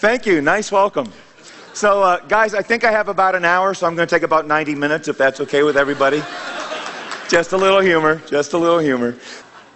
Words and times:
Thank 0.00 0.24
you. 0.24 0.40
Nice 0.40 0.72
welcome. 0.72 1.12
So, 1.74 2.02
uh, 2.02 2.20
guys, 2.20 2.54
I 2.54 2.62
think 2.62 2.84
I 2.84 2.90
have 2.90 3.10
about 3.10 3.34
an 3.34 3.44
hour, 3.44 3.74
so 3.74 3.86
I'm 3.86 3.94
going 3.94 4.08
to 4.08 4.14
take 4.14 4.22
about 4.22 4.46
90 4.46 4.74
minutes 4.74 5.08
if 5.08 5.18
that's 5.18 5.40
okay 5.42 5.62
with 5.62 5.76
everybody. 5.76 6.22
just 7.28 7.52
a 7.52 7.58
little 7.58 7.80
humor, 7.80 8.22
just 8.26 8.54
a 8.54 8.58
little 8.58 8.78
humor. 8.78 9.18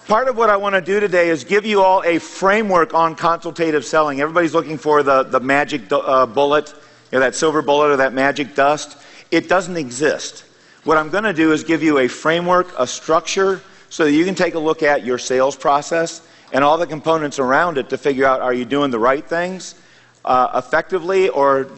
Part 0.06 0.28
of 0.28 0.38
what 0.38 0.48
I 0.48 0.56
want 0.56 0.76
to 0.76 0.80
do 0.80 0.98
today 0.98 1.28
is 1.28 1.44
give 1.44 1.66
you 1.66 1.82
all 1.82 2.02
a 2.04 2.18
framework 2.18 2.94
on 2.94 3.14
consultative 3.14 3.84
selling. 3.84 4.22
Everybody's 4.22 4.54
looking 4.54 4.78
for 4.78 5.02
the, 5.02 5.24
the 5.24 5.40
magic 5.40 5.92
uh, 5.92 6.24
bullet, 6.24 6.70
you 7.12 7.18
know, 7.18 7.20
that 7.20 7.34
silver 7.34 7.60
bullet 7.60 7.90
or 7.90 7.96
that 7.98 8.14
magic 8.14 8.54
dust. 8.54 8.96
It 9.30 9.46
doesn't 9.46 9.76
exist. 9.76 10.46
What 10.84 10.96
I'm 10.96 11.10
going 11.10 11.24
to 11.24 11.34
do 11.34 11.52
is 11.52 11.64
give 11.64 11.82
you 11.82 11.98
a 11.98 12.08
framework, 12.08 12.72
a 12.78 12.86
structure, 12.86 13.60
so 13.90 14.06
that 14.06 14.12
you 14.12 14.24
can 14.24 14.34
take 14.34 14.54
a 14.54 14.58
look 14.58 14.82
at 14.82 15.04
your 15.04 15.18
sales 15.18 15.54
process 15.54 16.26
and 16.50 16.64
all 16.64 16.78
the 16.78 16.86
components 16.86 17.38
around 17.38 17.76
it 17.76 17.90
to 17.90 17.98
figure 17.98 18.24
out 18.24 18.40
are 18.40 18.54
you 18.54 18.64
doing 18.64 18.90
the 18.90 18.98
right 18.98 19.28
things 19.28 19.74
uh, 20.24 20.52
effectively 20.54 21.28
or 21.28 21.68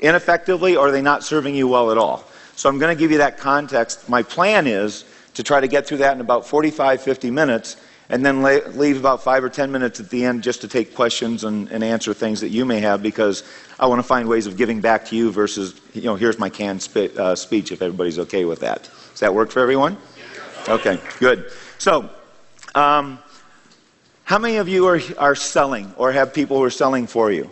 ineffectively, 0.00 0.76
or 0.76 0.88
are 0.88 0.90
they 0.90 1.02
not 1.02 1.24
serving 1.24 1.54
you 1.54 1.68
well 1.68 1.90
at 1.90 1.98
all? 1.98 2.24
So 2.56 2.68
I'm 2.68 2.78
going 2.78 2.94
to 2.94 2.98
give 2.98 3.10
you 3.10 3.18
that 3.18 3.38
context. 3.38 4.08
My 4.08 4.22
plan 4.22 4.66
is 4.66 5.04
to 5.34 5.42
try 5.42 5.60
to 5.60 5.68
get 5.68 5.86
through 5.86 5.98
that 5.98 6.14
in 6.14 6.20
about 6.20 6.46
45, 6.46 7.02
50 7.02 7.30
minutes, 7.30 7.76
and 8.08 8.24
then 8.24 8.42
leave 8.42 8.96
about 8.96 9.22
five 9.22 9.42
or 9.42 9.50
10 9.50 9.70
minutes 9.70 10.00
at 10.00 10.08
the 10.10 10.24
end 10.24 10.42
just 10.42 10.60
to 10.62 10.68
take 10.68 10.94
questions 10.94 11.44
and, 11.44 11.68
and 11.70 11.82
answer 11.82 12.14
things 12.14 12.40
that 12.40 12.48
you 12.48 12.64
may 12.64 12.80
have 12.80 13.02
because 13.02 13.42
I 13.78 13.86
want 13.86 13.98
to 13.98 14.04
find 14.04 14.28
ways 14.28 14.46
of 14.46 14.56
giving 14.56 14.80
back 14.80 15.04
to 15.06 15.16
you 15.16 15.30
versus, 15.30 15.78
you 15.92 16.02
know, 16.02 16.14
here's 16.14 16.38
my 16.38 16.48
canned 16.48 16.82
sp- 16.86 17.12
uh, 17.18 17.34
speech 17.34 17.72
if 17.72 17.82
everybody's 17.82 18.18
okay 18.20 18.44
with 18.44 18.60
that. 18.60 18.88
Does 19.10 19.20
that 19.20 19.34
work 19.34 19.50
for 19.50 19.60
everyone? 19.60 19.98
Okay, 20.68 21.00
good. 21.18 21.50
So, 21.78 22.08
um, 22.74 23.18
how 24.24 24.38
many 24.38 24.56
of 24.56 24.68
you 24.68 24.86
are, 24.86 25.00
are 25.18 25.34
selling 25.34 25.92
or 25.96 26.12
have 26.12 26.32
people 26.32 26.56
who 26.56 26.64
are 26.64 26.70
selling 26.70 27.06
for 27.06 27.30
you? 27.30 27.50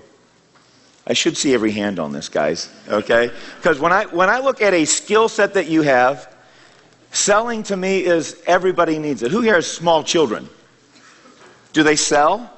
I 1.06 1.12
should 1.12 1.36
see 1.36 1.52
every 1.52 1.72
hand 1.72 1.98
on 1.98 2.12
this, 2.12 2.28
guys, 2.28 2.70
okay? 2.88 3.30
Because 3.56 3.78
when 3.78 3.92
I, 3.92 4.06
when 4.06 4.30
I 4.30 4.38
look 4.38 4.62
at 4.62 4.72
a 4.72 4.84
skill 4.86 5.28
set 5.28 5.54
that 5.54 5.66
you 5.68 5.82
have, 5.82 6.34
selling 7.12 7.62
to 7.64 7.76
me 7.76 8.04
is 8.04 8.42
everybody 8.46 8.98
needs 8.98 9.22
it. 9.22 9.30
Who 9.30 9.40
here 9.40 9.54
has 9.54 9.70
small 9.70 10.02
children? 10.02 10.48
Do 11.72 11.82
they 11.82 11.96
sell? 11.96 12.50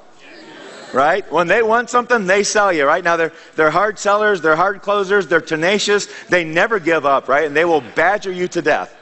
Right? 0.92 1.30
When 1.30 1.48
they 1.48 1.62
want 1.62 1.90
something, 1.90 2.26
they 2.26 2.44
sell 2.44 2.72
you, 2.72 2.86
right? 2.86 3.02
Now, 3.02 3.16
they're, 3.16 3.32
they're 3.56 3.70
hard 3.70 3.98
sellers, 3.98 4.40
they're 4.40 4.56
hard 4.56 4.80
closers, 4.80 5.26
they're 5.26 5.40
tenacious, 5.40 6.06
they 6.28 6.44
never 6.44 6.78
give 6.78 7.04
up, 7.04 7.28
right? 7.28 7.44
And 7.44 7.56
they 7.56 7.64
will 7.64 7.82
badger 7.96 8.30
you 8.30 8.46
to 8.48 8.62
death, 8.62 8.96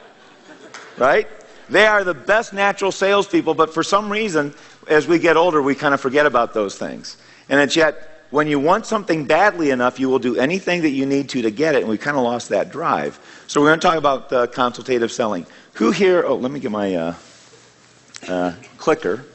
right? 0.97 1.29
They 1.69 1.85
are 1.85 2.03
the 2.03 2.13
best 2.13 2.53
natural 2.53 2.91
salespeople, 2.91 3.53
but 3.53 3.73
for 3.73 3.83
some 3.83 4.11
reason, 4.11 4.53
as 4.87 5.07
we 5.07 5.19
get 5.19 5.37
older, 5.37 5.61
we 5.61 5.75
kind 5.75 5.93
of 5.93 6.01
forget 6.01 6.25
about 6.25 6.53
those 6.53 6.75
things. 6.77 7.17
And 7.49 7.61
it's 7.61 7.75
yet, 7.75 8.14
when 8.31 8.47
you 8.47 8.59
want 8.59 8.85
something 8.85 9.25
badly 9.25 9.69
enough, 9.69 9.99
you 9.99 10.09
will 10.09 10.19
do 10.19 10.37
anything 10.37 10.81
that 10.81 10.89
you 10.89 11.05
need 11.05 11.29
to 11.29 11.41
to 11.43 11.51
get 11.51 11.75
it, 11.75 11.81
and 11.81 11.89
we 11.89 11.97
kind 11.97 12.17
of 12.17 12.23
lost 12.23 12.49
that 12.49 12.71
drive. 12.71 13.19
So 13.47 13.61
we're 13.61 13.69
going 13.69 13.79
to 13.79 13.87
talk 13.87 13.97
about 13.97 14.33
uh, 14.33 14.47
consultative 14.47 15.11
selling. 15.11 15.45
Who 15.73 15.91
here? 15.91 16.23
Oh, 16.25 16.35
let 16.35 16.51
me 16.51 16.59
get 16.59 16.71
my 16.71 16.95
uh, 16.95 17.15
uh, 18.27 18.53
clicker. 18.77 19.25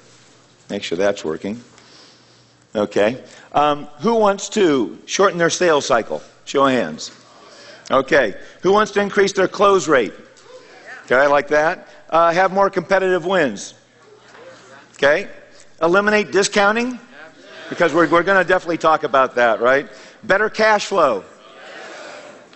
Make 0.69 0.83
sure 0.83 0.99
that's 0.99 1.25
working. 1.25 1.63
Okay. 2.75 3.23
Um, 3.53 3.87
who 3.99 4.15
wants 4.15 4.49
to 4.51 4.99
shorten 5.07 5.39
their 5.39 5.51
sales 5.51 5.87
cycle? 5.87 6.23
Show 6.45 6.67
of 6.67 6.73
hands. 6.73 7.11
Okay. 7.91 8.35
Who 8.63 8.73
wants 8.73 8.93
to 8.93 9.01
increase 9.01 9.33
their 9.33 9.49
close 9.49 9.89
rate? 9.89 10.15
Okay, 11.05 11.17
I 11.17 11.27
like 11.27 11.49
that. 11.49 11.89
Uh, 12.09 12.33
have 12.33 12.53
more 12.53 12.71
competitive 12.71 13.27
wins. 13.27 13.75
Okay. 14.95 15.29
Eliminate 15.83 16.31
discounting. 16.31 17.01
Because 17.71 17.95
we're, 17.95 18.09
we're 18.11 18.25
going 18.25 18.37
to 18.37 18.47
definitely 18.47 18.79
talk 18.79 19.05
about 19.05 19.37
that, 19.37 19.61
right? 19.61 19.89
Better 20.23 20.51
cash 20.51 20.87
flow. 20.87 21.25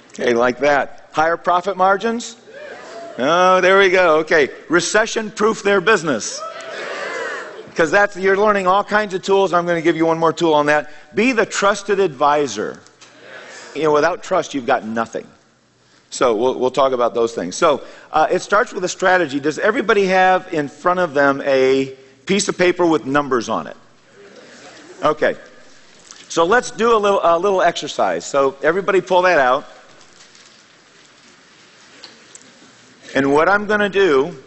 Okay, 0.09 0.35
like 0.35 0.59
that. 0.59 1.09
Higher 1.13 1.37
profit 1.37 1.77
margins? 1.77 2.37
Oh, 3.17 3.61
there 3.61 3.79
we 3.79 3.91
go. 3.91 4.19
Okay. 4.19 4.51
Recession 4.69 5.31
proof 5.31 5.63
their 5.63 5.81
business. 5.81 6.43
Because 7.67 7.91
that's 7.91 8.17
you're 8.17 8.37
learning 8.37 8.67
all 8.67 8.85
kinds 8.85 9.15
of 9.15 9.23
tools. 9.23 9.53
I'm 9.53 9.65
going 9.67 9.79
to 9.79 9.83
give 9.83 9.97
you 9.97 10.07
one 10.07 10.19
more 10.19 10.33
tool 10.33 10.53
on 10.55 10.67
that. 10.67 10.91
Be 11.15 11.33
the 11.33 11.47
trusted 11.47 12.01
advisor. 12.01 12.81
You 13.75 13.85
know, 13.85 13.93
without 13.93 14.23
trust, 14.23 14.55
you've 14.55 14.67
got 14.67 14.85
nothing. 14.85 15.27
So 16.11 16.37
we'll, 16.37 16.59
we'll 16.59 16.71
talk 16.71 16.93
about 16.93 17.15
those 17.15 17.35
things. 17.35 17.57
So 17.57 17.85
uh, 18.13 18.29
it 18.31 18.43
starts 18.43 18.73
with 18.73 18.85
a 18.85 18.89
strategy. 18.89 19.41
Does 19.41 19.59
everybody 19.59 20.07
have 20.07 20.53
in 20.53 20.69
front 20.69 21.01
of 21.01 21.15
them 21.15 21.41
a 21.45 21.97
piece 22.27 22.49
of 22.49 22.57
paper 22.57 22.87
with 22.87 23.07
numbers 23.07 23.49
on 23.49 23.67
it? 23.67 23.77
Okay. 25.05 25.37
So 26.29 26.45
let's 26.45 26.71
do 26.71 26.97
a 26.97 26.99
little, 26.99 27.21
a 27.23 27.39
little 27.39 27.61
exercise. 27.61 28.25
So 28.25 28.57
everybody 28.63 29.01
pull 29.01 29.23
that 29.23 29.39
out. 29.39 29.67
And 33.15 33.33
what 33.33 33.49
I'm 33.49 33.67
going 33.67 33.81
to 33.81 33.91
do 33.91 34.43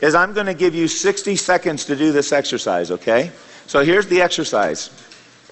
is 0.00 0.14
I'm 0.14 0.32
going 0.32 0.46
to 0.46 0.54
give 0.54 0.74
you 0.74 0.88
60 0.88 1.36
seconds 1.36 1.84
to 1.84 1.94
do 1.94 2.10
this 2.10 2.32
exercise, 2.32 2.90
okay? 2.90 3.30
So 3.66 3.84
here's 3.84 4.06
the 4.06 4.22
exercise. 4.22 4.90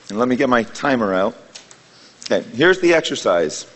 And 0.08 0.18
let 0.18 0.26
me 0.26 0.34
get 0.34 0.48
my 0.48 0.62
timer 0.62 1.14
out. 1.14 1.36
Okay, 2.24 2.42
here's 2.54 2.80
the 2.80 2.94
exercise. 2.94 3.66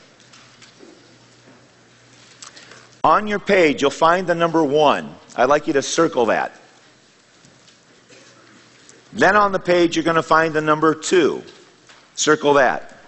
On 3.05 3.27
your 3.27 3.39
page, 3.39 3.83
you'll 3.83 3.91
find 3.91 4.27
the 4.27 4.35
number 4.35 4.65
one. 4.65 5.15
I'd 5.37 5.49
like 5.49 5.67
you 5.67 5.75
to 5.75 5.83
circle 5.83 6.27
that. 6.27 6.53
Then 9.13 9.37
on 9.37 9.53
the 9.53 9.59
page, 9.59 9.97
you're 9.97 10.05
going 10.05 10.17
to 10.17 10.23
find 10.23 10.55
the 10.55 10.61
number 10.61 10.95
two. 10.95 11.43
Circle 12.15 12.55
that. 12.55 12.99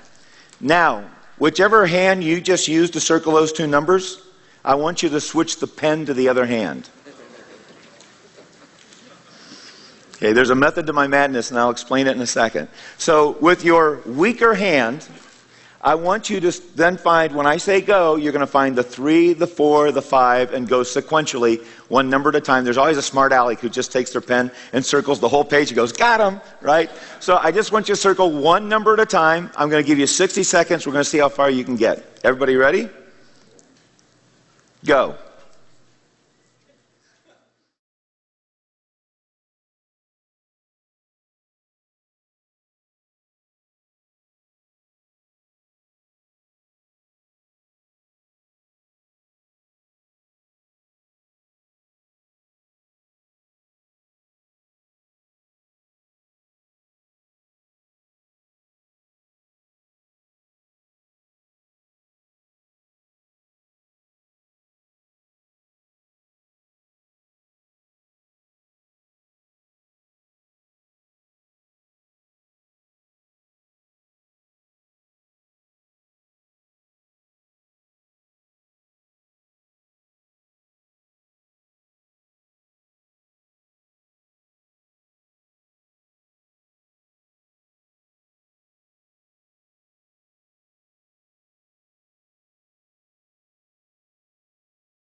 Now, 0.60 1.04
whichever 1.38 1.86
hand 1.86 2.22
you 2.22 2.40
just 2.40 2.68
used 2.68 2.92
to 2.92 3.00
circle 3.00 3.32
those 3.32 3.52
two 3.52 3.66
numbers, 3.66 4.20
I 4.64 4.74
want 4.74 5.02
you 5.02 5.08
to 5.10 5.20
switch 5.20 5.58
the 5.58 5.66
pen 5.66 6.06
to 6.06 6.14
the 6.14 6.28
other 6.28 6.46
hand. 6.46 6.88
Okay, 10.16 10.32
there's 10.32 10.50
a 10.50 10.54
method 10.54 10.86
to 10.86 10.92
my 10.92 11.06
madness, 11.06 11.50
and 11.50 11.58
I'll 11.58 11.70
explain 11.70 12.06
it 12.06 12.16
in 12.16 12.22
a 12.22 12.26
second. 12.26 12.68
So, 12.98 13.32
with 13.40 13.64
your 13.64 14.00
weaker 14.06 14.54
hand, 14.54 15.06
I 15.84 15.96
want 15.96 16.30
you 16.30 16.40
to 16.40 16.50
then 16.76 16.96
find, 16.96 17.36
when 17.36 17.46
I 17.46 17.58
say 17.58 17.82
go, 17.82 18.16
you're 18.16 18.32
going 18.32 18.40
to 18.40 18.46
find 18.46 18.74
the 18.74 18.82
three, 18.82 19.34
the 19.34 19.46
four, 19.46 19.92
the 19.92 20.00
five, 20.00 20.54
and 20.54 20.66
go 20.66 20.80
sequentially, 20.80 21.62
one 21.88 22.08
number 22.08 22.30
at 22.30 22.36
a 22.36 22.40
time. 22.40 22.64
There's 22.64 22.78
always 22.78 22.96
a 22.96 23.02
smart 23.02 23.32
aleck 23.32 23.60
who 23.60 23.68
just 23.68 23.92
takes 23.92 24.10
their 24.10 24.22
pen 24.22 24.50
and 24.72 24.82
circles 24.82 25.20
the 25.20 25.28
whole 25.28 25.44
page 25.44 25.68
and 25.68 25.76
goes, 25.76 25.92
got 25.92 26.20
him, 26.20 26.40
right? 26.62 26.90
So 27.20 27.36
I 27.36 27.52
just 27.52 27.70
want 27.70 27.86
you 27.86 27.94
to 27.94 28.00
circle 28.00 28.32
one 28.32 28.66
number 28.66 28.94
at 28.94 29.00
a 29.00 29.04
time. 29.04 29.50
I'm 29.56 29.68
going 29.68 29.82
to 29.82 29.86
give 29.86 29.98
you 29.98 30.06
60 30.06 30.42
seconds. 30.42 30.86
We're 30.86 30.94
going 30.94 31.04
to 31.04 31.10
see 31.10 31.18
how 31.18 31.28
far 31.28 31.50
you 31.50 31.64
can 31.64 31.76
get. 31.76 32.02
Everybody 32.24 32.56
ready? 32.56 32.88
Go. 34.86 35.18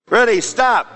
Ready, 0.10 0.42
stop. 0.42 0.88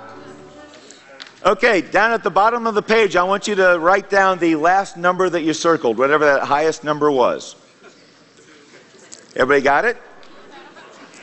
Okay, 1.46 1.82
down 1.82 2.14
at 2.14 2.24
the 2.24 2.32
bottom 2.32 2.66
of 2.66 2.74
the 2.74 2.82
page, 2.82 3.16
I 3.16 3.22
want 3.24 3.48
you 3.48 3.54
to 3.56 3.78
write 3.78 4.10
down 4.10 4.40
the 4.40 4.56
last 4.56 4.98
number 4.98 5.30
that 5.30 5.42
you 5.42 5.54
circled, 5.54 6.00
whatever 6.00 6.26
that 6.26 6.44
highest 6.44 6.84
number 6.84 7.12
was. 7.12 7.56
Everybody 9.36 9.62
got 9.62 9.86
it? 9.86 9.98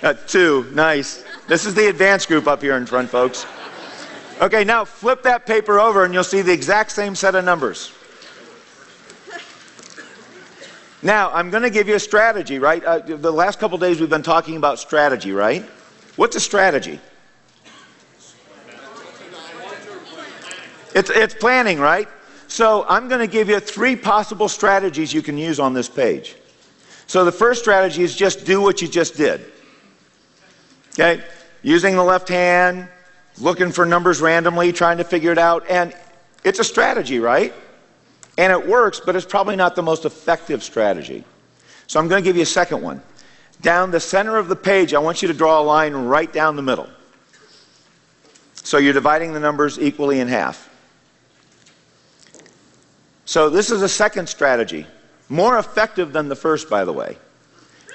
Uh, 0.05 0.15
two, 0.15 0.71
nice. 0.73 1.25
This 1.49 1.67
is 1.67 1.75
the 1.75 1.89
advanced 1.89 2.29
group 2.29 2.47
up 2.47 2.63
here 2.63 2.77
in 2.77 2.87
front, 2.87 3.11
folks. 3.11 3.45
Okay, 4.41 4.63
now 4.63 4.85
flip 4.85 5.25
that 5.25 5.45
paper 5.45 5.81
over 5.81 6.05
and 6.05 6.15
you'll 6.15 6.23
see 6.23 6.43
the 6.43 6.53
exact 6.53 6.93
same 6.93 7.17
set 7.17 7.35
of 7.35 7.45
numbers. 7.45 7.93
Now, 11.03 11.33
I'm 11.33 11.51
going 11.51 11.65
to 11.65 11.71
give 11.71 11.89
you 11.89 11.97
a 11.97 12.01
strategy, 12.01 12.61
right? 12.61 12.85
Uh, 12.85 12.99
the 13.01 13.33
last 13.33 13.59
couple 13.59 13.79
days 13.79 13.99
we've 14.01 14.11
been 14.11 14.23
talking 14.23 14.57
about 14.57 14.79
strategy, 14.79 15.33
right? 15.33 15.65
What's 16.15 16.37
a 16.37 16.41
strategy? 16.41 17.01
It's, 20.95 21.11
it's 21.11 21.35
planning, 21.35 21.79
right? 21.79 22.09
So 22.49 22.85
I'm 22.89 23.09
going 23.09 23.21
to 23.21 23.29
give 23.29 23.49
you 23.49 23.61
three 23.61 23.95
possible 23.95 24.49
strategies 24.49 25.13
you 25.13 25.23
can 25.23 25.39
use 25.39 25.61
on 25.61 25.73
this 25.73 25.89
page. 25.89 26.35
So 27.07 27.25
the 27.25 27.33
first 27.33 27.61
strategy 27.61 28.03
is 28.03 28.15
just 28.15 28.45
do 28.45 28.61
what 28.61 28.83
you 28.83 28.89
just 28.89 29.17
did. 29.17 29.41
Okay? 30.95 31.23
Using 31.63 31.95
the 31.95 32.03
left 32.03 32.29
hand, 32.29 32.89
looking 33.39 33.71
for 33.73 33.87
numbers 33.87 34.21
randomly, 34.21 34.73
trying 34.73 34.99
to 34.99 35.05
figure 35.05 35.33
it 35.33 35.39
out. 35.39 35.65
And 35.69 35.95
it's 36.45 36.59
a 36.59 36.65
strategy, 36.65 37.19
right? 37.19 37.53
And 38.39 38.53
it 38.53 38.67
works, 38.67 39.01
but 39.05 39.15
it's 39.17 39.27
probably 39.27 39.57
not 39.57 39.77
the 39.77 39.83
most 39.83 40.05
effective 40.05 40.63
strategy. 40.63 41.25
So 41.87 42.01
I'm 42.01 42.09
going 42.09 42.23
to 42.23 42.29
give 42.29 42.37
you 42.37 42.43
a 42.43 42.47
second 42.47 42.83
one. 42.83 43.03
Down 43.61 43.91
the 43.91 44.01
center 44.01 44.39
of 44.39 44.49
the 44.49 44.57
page, 44.57 44.95
I 44.95 44.99
want 45.01 45.21
you 45.21 45.29
to 45.29 45.35
draw 45.35 45.61
a 45.61 45.63
line 45.63 45.93
right 45.93 46.33
down 46.33 46.57
the 46.57 46.63
middle. 46.63 46.89
So 48.55 48.79
you're 48.79 48.93
dividing 48.93 49.33
the 49.33 49.41
numbers 49.41 49.79
equally 49.79 50.21
in 50.21 50.29
half. 50.29 50.70
So 53.31 53.49
this 53.49 53.71
is 53.71 53.81
a 53.83 53.89
second 53.89 54.29
strategy. 54.29 54.89
More 55.29 55.57
effective 55.57 56.13
than 56.13 56.29
the 56.29 56.35
first, 56.35 56.69
by 56.69 56.85
the 56.85 56.93
way. 56.93 57.17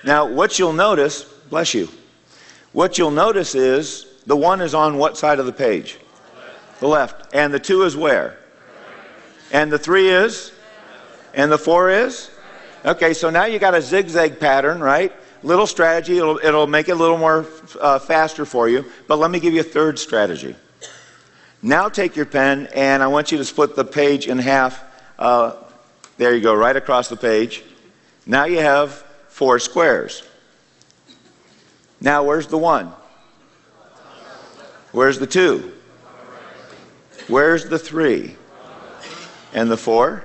Now, 0.05 0.25
what 0.31 0.57
you'll 0.57 0.71
notice, 0.71 1.23
bless 1.49 1.73
you, 1.73 1.89
what 2.71 2.97
you'll 2.97 3.11
notice 3.11 3.53
is 3.53 4.05
the 4.25 4.37
one 4.37 4.61
is 4.61 4.73
on 4.73 4.97
what 4.97 5.17
side 5.17 5.39
of 5.39 5.45
the 5.45 5.51
page? 5.51 5.97
The 6.79 6.87
left. 6.87 7.35
And 7.35 7.53
the 7.53 7.59
two 7.59 7.83
is 7.83 7.97
where? 7.97 8.37
And 9.51 9.69
the 9.69 9.77
three 9.77 10.09
is? 10.09 10.53
And 11.33 11.51
the 11.51 11.57
four 11.57 11.89
is? 11.89 12.31
Okay, 12.85 13.13
so 13.13 13.29
now 13.29 13.43
you 13.43 13.59
got 13.59 13.75
a 13.75 13.81
zigzag 13.81 14.39
pattern, 14.39 14.79
right? 14.79 15.11
Little 15.43 15.67
strategy, 15.67 16.17
it'll, 16.17 16.39
it'll 16.41 16.65
make 16.65 16.87
it 16.87 16.93
a 16.93 16.95
little 16.95 17.17
more 17.17 17.45
uh, 17.81 17.99
faster 17.99 18.45
for 18.45 18.69
you. 18.69 18.85
But 19.09 19.19
let 19.19 19.31
me 19.31 19.41
give 19.41 19.53
you 19.53 19.59
a 19.59 19.63
third 19.63 19.99
strategy. 19.99 20.55
Now 21.61 21.89
take 21.89 22.15
your 22.15 22.25
pen 22.25 22.69
and 22.73 23.03
I 23.03 23.07
want 23.07 23.33
you 23.33 23.37
to 23.37 23.43
split 23.43 23.75
the 23.75 23.83
page 23.83 24.27
in 24.29 24.37
half. 24.37 24.81
Uh, 25.17 25.53
there 26.17 26.35
you 26.35 26.41
go, 26.41 26.53
right 26.53 26.75
across 26.75 27.09
the 27.09 27.17
page. 27.17 27.63
Now 28.25 28.45
you 28.45 28.59
have 28.59 28.91
four 29.29 29.59
squares. 29.59 30.23
Now 32.01 32.23
where's 32.23 32.47
the 32.47 32.57
one? 32.57 32.91
Where's 34.91 35.19
the 35.19 35.27
two? 35.27 35.73
Where's 37.27 37.65
the 37.65 37.79
three? 37.79 38.35
And 39.53 39.69
the 39.69 39.77
four? 39.77 40.23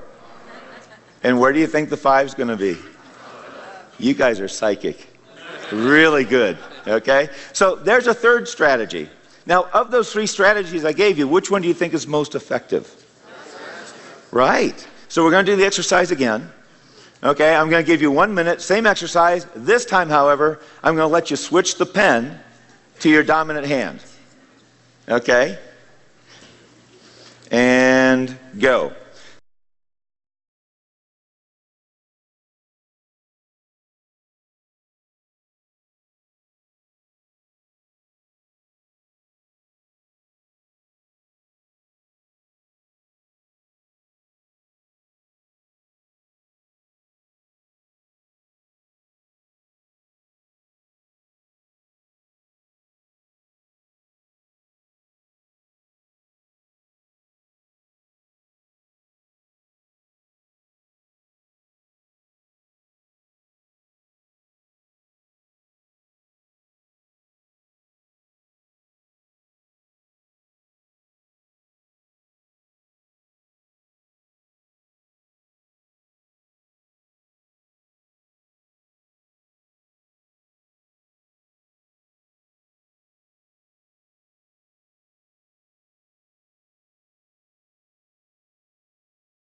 And 1.23 1.41
where 1.41 1.53
do 1.53 1.59
you 1.59 1.67
think 1.67 1.91
the 1.91 1.97
five's 1.97 2.35
going 2.35 2.49
to 2.49 2.57
be? 2.57 2.77
You 3.99 4.15
guys 4.15 4.41
are 4.41 4.49
psychic. 4.49 5.07
Really 5.73 6.25
good. 6.25 6.59
Okay? 6.87 7.29
So 7.53 7.77
there's 7.77 8.07
a 8.07 8.15
third 8.15 8.49
strategy. 8.49 9.09
Now, 9.47 9.69
of 9.73 9.91
those 9.91 10.13
three 10.13 10.27
strategies 10.27 10.85
I 10.85 10.93
gave 10.93 11.19
you, 11.19 11.27
which 11.29 11.51
one 11.51 11.63
do 11.63 11.69
you 11.69 11.75
think 11.75 11.95
is 11.95 12.07
most 12.07 12.35
effective? 12.35 13.00
Right. 14.31 14.87
So 15.09 15.25
we're 15.25 15.31
going 15.31 15.45
to 15.45 15.53
do 15.53 15.57
the 15.57 15.67
exercise 15.67 16.11
again. 16.11 16.51
Okay, 17.23 17.55
I'm 17.55 17.69
going 17.69 17.85
to 17.85 17.87
give 17.87 18.01
you 18.01 18.11
one 18.11 18.33
minute, 18.35 18.63
same 18.63 18.87
exercise. 18.87 19.47
This 19.55 19.85
time, 19.85 20.09
however, 20.09 20.61
I'm 20.83 20.95
going 20.97 21.09
to 21.09 21.13
let 21.13 21.31
you 21.31 21.37
switch 21.37 21.77
the 21.77 21.85
pen 21.85 22.41
to 23.01 23.11
your 23.11 23.23
dominant 23.23 23.67
hand. 23.67 24.03
Okay? 25.09 25.59
And 27.51 28.39
go. 28.59 28.95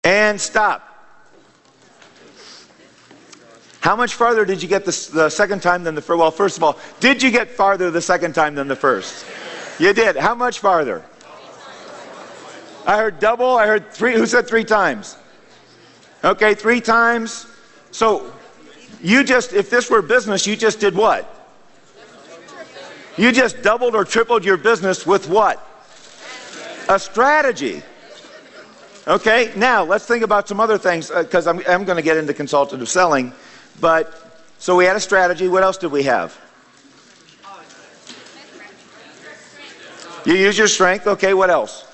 And 0.09 0.41
stop. 0.41 0.81
How 3.79 3.95
much 3.95 4.15
farther 4.15 4.43
did 4.43 4.63
you 4.63 4.67
get 4.67 4.83
the, 4.83 5.09
the, 5.13 5.29
second 5.29 5.61
time 5.61 5.83
than 5.83 5.93
the 5.93 6.01
first? 6.01 6.17
Well, 6.17 6.31
first 6.31 6.57
of 6.57 6.63
all, 6.63 6.79
did 6.99 7.21
you 7.21 7.29
get 7.29 7.47
farther 7.51 7.91
the 7.91 8.01
second 8.01 8.33
time 8.33 8.55
than 8.55 8.67
the 8.67 8.75
first? 8.75 9.23
You 9.77 9.93
did. 9.93 10.15
How 10.15 10.33
much 10.33 10.61
farther? 10.61 11.05
I 12.87 12.97
heard 12.97 13.19
double. 13.19 13.55
I 13.55 13.67
heard 13.67 13.91
three. 13.91 14.15
Who 14.15 14.25
said 14.25 14.47
three 14.47 14.63
times? 14.63 15.15
Okay, 16.23 16.55
three 16.55 16.81
times. 16.81 17.45
So 17.91 18.33
you 19.03 19.23
just, 19.23 19.53
if 19.53 19.69
this 19.69 19.91
were 19.91 20.01
business, 20.01 20.47
you 20.47 20.55
just 20.55 20.79
did 20.79 20.95
what? 20.95 21.23
You 23.15 23.31
just 23.31 23.61
doubled 23.61 23.93
or 23.93 24.05
tripled 24.05 24.43
your 24.43 24.57
business 24.57 25.05
with 25.05 25.29
what? 25.29 25.63
A 26.89 26.97
strategy. 26.97 27.83
Okay, 29.09 29.51
now 29.55 29.83
let's 29.83 30.05
think 30.05 30.23
about 30.23 30.47
some 30.47 30.59
other 30.59 30.77
things 30.77 31.09
because 31.09 31.47
uh, 31.47 31.49
I'm, 31.49 31.63
I'm 31.67 31.83
going 31.83 31.95
to 31.95 32.03
get 32.03 32.17
into 32.17 32.31
consultative 32.31 32.87
selling. 32.87 33.33
But 33.81 34.13
so 34.59 34.75
we 34.75 34.85
had 34.85 34.95
a 34.95 34.99
strategy. 34.99 35.47
What 35.47 35.63
else 35.63 35.77
did 35.77 35.91
we 35.91 36.03
have? 36.03 36.37
You 40.25 40.35
use 40.35 40.59
your 40.59 40.67
strength. 40.67 41.07
Okay, 41.07 41.33
what 41.33 41.49
else? 41.49 41.85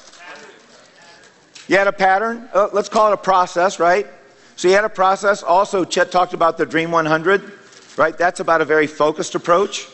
You 1.70 1.78
had 1.78 1.88
a 1.88 1.94
pattern. 1.94 2.50
Uh, 2.54 2.68
let's 2.74 2.90
call 2.90 3.12
it 3.12 3.14
a 3.14 3.18
process, 3.18 3.80
right? 3.80 4.08
So 4.58 4.68
you 4.68 4.74
had 4.74 4.84
a 4.84 4.90
process. 4.90 5.42
Also, 5.42 5.86
Chet 5.86 6.12
talked 6.12 6.34
about 6.34 6.58
the 6.58 6.66
Dream 6.66 6.92
100, 6.92 7.50
right? 7.96 8.18
That's 8.18 8.42
about 8.42 8.60
a 8.60 8.66
very 8.66 8.88
focused 8.88 9.36
approach. 9.36 9.88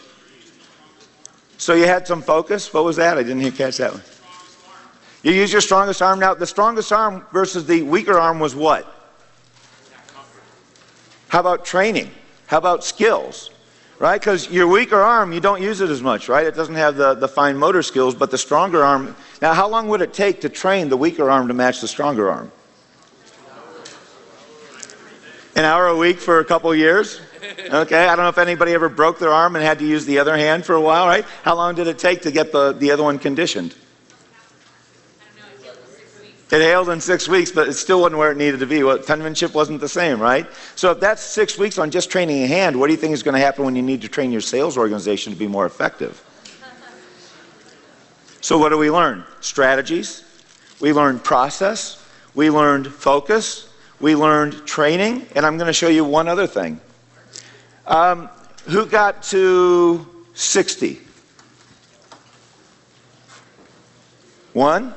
So 1.60 1.76
you 1.76 1.86
had 1.86 2.08
some 2.08 2.24
focus. 2.24 2.74
What 2.74 2.84
was 2.84 2.96
that? 2.96 3.20
I 3.20 3.22
didn't 3.22 3.42
hear 3.42 3.52
catch 3.52 3.78
that 3.78 3.92
one. 3.92 4.02
You 5.24 5.32
use 5.32 5.52
your 5.52 5.62
strongest 5.62 6.02
arm. 6.02 6.20
Now, 6.20 6.34
the 6.34 6.48
strongest 6.48 6.92
arm 6.92 7.26
versus 7.32 7.66
the 7.66 7.84
weaker 7.84 8.18
arm 8.18 8.40
was 8.40 8.56
what? 8.56 8.92
How 11.28 11.40
about 11.40 11.64
training? 11.64 12.12
How 12.48 12.58
about 12.58 12.84
skills? 12.84 13.52
Right? 14.00 14.20
Because 14.20 14.50
your 14.50 14.68
weaker 14.68 15.00
arm, 15.00 15.32
you 15.32 15.40
don't 15.40 15.62
use 15.62 15.80
it 15.80 15.92
as 15.92 16.02
much, 16.02 16.28
right? 16.28 16.48
It 16.48 16.56
doesn't 16.56 16.74
have 16.74 16.96
the, 16.96 17.14
the 17.14 17.28
fine 17.28 17.56
motor 17.56 17.84
skills, 17.84 18.16
but 18.16 18.32
the 18.32 18.38
stronger 18.38 18.84
arm. 18.84 19.16
Now, 19.44 19.54
how 19.54 19.70
long 19.70 19.88
would 19.90 20.02
it 20.02 20.12
take 20.12 20.42
to 20.42 20.50
train 20.50 20.90
the 20.90 20.98
weaker 20.98 21.30
arm 21.30 21.48
to 21.50 21.54
match 21.54 21.82
the 21.82 21.88
stronger 21.88 22.32
arm? 22.32 22.52
An 25.56 25.66
hour 25.66 25.88
a 25.88 25.96
week 25.96 26.18
for 26.18 26.40
a 26.40 26.46
couple 26.46 26.74
years? 26.74 27.22
Okay, 27.70 28.06
I 28.08 28.16
don't 28.16 28.24
know 28.24 28.30
if 28.30 28.38
anybody 28.40 28.74
ever 28.74 28.90
broke 28.90 29.20
their 29.20 29.32
arm 29.32 29.56
and 29.56 29.64
had 29.64 29.78
to 29.80 29.86
use 29.86 30.06
the 30.06 30.18
other 30.18 30.36
hand 30.36 30.66
for 30.66 30.74
a 30.74 30.82
while, 30.82 31.06
right? 31.06 31.26
How 31.44 31.56
long 31.56 31.76
did 31.76 31.88
it 31.88 32.00
take 32.00 32.24
to 32.24 32.32
get 32.32 32.52
the, 32.52 32.74
the 32.74 32.92
other 32.92 33.04
one 33.04 33.20
conditioned? 33.20 33.76
It 36.52 36.60
hailed 36.60 36.90
in 36.90 37.00
six 37.00 37.30
weeks, 37.30 37.50
but 37.50 37.70
it 37.70 37.74
still 37.74 38.02
wasn't 38.02 38.20
where 38.20 38.30
it 38.30 38.38
needed 38.38 38.60
to 38.60 38.66
be. 38.66 38.84
Well, 38.84 38.98
penmanship 38.98 39.54
wasn't 39.54 39.80
the 39.80 39.88
same, 39.88 40.20
right? 40.20 40.46
So 40.76 40.92
if 40.92 41.00
that's 41.00 41.22
six 41.22 41.58
weeks 41.58 41.78
on 41.78 41.92
just 41.92 42.12
training 42.12 42.44
a 42.44 42.48
hand, 42.48 42.78
what 42.78 42.88
do 42.88 42.94
you 42.94 42.98
think 42.98 43.14
is 43.14 43.24
going 43.24 43.36
to 43.36 43.40
happen 43.40 43.64
when 43.64 43.74
you 43.74 43.82
need 43.82 44.02
to 44.02 44.10
train 44.10 44.34
your 44.34 44.42
sales 44.42 44.78
organization 44.78 45.32
to 45.32 45.40
be 45.40 45.48
more 45.48 45.66
effective? 45.66 46.22
So 48.44 48.58
what 48.58 48.70
do 48.70 48.78
we 48.80 48.90
learn? 48.90 49.24
Strategies. 49.40 50.24
We 50.80 50.94
learned 50.94 51.24
process. 51.24 52.04
We 52.34 52.50
learned 52.50 52.88
focus. 52.88 53.70
We 54.00 54.16
learned 54.16 54.66
training. 54.66 55.28
And 55.36 55.46
I'm 55.46 55.58
going 55.58 55.68
to 55.68 55.74
show 55.74 55.90
you 55.90 56.04
one 56.04 56.28
other 56.28 56.48
thing. 56.48 56.82
Um, 57.86 58.30
who 58.66 58.88
got 58.88 59.22
to 59.24 60.08
60? 60.34 61.02
One? 64.54 64.96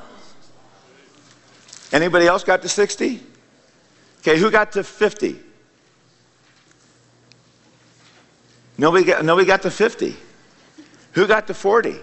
Anybody 1.91 2.27
else 2.27 2.43
got 2.43 2.61
to 2.63 2.69
60? 2.69 3.21
Okay, 4.19 4.39
who 4.39 4.49
got 4.49 4.71
to 4.73 4.83
50? 4.83 5.39
Nobody 8.77 9.05
got, 9.05 9.23
nobody 9.23 9.47
got 9.47 9.61
to 9.61 9.71
50. 9.71 10.15
Who 11.13 11.27
got 11.27 11.47
to 11.47 11.53
40? 11.53 11.95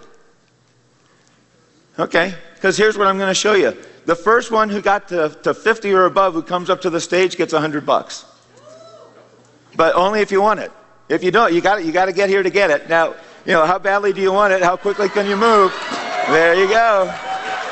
Okay, 1.98 2.34
because 2.54 2.76
here's 2.76 2.96
what 2.96 3.06
I'm 3.06 3.18
going 3.18 3.28
to 3.28 3.34
show 3.34 3.54
you. 3.54 3.76
The 4.06 4.16
first 4.16 4.50
one 4.50 4.68
who 4.68 4.80
got 4.80 5.08
to, 5.08 5.28
to 5.42 5.52
50 5.52 5.92
or 5.92 6.06
above 6.06 6.32
who 6.32 6.42
comes 6.42 6.70
up 6.70 6.80
to 6.82 6.90
the 6.90 7.00
stage 7.00 7.36
gets 7.36 7.52
100 7.52 7.84
bucks. 7.84 8.24
But 9.76 9.94
only 9.94 10.20
if 10.20 10.30
you 10.32 10.40
want 10.40 10.60
it. 10.60 10.72
If 11.08 11.22
you 11.22 11.30
don't, 11.30 11.52
you 11.52 11.60
got 11.60 11.84
you 11.84 11.92
got 11.92 12.06
to 12.06 12.12
get 12.12 12.28
here 12.28 12.42
to 12.42 12.50
get 12.50 12.70
it. 12.70 12.88
Now, 12.88 13.14
you 13.44 13.52
know, 13.52 13.66
how 13.66 13.78
badly 13.78 14.12
do 14.12 14.20
you 14.20 14.32
want 14.32 14.52
it? 14.52 14.62
How 14.62 14.76
quickly 14.76 15.08
can 15.08 15.26
you 15.26 15.36
move? 15.36 15.74
There 16.28 16.54
you 16.54 16.68
go. 16.68 17.12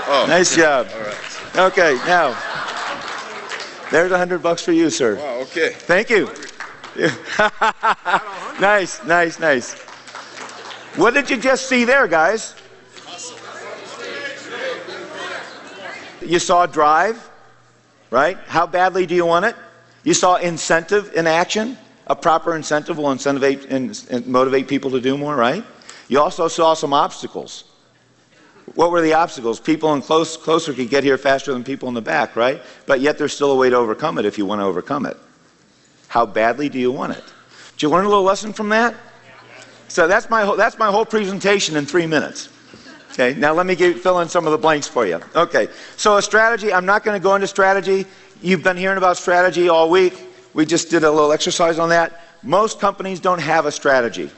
Oh, 0.09 0.27
nice 0.29 0.55
job. 0.55 0.89
Okay, 1.61 1.97
now, 2.07 2.31
there's 3.91 4.11
a 4.11 4.15
100 4.15 4.43
bucks 4.43 4.65
for 4.65 4.73
you, 4.73 4.89
sir. 4.89 5.17
Wow, 5.17 5.41
okay. 5.41 5.75
Thank 5.75 6.09
you. 6.09 6.25
nice, 8.59 9.05
nice, 9.05 9.39
nice. 9.39 9.75
What 10.97 11.13
did 11.13 11.29
you 11.29 11.37
just 11.37 11.69
see 11.69 11.85
there, 11.85 12.09
guys? 12.09 12.55
You 16.23 16.39
saw 16.39 16.65
drive, 16.65 17.29
right? 18.11 18.39
How 18.47 18.67
badly 18.67 19.05
do 19.05 19.15
you 19.15 19.27
want 19.27 19.45
it? 19.45 19.55
You 20.03 20.15
saw 20.15 20.37
incentive 20.37 21.13
in 21.13 21.27
action. 21.27 21.77
A 22.07 22.17
proper 22.17 22.57
incentive 22.57 22.97
will 22.97 23.15
incentivate 23.15 23.71
and, 23.71 24.27
motivate 24.27 24.67
people 24.67 24.93
to 24.93 25.01
do 25.01 25.19
more, 25.19 25.37
right? 25.37 25.63
You 26.09 26.21
also 26.21 26.49
saw 26.49 26.73
some 26.73 26.95
obstacles. 26.95 27.65
What 28.75 28.91
were 28.91 29.01
the 29.01 29.15
obstacles? 29.15 29.59
People 29.59 29.93
in 29.95 30.03
close, 30.03 30.37
closer 30.37 30.73
could 30.73 30.91
get 30.91 31.03
here 31.03 31.19
faster 31.19 31.53
than 31.53 31.65
people 31.65 31.89
in 31.89 31.95
the 31.95 32.01
back, 32.01 32.37
right? 32.37 32.63
But 32.87 33.01
yet 33.01 33.19
there's 33.19 33.33
still 33.33 33.51
a 33.51 33.57
way 33.57 33.71
to 33.71 33.77
overcome 33.77 34.19
it 34.19 34.25
if 34.25 34.39
you 34.39 34.47
want 34.47 34.61
to 34.61 34.65
overcome 34.65 35.07
it. 35.07 35.17
How 36.09 36.27
badly 36.27 36.69
do 36.69 36.79
you 36.79 36.93
want 36.93 37.13
it? 37.13 37.25
Did 37.73 37.83
you 37.83 37.89
learn 37.89 38.05
a 38.05 38.09
little 38.09 38.25
lesson 38.25 38.53
from 38.53 38.69
that? 38.71 38.95
So 39.89 40.07
that's 40.07 40.31
my 40.31 40.45
whole, 40.45 40.57
that's 40.57 40.79
my 40.79 40.89
whole 40.89 41.05
presentation 41.05 41.77
in 41.77 41.85
three 41.85 42.07
minutes. 42.07 42.49
Okay, 43.13 43.35
now 43.35 43.53
let 43.53 43.67
me 43.67 43.75
give, 43.75 44.01
fill 44.01 44.21
in 44.21 44.29
some 44.29 44.47
of 44.47 44.53
the 44.53 44.59
blanks 44.59 44.87
for 44.87 45.05
you. 45.05 45.21
Okay, 45.35 45.67
so 45.97 46.17
a 46.17 46.23
strategy, 46.23 46.73
I'm 46.73 46.87
not 46.87 47.03
going 47.03 47.21
to 47.21 47.23
go 47.23 47.35
into 47.35 47.49
strategy. 47.49 48.07
You've 48.41 48.63
been 48.63 48.77
hearing 48.77 48.99
about 48.99 49.17
strategy 49.17 49.69
all 49.69 49.91
week. 49.91 50.15
We 50.55 50.65
just 50.65 50.91
did 50.91 51.03
a 51.03 51.11
little 51.11 51.33
exercise 51.33 51.81
on 51.81 51.89
that. 51.89 52.21
Most 52.43 52.81
companies 52.81 53.19
don't 53.19 53.41
have 53.41 53.67
a 53.67 53.73
strategy. 53.73 54.31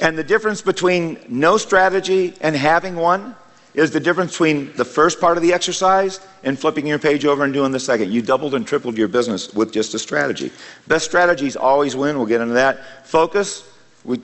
And 0.00 0.16
the 0.16 0.24
difference 0.24 0.62
between 0.62 1.18
no 1.28 1.56
strategy 1.56 2.34
and 2.40 2.54
having 2.54 2.96
one 2.96 3.34
is 3.74 3.90
the 3.90 4.00
difference 4.00 4.32
between 4.32 4.72
the 4.74 4.84
first 4.84 5.20
part 5.20 5.36
of 5.36 5.42
the 5.42 5.52
exercise 5.52 6.20
and 6.42 6.58
flipping 6.58 6.86
your 6.86 6.98
page 6.98 7.24
over 7.24 7.44
and 7.44 7.52
doing 7.52 7.72
the 7.72 7.80
second. 7.80 8.10
You 8.10 8.22
doubled 8.22 8.54
and 8.54 8.66
tripled 8.66 8.96
your 8.96 9.08
business 9.08 9.52
with 9.52 9.72
just 9.72 9.94
a 9.94 9.98
strategy. 9.98 10.50
Best 10.86 11.04
strategies 11.04 11.56
always 11.56 11.94
win. 11.94 12.16
We'll 12.16 12.26
get 12.26 12.40
into 12.40 12.54
that. 12.54 13.06
Focus. 13.06 13.68
We 14.04 14.20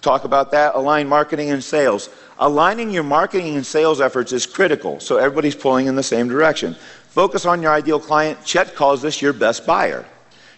talk 0.00 0.24
about 0.24 0.50
that. 0.52 0.74
Align 0.74 1.08
marketing 1.08 1.50
and 1.50 1.62
sales. 1.62 2.10
Aligning 2.38 2.90
your 2.90 3.02
marketing 3.02 3.56
and 3.56 3.66
sales 3.66 4.00
efforts 4.00 4.32
is 4.32 4.46
critical, 4.46 5.00
so 5.00 5.16
everybody's 5.16 5.56
pulling 5.56 5.86
in 5.86 5.96
the 5.96 6.02
same 6.02 6.28
direction. 6.28 6.74
Focus 7.08 7.44
on 7.44 7.60
your 7.60 7.72
ideal 7.72 7.98
client. 7.98 8.44
Chet 8.44 8.76
calls 8.76 9.02
this 9.02 9.20
your 9.20 9.32
best 9.32 9.66
buyer. 9.66 10.06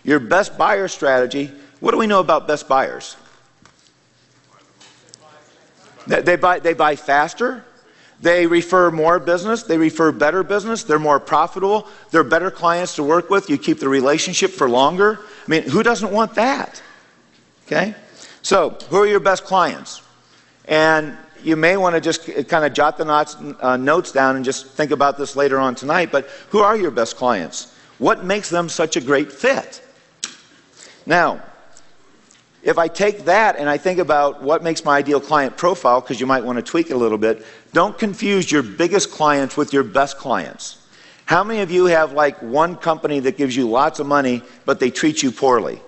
Your 0.05 0.21
best 0.21 0.59
buyer 0.59 0.89
strategy. 0.89 1.51
What 1.81 1.93
do 1.93 1.97
we 1.97 2.07
know 2.07 2.21
about 2.21 2.47
best 2.47 2.69
buyers? 2.69 3.17
They 6.11 6.37
buy, 6.37 6.59
they 6.59 6.75
buy 6.75 6.97
faster. 6.97 7.65
They 8.21 8.47
refer 8.47 8.91
more 8.91 9.19
business. 9.19 9.63
They 9.63 9.79
refer 9.79 10.13
better 10.13 10.43
business. 10.43 10.83
They're 10.83 10.99
more 10.99 11.21
profitable. 11.21 11.87
They're 12.11 12.25
better 12.25 12.51
clients 12.51 12.97
to 12.97 13.03
work 13.03 13.31
with. 13.31 13.49
You 13.49 13.57
keep 13.57 13.79
the 13.79 13.89
relationship 13.89 14.51
for 14.51 14.69
longer. 14.69 15.21
I 15.47 15.51
mean, 15.51 15.63
who 15.63 15.83
doesn't 15.83 16.11
want 16.11 16.35
that? 16.35 16.83
Okay? 17.67 17.95
So, 18.43 18.71
who 18.91 18.97
are 18.97 19.07
your 19.07 19.21
best 19.21 19.45
clients? 19.45 20.03
And 20.67 21.17
you 21.43 21.57
may 21.57 21.77
want 21.77 21.95
to 21.95 22.01
just 22.01 22.27
kind 22.49 22.65
of 22.65 22.75
jot 22.75 22.99
the 22.99 23.05
notes, 23.05 23.37
uh, 23.61 23.77
notes 23.77 24.13
down 24.13 24.37
and 24.37 24.45
just 24.45 24.67
think 24.67 24.91
about 24.91 25.17
this 25.17 25.37
later 25.37 25.59
on 25.59 25.75
tonight. 25.75 26.11
But 26.13 26.29
who 26.51 26.59
are 26.59 26.77
your 26.77 26.91
best 26.91 27.17
clients? 27.17 27.75
What 27.99 28.25
makes 28.25 28.51
them 28.51 28.69
such 28.69 28.97
a 28.97 29.01
great 29.01 29.33
fit? 29.33 29.83
Now, 31.07 31.43
if 32.63 32.79
I 32.79 32.89
take 32.89 33.25
that 33.25 33.57
and 33.57 33.69
I 33.69 33.79
think 33.79 33.99
about 33.99 34.43
what 34.43 34.63
makes 34.63 34.85
my 34.85 34.99
ideal 34.99 35.21
client 35.21 35.57
profile, 35.57 36.01
because 36.01 36.21
you 36.21 36.27
might 36.27 36.45
want 36.45 36.57
to 36.57 36.63
tweak 36.63 36.91
it 36.91 36.95
a 36.95 36.97
little 36.97 37.19
bit, 37.19 37.45
don't 37.73 37.99
confuse 37.99 38.51
your 38.51 38.63
biggest 38.63 39.11
clients 39.11 39.57
with 39.57 39.73
your 39.73 39.83
best 39.83 40.19
clients. 40.19 40.77
How 41.25 41.45
many 41.45 41.61
of 41.61 41.71
you 41.71 41.87
have 41.87 42.13
like 42.13 42.43
one 42.43 42.77
company 42.77 43.21
that 43.21 43.37
gives 43.37 43.57
you 43.57 43.69
lots 43.69 44.01
of 44.01 44.07
money, 44.07 44.43
but 44.67 44.81
they 44.81 44.91
treat 44.91 45.23
you 45.23 45.31
poorly? 45.31 45.81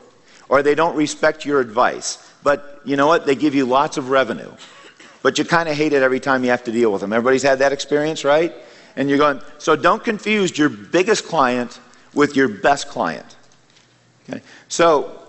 Or 0.48 0.62
they 0.62 0.74
don't 0.74 0.96
respect 0.96 1.44
your 1.44 1.60
advice? 1.60 2.30
But 2.42 2.80
you 2.84 2.96
know 2.96 3.06
what? 3.06 3.26
They 3.26 3.34
give 3.34 3.54
you 3.54 3.66
lots 3.66 3.96
of 3.96 4.10
revenue. 4.10 4.52
But 5.22 5.38
you 5.38 5.44
kind 5.44 5.68
of 5.68 5.76
hate 5.76 5.92
it 5.92 6.02
every 6.02 6.20
time 6.20 6.44
you 6.44 6.50
have 6.50 6.64
to 6.64 6.72
deal 6.72 6.92
with 6.92 7.00
them. 7.00 7.12
Everybody's 7.12 7.42
had 7.42 7.58
that 7.60 7.72
experience, 7.72 8.24
right? 8.24 8.52
And 8.96 9.08
you're 9.08 9.18
going, 9.18 9.40
so 9.58 9.76
don't 9.76 10.02
confuse 10.02 10.56
your 10.56 10.68
biggest 10.68 11.26
client 11.26 11.80
with 12.14 12.36
your 12.36 12.48
best 12.48 12.88
client. 12.88 13.36
Okay? 14.28 14.42
So 14.68 15.21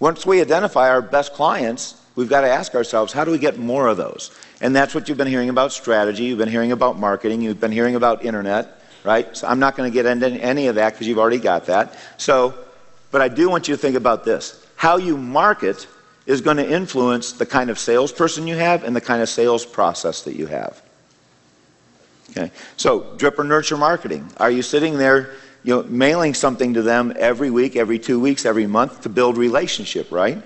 once 0.00 0.26
we 0.26 0.40
identify 0.40 0.88
our 0.88 1.02
best 1.02 1.34
clients, 1.34 2.00
we've 2.16 2.28
got 2.28 2.40
to 2.40 2.48
ask 2.48 2.74
ourselves, 2.74 3.12
how 3.12 3.24
do 3.24 3.30
we 3.30 3.38
get 3.38 3.58
more 3.58 3.86
of 3.86 3.96
those? 3.96 4.30
And 4.60 4.74
that's 4.74 4.94
what 4.94 5.08
you've 5.08 5.18
been 5.18 5.28
hearing 5.28 5.50
about 5.50 5.72
strategy, 5.72 6.24
you've 6.24 6.38
been 6.38 6.48
hearing 6.48 6.72
about 6.72 6.98
marketing, 6.98 7.42
you've 7.42 7.60
been 7.60 7.72
hearing 7.72 7.94
about 7.94 8.24
internet, 8.24 8.80
right? 9.04 9.36
So 9.36 9.46
I'm 9.46 9.58
not 9.58 9.76
going 9.76 9.90
to 9.90 9.94
get 9.94 10.06
into 10.06 10.28
any 10.28 10.66
of 10.66 10.74
that 10.74 10.94
because 10.94 11.06
you've 11.06 11.18
already 11.18 11.38
got 11.38 11.66
that. 11.66 11.96
So, 12.16 12.54
but 13.10 13.20
I 13.20 13.28
do 13.28 13.48
want 13.48 13.68
you 13.68 13.74
to 13.74 13.80
think 13.80 13.96
about 13.96 14.24
this. 14.24 14.66
How 14.76 14.96
you 14.96 15.16
market 15.16 15.86
is 16.26 16.40
going 16.40 16.56
to 16.56 16.68
influence 16.68 17.32
the 17.32 17.46
kind 17.46 17.70
of 17.70 17.78
salesperson 17.78 18.46
you 18.46 18.56
have 18.56 18.84
and 18.84 18.94
the 18.96 19.00
kind 19.00 19.22
of 19.22 19.28
sales 19.28 19.66
process 19.66 20.22
that 20.22 20.36
you 20.36 20.46
have. 20.46 20.80
Okay. 22.30 22.52
So, 22.76 23.14
drip 23.16 23.38
or 23.38 23.44
nurture 23.44 23.76
marketing. 23.76 24.30
Are 24.36 24.50
you 24.50 24.62
sitting 24.62 24.96
there, 24.96 25.34
you 25.62 25.74
know, 25.74 25.82
mailing 25.84 26.34
something 26.34 26.74
to 26.74 26.82
them 26.82 27.12
every 27.18 27.50
week, 27.50 27.76
every 27.76 27.98
two 27.98 28.18
weeks, 28.18 28.46
every 28.46 28.66
month 28.66 29.02
to 29.02 29.08
build 29.08 29.36
relationship, 29.36 30.10
right? 30.10 30.42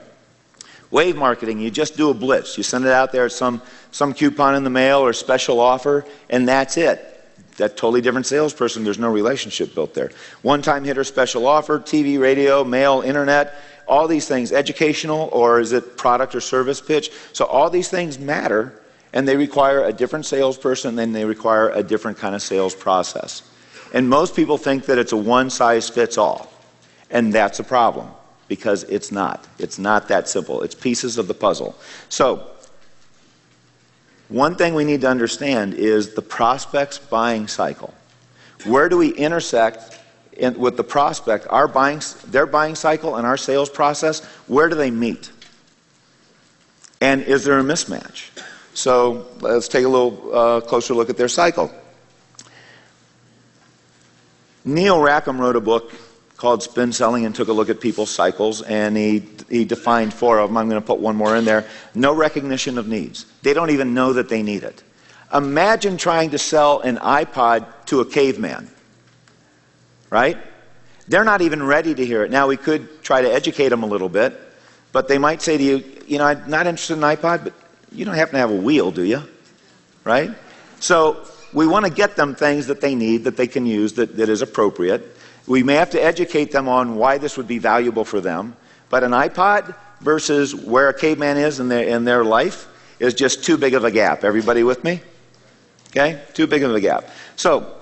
Wave 0.90 1.16
marketing, 1.16 1.61
you 1.61 1.71
just 1.71 1.97
do 1.97 2.11
a 2.11 2.14
blitz. 2.14 2.56
You 2.56 2.62
send 2.62 2.85
it 2.85 2.90
out 2.90 3.12
there, 3.12 3.28
some, 3.28 3.62
some 3.90 4.12
coupon 4.12 4.54
in 4.54 4.64
the 4.64 4.71
mail 4.71 5.00
or 5.00 5.12
special 5.12 5.61
offer, 5.61 6.04
and 6.30 6.47
that's 6.47 6.76
it. 6.76 7.11
That 7.56 7.76
totally 7.76 8.00
different 8.00 8.26
salesperson, 8.26 8.85
there's 8.85 8.99
no 8.99 9.11
relationship 9.11 9.75
built 9.75 9.94
there. 9.94 10.11
One 10.42 10.62
time 10.62 10.85
hitter, 10.85 11.04
special 11.04 11.47
offer, 11.47 11.78
TV, 11.78 12.18
radio, 12.18 12.64
mail, 12.64 13.02
internet, 13.02 13.54
all 13.87 14.09
these 14.09 14.26
things, 14.26 14.50
educational 14.50 15.28
or 15.33 15.61
is 15.61 15.73
it 15.73 15.97
product 15.97 16.35
or 16.35 16.40
service 16.40 16.80
pitch? 16.80 17.11
So 17.33 17.44
all 17.44 17.71
these 17.71 17.88
things 17.88 18.18
matter 18.18 18.80
and 19.12 19.28
they 19.28 19.37
require 19.37 19.85
a 19.85 19.92
different 19.92 20.26
salesperson 20.26 20.99
and 20.99 21.14
they 21.14 21.25
require 21.25 21.71
a 21.71 21.83
different 21.83 22.18
kind 22.18 22.35
of 22.35 22.42
sales 22.42 22.75
process. 22.75 23.42
And 23.95 24.11
most 24.11 24.35
people 24.35 24.59
think 24.59 24.87
that 24.87 24.99
it's 24.99 25.13
a 25.13 25.17
one 25.17 25.49
size 25.49 25.89
fits 25.89 26.19
all. 26.19 26.53
And 27.11 27.33
that's 27.33 27.61
a 27.61 27.65
problem 27.65 28.11
because 28.49 28.83
it's 28.85 29.13
not. 29.13 29.47
It's 29.59 29.79
not 29.79 30.09
that 30.09 30.29
simple. 30.29 30.63
It's 30.63 30.75
pieces 30.75 31.17
of 31.17 31.29
the 31.29 31.35
puzzle. 31.35 31.77
So, 32.09 32.51
one 34.29 34.57
thing 34.57 34.75
we 34.75 34.85
need 34.85 35.03
to 35.03 35.09
understand 35.09 35.75
is 35.75 36.15
the 36.15 36.23
prospect's 36.23 36.99
buying 36.99 37.47
cycle. 37.47 37.95
Where 38.65 38.89
do 38.89 38.99
we 38.99 39.11
intersect 39.11 40.01
in, 40.33 40.59
with 40.59 40.77
the 40.77 40.83
prospect, 40.83 41.47
our 41.49 41.69
buying, 41.69 42.03
their 42.27 42.47
buying 42.47 42.75
cycle 42.75 43.15
and 43.15 43.25
our 43.25 43.37
sales 43.37 43.71
process, 43.71 44.25
where 44.49 44.69
do 44.69 44.75
they 44.75 44.91
meet? 44.91 45.31
And 47.01 47.23
is 47.23 47.45
there 47.45 47.61
a 47.61 47.63
mismatch? 47.63 48.31
So 48.73 49.29
let's 49.41 49.69
take 49.69 49.85
a 49.85 49.89
little 49.89 50.35
uh, 50.35 50.61
closer 50.63 50.95
look 50.95 51.11
at 51.11 51.17
their 51.17 51.29
cycle. 51.29 51.73
Neil 54.64 55.00
Rackham 55.00 55.40
wrote 55.40 55.56
a 55.56 55.61
book 55.61 55.92
called 56.37 56.62
Spin 56.62 56.92
Selling 56.92 57.25
and 57.25 57.35
took 57.35 57.49
a 57.49 57.52
look 57.52 57.71
at 57.71 57.80
people's 57.80 58.11
cycles, 58.11 58.62
and 58.62 58.97
he, 58.97 59.23
he 59.49 59.64
defined 59.64 60.12
four 60.12 60.38
of 60.38 60.50
them. 60.50 60.56
I'm 60.56 60.68
going 60.68 60.80
to 60.80 60.87
put 60.87 60.99
one 60.99 61.16
more 61.16 61.37
in 61.37 61.44
there. 61.44 61.66
No 61.94 62.14
recognition 62.14 62.78
of 62.78 62.88
needs. 62.88 63.26
They 63.42 63.54
don't 63.54 63.71
even 63.71 63.94
know 63.94 64.12
that 64.14 64.28
they 64.28 64.42
need 64.42 64.62
it. 64.62 64.83
Imagine 65.33 65.97
trying 65.97 66.30
to 66.30 66.38
sell 66.38 66.80
an 66.80 66.97
iPod 66.99 67.66
to 67.87 68.00
a 68.00 68.04
caveman 68.04 68.71
right? 70.14 70.38
They're 71.09 71.25
not 71.25 71.42
even 71.42 71.61
ready 71.61 71.92
to 71.92 72.06
hear 72.06 72.23
it. 72.23 72.30
Now, 72.30 72.47
we 72.47 72.56
could 72.56 73.02
try 73.02 73.21
to 73.21 73.28
educate 73.28 73.71
them 73.71 73.83
a 73.83 73.87
little 73.87 74.09
bit, 74.09 74.40
but 74.92 75.09
they 75.09 75.18
might 75.18 75.42
say 75.42 75.59
to 75.59 75.62
you, 75.62 75.83
you 76.06 76.18
know, 76.18 76.25
I'm 76.25 76.49
not 76.49 76.68
interested 76.68 76.97
in 76.97 77.02
an 77.02 77.16
iPod, 77.16 77.42
but 77.42 77.52
you 77.90 78.04
don't 78.04 78.14
happen 78.14 78.35
to 78.35 78.38
have 78.38 78.52
a 78.52 78.62
wheel, 78.68 78.92
do 78.92 79.02
you? 79.02 79.25
Right? 80.04 80.30
So, 80.78 81.28
we 81.55 81.67
want 81.67 81.87
to 81.87 81.91
get 81.91 82.17
them 82.17 82.35
things 82.35 82.67
that 82.67 82.81
they 82.81 82.95
need, 82.95 83.25
that 83.25 83.37
they 83.37 83.47
can 83.47 83.65
use, 83.65 83.95
that, 83.95 84.17
that 84.17 84.29
is 84.29 84.43
appropriate. 84.43 85.17
We 85.47 85.63
may 85.63 85.75
have 85.75 85.91
to 85.91 86.03
educate 86.03 86.51
them 86.51 86.69
on 86.69 86.97
why 86.97 87.19
this 87.19 87.37
would 87.37 87.49
be 87.49 87.59
valuable 87.59 88.05
for 88.05 88.21
them, 88.21 88.57
but 88.91 89.05
an 89.05 89.13
iPod 89.13 89.75
versus 90.01 90.55
where 90.55 90.89
a 90.89 90.99
caveman 90.99 91.37
is 91.37 91.61
in 91.61 91.69
their, 91.69 91.87
in 91.87 92.05
their 92.05 92.25
life 92.25 92.69
is 92.99 93.15
just 93.15 93.45
too 93.45 93.57
big 93.57 93.75
of 93.75 93.85
a 93.85 93.91
gap. 93.91 94.25
Everybody 94.25 94.63
with 94.65 94.83
me? 94.83 95.01
Okay? 95.91 96.21
Too 96.35 96.47
big 96.47 96.65
of 96.65 96.75
a 96.75 96.81
gap. 96.81 97.09
So, 97.37 97.81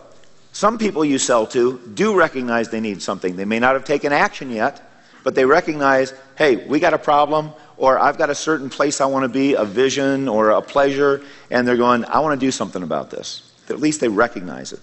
some 0.52 0.76
people 0.76 1.02
you 1.02 1.16
sell 1.16 1.46
to 1.48 1.80
do 1.94 2.14
recognize 2.14 2.68
they 2.68 2.80
need 2.80 3.00
something. 3.00 3.36
They 3.36 3.46
may 3.46 3.58
not 3.58 3.72
have 3.72 3.86
taken 3.86 4.12
action 4.12 4.50
yet, 4.50 4.82
but 5.24 5.34
they 5.34 5.46
recognize, 5.46 6.12
hey, 6.36 6.56
we 6.56 6.78
got 6.78 6.92
a 6.92 6.98
problem, 6.98 7.52
or 7.78 7.98
I've 7.98 8.18
got 8.18 8.28
a 8.28 8.34
certain 8.34 8.68
place 8.68 9.00
I 9.00 9.06
want 9.06 9.22
to 9.22 9.30
be, 9.30 9.54
a 9.54 9.64
vision 9.64 10.28
or 10.28 10.50
a 10.50 10.60
pleasure, 10.60 11.22
and 11.50 11.66
they're 11.66 11.78
going, 11.78 12.04
I 12.04 12.20
want 12.20 12.38
to 12.38 12.46
do 12.46 12.50
something 12.50 12.82
about 12.82 13.10
this. 13.10 13.51
At 13.68 13.80
least 13.80 14.00
they 14.00 14.08
recognize 14.08 14.72
it. 14.72 14.80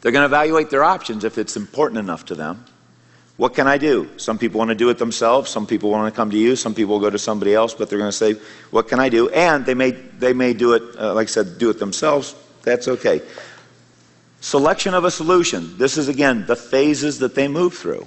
They're 0.00 0.12
going 0.12 0.22
to 0.22 0.34
evaluate 0.34 0.70
their 0.70 0.84
options 0.84 1.24
if 1.24 1.38
it's 1.38 1.56
important 1.56 1.98
enough 1.98 2.26
to 2.26 2.34
them. 2.34 2.64
What 3.36 3.54
can 3.54 3.66
I 3.66 3.76
do? 3.76 4.08
Some 4.18 4.38
people 4.38 4.58
want 4.58 4.68
to 4.68 4.74
do 4.74 4.88
it 4.88 4.98
themselves. 4.98 5.50
Some 5.50 5.66
people 5.66 5.90
want 5.90 6.12
to 6.12 6.16
come 6.16 6.30
to 6.30 6.38
you. 6.38 6.56
Some 6.56 6.74
people 6.74 6.94
will 6.94 7.00
go 7.00 7.10
to 7.10 7.18
somebody 7.18 7.54
else, 7.54 7.74
but 7.74 7.90
they're 7.90 7.98
going 7.98 8.08
to 8.08 8.16
say, 8.16 8.34
What 8.70 8.88
can 8.88 8.98
I 8.98 9.10
do? 9.10 9.28
And 9.28 9.66
they 9.66 9.74
may, 9.74 9.90
they 9.90 10.32
may 10.32 10.54
do 10.54 10.72
it, 10.72 10.82
uh, 10.98 11.12
like 11.12 11.28
I 11.28 11.30
said, 11.30 11.58
do 11.58 11.68
it 11.68 11.78
themselves. 11.78 12.34
That's 12.62 12.88
okay. 12.88 13.20
Selection 14.40 14.94
of 14.94 15.04
a 15.04 15.10
solution. 15.10 15.76
This 15.76 15.98
is, 15.98 16.08
again, 16.08 16.46
the 16.46 16.56
phases 16.56 17.18
that 17.18 17.34
they 17.34 17.48
move 17.48 17.74
through. 17.74 18.06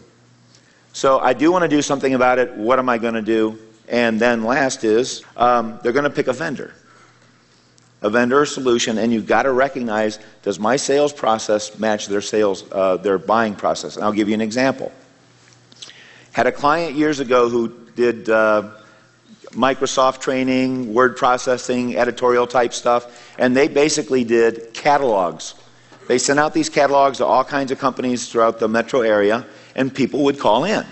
So 0.94 1.20
I 1.20 1.34
do 1.34 1.51
want 1.51 1.63
to 1.63 1.68
do 1.68 1.82
something 1.82 2.16
about 2.16 2.39
it. 2.39 2.56
What 2.56 2.80
am 2.80 2.89
I 2.89 2.98
going 2.98 3.13
to 3.13 3.22
do? 3.22 3.60
And 3.88 4.20
then 4.20 4.44
last 4.44 4.84
is 4.84 5.24
um, 5.38 5.80
they're 5.84 5.92
going 5.92 6.04
to 6.06 6.10
pick 6.10 6.28
a 6.28 6.34
vendor. 6.34 6.74
A 8.01 8.10
vendor 8.10 8.46
solution, 8.46 8.98
and 8.98 9.12
you've 9.12 9.27
got 9.27 9.44
to 9.44 9.51
recognize 9.51 10.20
does 10.41 10.58
my 10.58 10.77
sales 10.77 11.12
process 11.12 11.77
match 11.79 12.08
their 12.08 12.22
sales, 12.22 12.63
uh, 12.72 12.96
their 12.98 13.18
buying 13.18 13.56
process? 13.56 13.96
And 13.96 14.06
I'll 14.06 14.13
give 14.13 14.29
you 14.29 14.34
an 14.34 14.41
example. 14.41 14.91
Had 16.32 16.48
a 16.48 16.51
client 16.51 16.96
years 16.96 17.20
ago 17.20 17.50
who 17.50 17.68
did 17.96 18.29
uh, 18.29 18.72
Microsoft 19.51 20.22
training, 20.22 20.94
word 20.94 21.18
processing, 21.18 21.98
editorial 21.98 22.48
type 22.48 22.74
stuff, 22.74 23.36
and 23.38 23.56
they 23.56 23.68
basically 23.68 24.24
did 24.24 24.74
catalogs. 24.74 25.56
They 26.08 26.18
sent 26.18 26.39
out 26.39 26.53
these 26.53 26.70
catalogs 26.70 27.18
to 27.18 27.25
all 27.25 27.44
kinds 27.44 27.72
of 27.72 27.79
companies 27.79 28.29
throughout 28.29 28.60
the 28.60 28.68
metro 28.68 29.01
area, 29.01 29.46
and 29.75 29.94
people 29.94 30.24
would 30.24 30.39
call 30.39 30.63
in. 30.63 30.86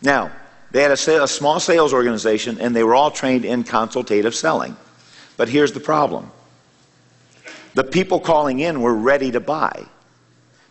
Now, 0.00 0.32
they 0.70 0.82
had 0.82 0.90
a, 0.90 1.22
a 1.22 1.28
small 1.28 1.60
sales 1.60 1.92
organization, 1.92 2.58
and 2.60 2.74
they 2.74 2.82
were 2.82 2.94
all 2.94 3.10
trained 3.10 3.44
in 3.44 3.64
consultative 3.64 4.34
selling. 4.34 4.76
But 5.36 5.48
here's 5.48 5.72
the 5.72 5.80
problem 5.80 6.30
the 7.74 7.84
people 7.84 8.20
calling 8.20 8.60
in 8.60 8.82
were 8.82 8.94
ready 8.94 9.30
to 9.30 9.40
buy. 9.40 9.86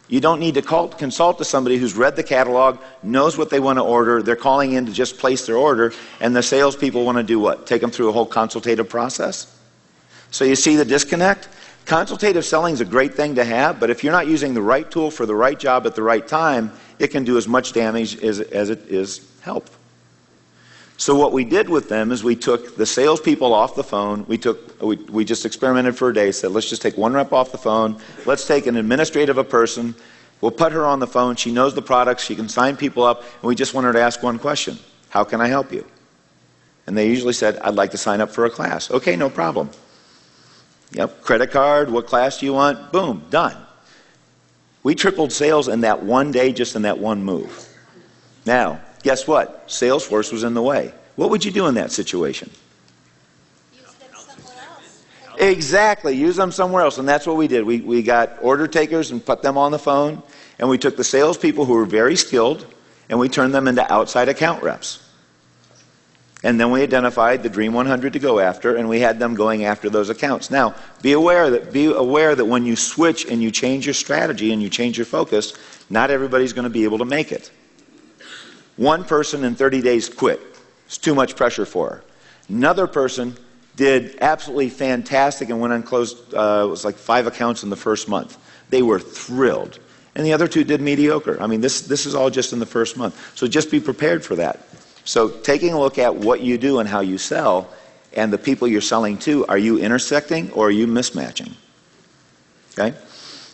You 0.08 0.20
don't 0.20 0.42
need 0.42 0.56
to 0.56 0.62
call, 0.62 0.90
consult 0.90 1.38
to 1.38 1.46
somebody 1.46 1.78
who's 1.78 1.96
read 1.96 2.18
the 2.18 2.24
catalog, 2.24 2.80
knows 3.02 3.38
what 3.38 3.50
they 3.50 3.62
want 3.62 3.80
to 3.80 3.84
order. 3.84 4.22
They're 4.22 4.36
calling 4.36 4.74
in 4.74 4.86
to 4.86 4.92
just 4.92 5.18
place 5.18 5.46
their 5.46 5.56
order, 5.56 5.94
and 6.20 6.36
the 6.36 6.44
salespeople 6.44 7.06
want 7.06 7.18
to 7.18 7.24
do 7.24 7.40
what? 7.40 7.66
Take 7.66 7.80
them 7.82 7.92
through 7.92 8.10
a 8.10 8.12
whole 8.12 8.26
consultative 8.26 8.90
process? 8.90 9.58
So 10.30 10.44
you 10.44 10.56
see 10.56 10.76
the 10.76 10.84
disconnect? 10.84 11.48
Consultative 11.86 12.46
selling 12.46 12.74
is 12.74 12.82
a 12.82 12.86
great 12.86 13.16
thing 13.16 13.36
to 13.36 13.46
have, 13.46 13.80
but 13.80 13.90
if 13.90 14.04
you're 14.04 14.12
not 14.12 14.28
using 14.28 14.54
the 14.54 14.62
right 14.62 14.90
tool 14.92 15.12
for 15.12 15.26
the 15.26 15.34
right 15.34 15.58
job 15.58 15.88
at 15.88 15.96
the 15.96 16.04
right 16.04 16.28
time, 16.28 16.74
it 17.00 17.08
can 17.08 17.24
do 17.24 17.38
as 17.38 17.48
much 17.48 17.72
damage 17.72 18.22
as, 18.22 18.42
as 18.42 18.70
it 18.70 18.80
is 18.90 19.32
help. 19.42 19.70
So 21.02 21.16
what 21.16 21.32
we 21.32 21.46
did 21.46 21.68
with 21.68 21.90
them 21.90 22.12
is 22.12 22.24
we 22.24 22.36
took 22.36 22.76
the 22.76 22.86
salespeople 22.86 23.56
off 23.56 23.74
the 23.74 23.84
phone. 23.84 24.24
We 24.28 24.38
took 24.38 24.80
we, 24.80 24.98
we 24.98 25.26
just 25.26 25.48
experimented 25.48 25.98
for 25.98 26.10
a 26.10 26.14
day. 26.14 26.32
Said 26.32 26.52
let's 26.52 26.70
just 26.70 26.84
take 26.84 26.96
one 26.96 27.12
rep 27.14 27.34
off 27.34 27.52
the 27.52 27.58
phone. 27.58 28.00
Let's 28.28 28.46
take 28.46 28.68
an 28.68 28.78
administrative 28.78 29.40
a 29.40 29.44
person. 29.44 29.96
We'll 30.42 30.52
put 30.52 30.72
her 30.74 30.86
on 30.86 31.00
the 31.00 31.08
phone. 31.08 31.38
She 31.38 31.52
knows 31.52 31.74
the 31.74 31.82
products. 31.82 32.24
She 32.24 32.36
can 32.36 32.48
sign 32.48 32.78
people 32.78 33.02
up. 33.02 33.24
And 33.24 33.42
we 33.42 33.56
just 33.56 33.74
want 33.74 33.86
her 33.86 33.94
to 33.94 34.00
ask 34.00 34.22
one 34.22 34.38
question: 34.38 34.78
How 35.10 35.24
can 35.24 35.42
I 35.42 35.48
help 35.48 35.74
you? 35.74 35.84
And 36.86 36.96
they 36.96 37.08
usually 37.08 37.34
said, 37.34 37.58
I'd 37.58 37.74
like 37.74 37.90
to 37.92 37.98
sign 37.98 38.22
up 38.22 38.30
for 38.30 38.46
a 38.46 38.52
class. 38.52 38.92
Okay, 38.92 39.16
no 39.16 39.28
problem. 39.28 39.72
Yep, 40.92 41.24
credit 41.24 41.50
card. 41.50 41.90
What 41.90 42.06
class 42.06 42.38
do 42.38 42.46
you 42.46 42.54
want? 42.54 42.92
Boom, 42.92 43.26
done. 43.32 43.58
We 44.84 44.94
tripled 44.94 45.32
sales 45.32 45.68
in 45.68 45.82
that 45.82 46.04
one 46.04 46.32
day, 46.32 46.54
just 46.54 46.76
in 46.76 46.84
that 46.84 47.00
one 47.00 47.24
move. 47.24 47.68
Now, 48.46 48.82
guess 49.02 49.28
what? 49.28 49.68
Salesforce 49.68 50.32
was 50.32 50.44
in 50.44 50.54
the 50.54 50.62
way. 50.62 50.94
What 51.16 51.30
would 51.30 51.44
you 51.44 51.52
do 51.52 51.68
in 51.68 51.76
that 51.76 51.92
situation? 51.92 52.50
Use 53.74 53.94
them 53.94 54.10
somewhere 54.14 54.64
else. 54.70 55.06
Exactly, 55.40 56.16
use 56.16 56.36
them 56.36 56.52
somewhere 56.52 56.84
else. 56.84 56.98
And 56.98 57.08
that's 57.08 57.28
what 57.28 57.38
we 57.38 57.48
did. 57.48 57.66
We, 57.66 57.82
we 57.82 58.02
got 58.02 58.38
order 58.42 58.68
takers 58.68 59.12
and 59.12 59.24
put 59.24 59.42
them 59.42 59.58
on 59.58 59.72
the 59.72 59.80
phone, 59.80 60.24
and 60.60 60.70
we 60.70 60.78
took 60.78 60.98
the 60.98 61.04
salespeople 61.04 61.66
who 61.66 61.74
were 61.74 61.86
very 61.86 62.16
skilled 62.16 62.66
and 63.12 63.20
we 63.20 63.28
turned 63.30 63.54
them 63.54 63.68
into 63.68 63.94
outside 63.94 64.30
account 64.30 64.64
reps. 64.64 65.06
And 66.44 66.60
then 66.60 66.72
we 66.72 66.82
identified 66.82 67.44
the 67.44 67.50
Dream 67.50 67.74
100 67.74 68.14
to 68.14 68.20
go 68.20 68.40
after, 68.40 68.76
and 68.76 68.90
we 68.90 69.00
had 69.00 69.20
them 69.20 69.36
going 69.36 69.66
after 69.66 69.92
those 69.92 70.10
accounts. 70.10 70.50
Now, 70.50 70.74
be 71.04 71.12
aware 71.12 71.52
that 71.52 71.72
be 71.72 71.86
aware 71.86 72.34
that 72.34 72.46
when 72.46 72.66
you 72.66 72.76
switch 72.76 73.26
and 73.26 73.44
you 73.44 73.52
change 73.52 73.86
your 73.86 73.94
strategy 73.94 74.52
and 74.52 74.64
you 74.64 74.70
change 74.70 74.98
your 74.98 75.06
focus, 75.06 75.54
not 75.90 76.10
everybody's 76.10 76.54
going 76.54 76.64
to 76.64 76.72
be 76.72 76.84
able 76.84 76.98
to 76.98 77.06
make 77.06 77.32
it. 77.32 77.52
One 78.78 79.04
person 79.04 79.44
in 79.44 79.56
30 79.56 79.82
days 79.82 80.10
quit. 80.10 80.40
It's 80.86 80.98
too 80.98 81.16
much 81.16 81.36
pressure 81.36 81.66
for 81.66 81.90
her. 81.90 82.04
Another 82.50 82.88
person 82.88 83.38
did 83.76 84.18
absolutely 84.22 84.70
fantastic 84.70 85.50
and 85.50 85.60
went 85.60 85.74
on 85.74 85.84
closed, 85.84 86.34
uh, 86.34 86.66
it 86.66 86.70
was 86.70 86.84
like 86.84 86.96
five 86.96 87.28
accounts 87.28 87.64
in 87.64 87.70
the 87.70 87.76
first 87.76 88.10
month. 88.10 88.38
They 88.70 88.82
were 88.82 89.00
thrilled. 89.00 89.80
And 90.16 90.26
the 90.26 90.34
other 90.34 90.48
two 90.48 90.64
did 90.64 90.82
mediocre. 90.82 91.42
I 91.42 91.48
mean, 91.48 91.62
this, 91.62 91.82
this 91.82 92.06
is 92.06 92.14
all 92.14 92.30
just 92.30 92.52
in 92.52 92.60
the 92.60 92.66
first 92.66 92.98
month. 92.98 93.38
So 93.38 93.48
just 93.48 93.72
be 93.72 93.80
prepared 93.80 94.26
for 94.26 94.36
that. 94.36 94.68
So 95.06 95.30
taking 95.30 95.74
a 95.74 95.80
look 95.80 95.98
at 95.98 96.16
what 96.16 96.42
you 96.42 96.58
do 96.58 96.80
and 96.80 96.88
how 96.88 97.00
you 97.00 97.18
sell 97.18 97.70
and 98.14 98.32
the 98.32 98.38
people 98.38 98.68
you're 98.68 98.82
selling 98.82 99.18
to, 99.20 99.46
are 99.48 99.58
you 99.58 99.80
intersecting 99.80 100.52
or 100.52 100.68
are 100.68 100.72
you 100.72 100.86
mismatching? 100.86 101.54
Okay? 102.78 102.98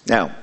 Now, 0.08 0.36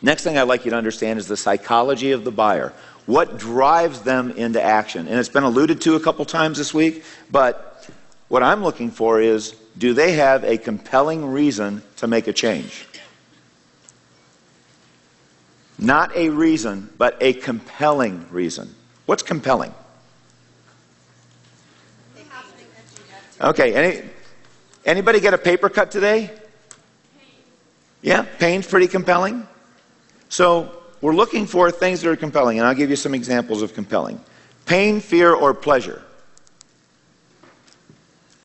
next 0.00 0.22
thing 0.22 0.38
I'd 0.38 0.42
like 0.42 0.64
you 0.64 0.70
to 0.70 0.76
understand 0.76 1.18
is 1.18 1.26
the 1.26 1.36
psychology 1.36 2.12
of 2.12 2.24
the 2.24 2.30
buyer. 2.30 2.72
What 3.08 3.38
drives 3.38 4.02
them 4.02 4.32
into 4.32 4.62
action? 4.62 5.08
And 5.08 5.18
it's 5.18 5.30
been 5.30 5.42
alluded 5.42 5.80
to 5.80 5.94
a 5.94 6.00
couple 6.00 6.26
times 6.26 6.58
this 6.58 6.74
week, 6.74 7.04
but 7.30 7.88
what 8.28 8.42
I'm 8.42 8.62
looking 8.62 8.90
for 8.90 9.18
is 9.18 9.52
do 9.78 9.94
they 9.94 10.12
have 10.12 10.44
a 10.44 10.58
compelling 10.58 11.24
reason 11.24 11.82
to 11.96 12.06
make 12.06 12.26
a 12.26 12.34
change? 12.34 12.86
Not 15.78 16.14
a 16.14 16.28
reason, 16.28 16.92
but 16.98 17.16
a 17.22 17.32
compelling 17.32 18.26
reason. 18.30 18.74
What's 19.06 19.22
compelling? 19.22 19.72
Okay, 23.40 23.74
any, 23.74 24.10
anybody 24.84 25.20
get 25.20 25.32
a 25.32 25.38
paper 25.38 25.70
cut 25.70 25.90
today? 25.90 26.30
Yeah, 28.02 28.26
pain's 28.38 28.66
pretty 28.66 28.86
compelling. 28.86 29.48
So 30.28 30.77
we're 31.00 31.14
looking 31.14 31.46
for 31.46 31.70
things 31.70 32.00
that 32.02 32.10
are 32.10 32.16
compelling, 32.16 32.58
and 32.58 32.66
I'll 32.66 32.74
give 32.74 32.90
you 32.90 32.96
some 32.96 33.14
examples 33.14 33.62
of 33.62 33.74
compelling 33.74 34.20
pain, 34.66 35.00
fear, 35.00 35.32
or 35.32 35.54
pleasure. 35.54 36.02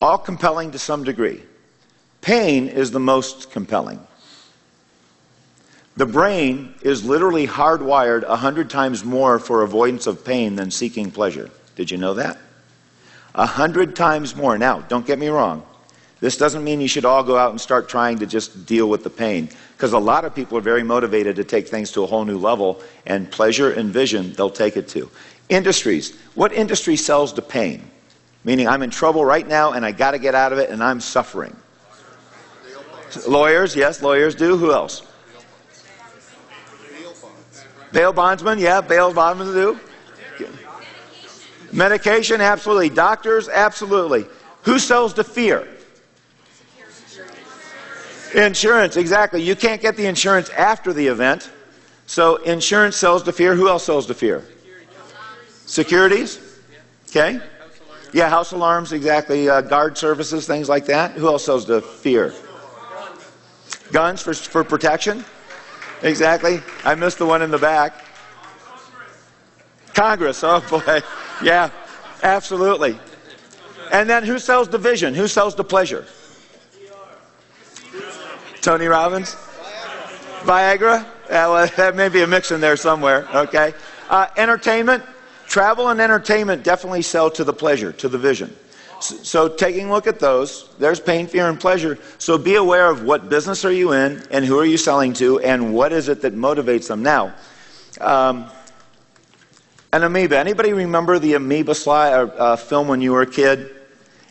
All 0.00 0.18
compelling 0.18 0.70
to 0.72 0.78
some 0.78 1.04
degree. 1.04 1.42
Pain 2.20 2.68
is 2.68 2.90
the 2.90 3.00
most 3.00 3.50
compelling. 3.50 4.00
The 5.96 6.06
brain 6.06 6.74
is 6.82 7.04
literally 7.04 7.46
hardwired 7.46 8.24
a 8.24 8.36
hundred 8.36 8.68
times 8.68 9.04
more 9.04 9.38
for 9.38 9.62
avoidance 9.62 10.06
of 10.06 10.24
pain 10.24 10.56
than 10.56 10.70
seeking 10.70 11.10
pleasure. 11.10 11.50
Did 11.76 11.90
you 11.90 11.98
know 11.98 12.14
that? 12.14 12.38
A 13.34 13.46
hundred 13.46 13.94
times 13.94 14.34
more. 14.34 14.58
Now, 14.58 14.80
don't 14.80 15.06
get 15.06 15.18
me 15.18 15.28
wrong. 15.28 15.64
This 16.24 16.38
doesn't 16.38 16.64
mean 16.64 16.80
you 16.80 16.88
should 16.88 17.04
all 17.04 17.22
go 17.22 17.36
out 17.36 17.50
and 17.50 17.60
start 17.60 17.86
trying 17.86 18.20
to 18.20 18.26
just 18.26 18.64
deal 18.64 18.88
with 18.88 19.04
the 19.04 19.10
pain, 19.10 19.50
because 19.76 19.92
a 19.92 19.98
lot 19.98 20.24
of 20.24 20.34
people 20.34 20.56
are 20.56 20.62
very 20.62 20.82
motivated 20.82 21.36
to 21.36 21.44
take 21.44 21.68
things 21.68 21.92
to 21.92 22.02
a 22.02 22.06
whole 22.06 22.24
new 22.24 22.38
level, 22.38 22.80
and 23.04 23.30
pleasure 23.30 23.72
and 23.72 23.90
vision, 23.90 24.32
they'll 24.32 24.48
take 24.48 24.78
it 24.78 24.88
to. 24.88 25.10
Industries. 25.50 26.16
What 26.34 26.54
industry 26.54 26.96
sells 26.96 27.34
to 27.34 27.42
pain? 27.42 27.90
Meaning, 28.42 28.68
I'm 28.68 28.80
in 28.80 28.88
trouble 28.88 29.22
right 29.22 29.46
now 29.46 29.72
and 29.72 29.84
I 29.84 29.92
got 29.92 30.12
to 30.12 30.18
get 30.18 30.34
out 30.34 30.50
of 30.50 30.58
it 30.58 30.70
and 30.70 30.82
I'm 30.82 30.98
suffering. 30.98 31.54
Lawyers, 33.28 33.76
yes, 33.76 34.00
lawyers 34.00 34.34
do. 34.34 34.56
Who 34.56 34.72
else? 34.72 35.02
Bail 37.92 38.14
bondsmen, 38.14 38.58
yeah, 38.58 38.80
bail 38.80 39.12
bondsmen 39.12 39.52
do. 39.52 39.78
Medication, 41.70 42.40
absolutely. 42.40 42.88
Doctors, 42.88 43.50
absolutely. 43.50 44.24
Who 44.62 44.78
sells 44.78 45.12
to 45.14 45.22
fear? 45.22 45.68
Insurance, 48.34 48.96
exactly. 48.96 49.42
You 49.42 49.54
can't 49.54 49.80
get 49.80 49.96
the 49.96 50.06
insurance 50.06 50.50
after 50.50 50.92
the 50.92 51.06
event. 51.06 51.50
So 52.06 52.36
insurance 52.36 52.96
sells 52.96 53.22
to 53.22 53.32
fear. 53.32 53.54
Who 53.54 53.68
else 53.68 53.84
sells 53.84 54.06
to 54.06 54.14
fear? 54.14 54.44
Securities? 55.66 56.40
Okay. 57.08 57.40
Yeah, 58.12 58.28
house 58.28 58.52
alarms, 58.52 58.92
exactly. 58.92 59.48
Uh, 59.48 59.60
guard 59.60 59.96
services, 59.96 60.46
things 60.46 60.68
like 60.68 60.86
that. 60.86 61.12
Who 61.12 61.26
else 61.28 61.44
sells 61.44 61.64
to 61.66 61.80
fear? 61.80 62.34
Guns 63.92 64.20
for, 64.20 64.34
for 64.34 64.64
protection? 64.64 65.24
Exactly. 66.02 66.60
I 66.84 66.94
missed 66.96 67.18
the 67.18 67.26
one 67.26 67.40
in 67.40 67.50
the 67.50 67.58
back. 67.58 68.04
Congress, 69.94 70.42
oh 70.42 70.60
boy. 70.68 71.00
Yeah, 71.42 71.70
absolutely. 72.22 72.96
And 73.90 74.08
then 74.08 74.22
who 74.22 74.38
sells 74.38 74.68
division? 74.68 75.14
Who 75.14 75.26
sells 75.26 75.56
the 75.56 75.64
pleasure? 75.64 76.06
Tony 78.64 78.86
Robbins? 78.86 79.36
Viagra? 80.42 81.06
Yeah, 81.30 81.48
well, 81.48 81.70
that 81.76 81.94
may 81.94 82.08
be 82.08 82.22
a 82.22 82.26
mix 82.26 82.50
in 82.50 82.60
there 82.60 82.76
somewhere, 82.76 83.28
okay? 83.32 83.74
Uh, 84.10 84.26
entertainment? 84.36 85.04
travel 85.46 85.88
and 85.88 86.00
entertainment 86.00 86.64
definitely 86.64 87.02
sell 87.02 87.30
to 87.30 87.44
the 87.44 87.52
pleasure, 87.52 87.92
to 87.92 88.08
the 88.08 88.18
vision. 88.18 88.54
So, 89.00 89.16
so 89.16 89.48
taking 89.48 89.88
a 89.88 89.92
look 89.92 90.06
at 90.06 90.18
those, 90.18 90.68
there's 90.78 91.00
pain, 91.00 91.26
fear, 91.26 91.48
and 91.48 91.60
pleasure. 91.60 91.98
So 92.18 92.38
be 92.38 92.56
aware 92.56 92.90
of 92.90 93.02
what 93.04 93.28
business 93.28 93.64
are 93.64 93.72
you 93.72 93.92
in 93.92 94.22
and 94.30 94.44
who 94.44 94.58
are 94.58 94.64
you 94.64 94.76
selling 94.76 95.12
to 95.14 95.40
and 95.40 95.74
what 95.74 95.92
is 95.92 96.08
it 96.08 96.22
that 96.22 96.34
motivates 96.34 96.88
them. 96.88 97.02
Now, 97.02 97.34
um, 98.00 98.50
an 99.92 100.02
amoeba. 100.02 100.38
Anybody 100.38 100.72
remember 100.72 101.18
the 101.18 101.34
amoeba 101.34 101.74
slide, 101.74 102.12
uh, 102.12 102.56
film 102.56 102.88
when 102.88 103.00
you 103.00 103.12
were 103.12 103.22
a 103.22 103.30
kid? 103.30 103.73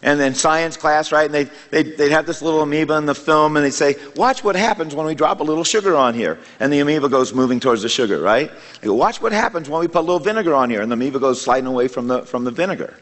And 0.04 0.20
then 0.20 0.36
science 0.36 0.78
class, 0.78 1.12
right? 1.12 1.26
And 1.26 1.34
they, 1.34 1.44
they'd, 1.72 1.98
they'd 1.98 2.12
have 2.12 2.26
this 2.26 2.42
little 2.42 2.62
amoeba 2.62 2.98
in 2.98 3.06
the 3.06 3.16
film, 3.16 3.56
and 3.56 3.66
they'd 3.66 3.74
say, 3.74 3.96
Watch 4.16 4.44
what 4.44 4.56
happens 4.56 4.94
when 4.94 5.06
we 5.06 5.16
drop 5.16 5.40
a 5.40 5.44
little 5.44 5.64
sugar 5.64 5.96
on 5.96 6.14
here. 6.14 6.38
And 6.60 6.72
the 6.72 6.80
amoeba 6.80 7.10
goes 7.10 7.34
moving 7.34 7.60
towards 7.60 7.82
the 7.82 7.90
sugar, 7.90 8.20
right? 8.20 8.52
They 8.82 8.88
go, 8.88 8.94
Watch 8.94 9.22
what 9.22 9.32
happens 9.32 9.70
when 9.70 9.80
we 9.80 9.88
put 9.88 10.00
a 10.00 10.02
little 10.02 10.20
vinegar 10.20 10.54
on 10.54 10.70
here. 10.70 10.82
And 10.82 10.92
the 10.92 10.96
amoeba 10.96 11.20
goes 11.20 11.42
sliding 11.42 11.68
away 11.68 11.88
from 11.88 12.08
the, 12.08 12.24
from 12.24 12.44
the 12.44 12.52
vinegar. 12.52 12.94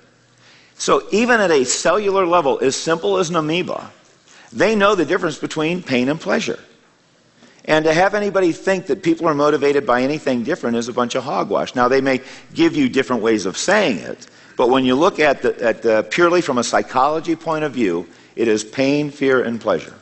So, 0.75 1.07
even 1.11 1.41
at 1.41 1.51
a 1.51 1.65
cellular 1.65 2.25
level, 2.25 2.59
as 2.59 2.75
simple 2.75 3.17
as 3.17 3.29
an 3.29 3.35
amoeba, 3.35 3.91
they 4.53 4.75
know 4.75 4.95
the 4.95 5.05
difference 5.05 5.37
between 5.37 5.81
pain 5.83 6.07
and 6.07 6.19
pleasure. 6.19 6.59
And 7.65 7.85
to 7.85 7.93
have 7.93 8.15
anybody 8.15 8.51
think 8.51 8.87
that 8.87 9.03
people 9.03 9.27
are 9.27 9.35
motivated 9.35 9.85
by 9.85 10.01
anything 10.01 10.43
different 10.43 10.77
is 10.77 10.87
a 10.87 10.93
bunch 10.93 11.15
of 11.15 11.23
hogwash. 11.23 11.75
Now, 11.75 11.87
they 11.87 12.01
may 12.01 12.21
give 12.53 12.75
you 12.75 12.89
different 12.89 13.21
ways 13.21 13.45
of 13.45 13.57
saying 13.57 13.99
it, 13.99 14.27
but 14.61 14.69
when 14.69 14.85
you 14.85 14.93
look 14.93 15.19
at, 15.19 15.41
the, 15.41 15.59
at 15.59 15.81
the, 15.81 16.03
purely 16.11 16.39
from 16.39 16.59
a 16.59 16.63
psychology 16.63 17.35
point 17.35 17.63
of 17.63 17.71
view, 17.71 18.07
it 18.35 18.47
is 18.47 18.63
pain, 18.63 19.09
fear, 19.09 19.43
and 19.43 19.59
pleasure. 19.59 19.95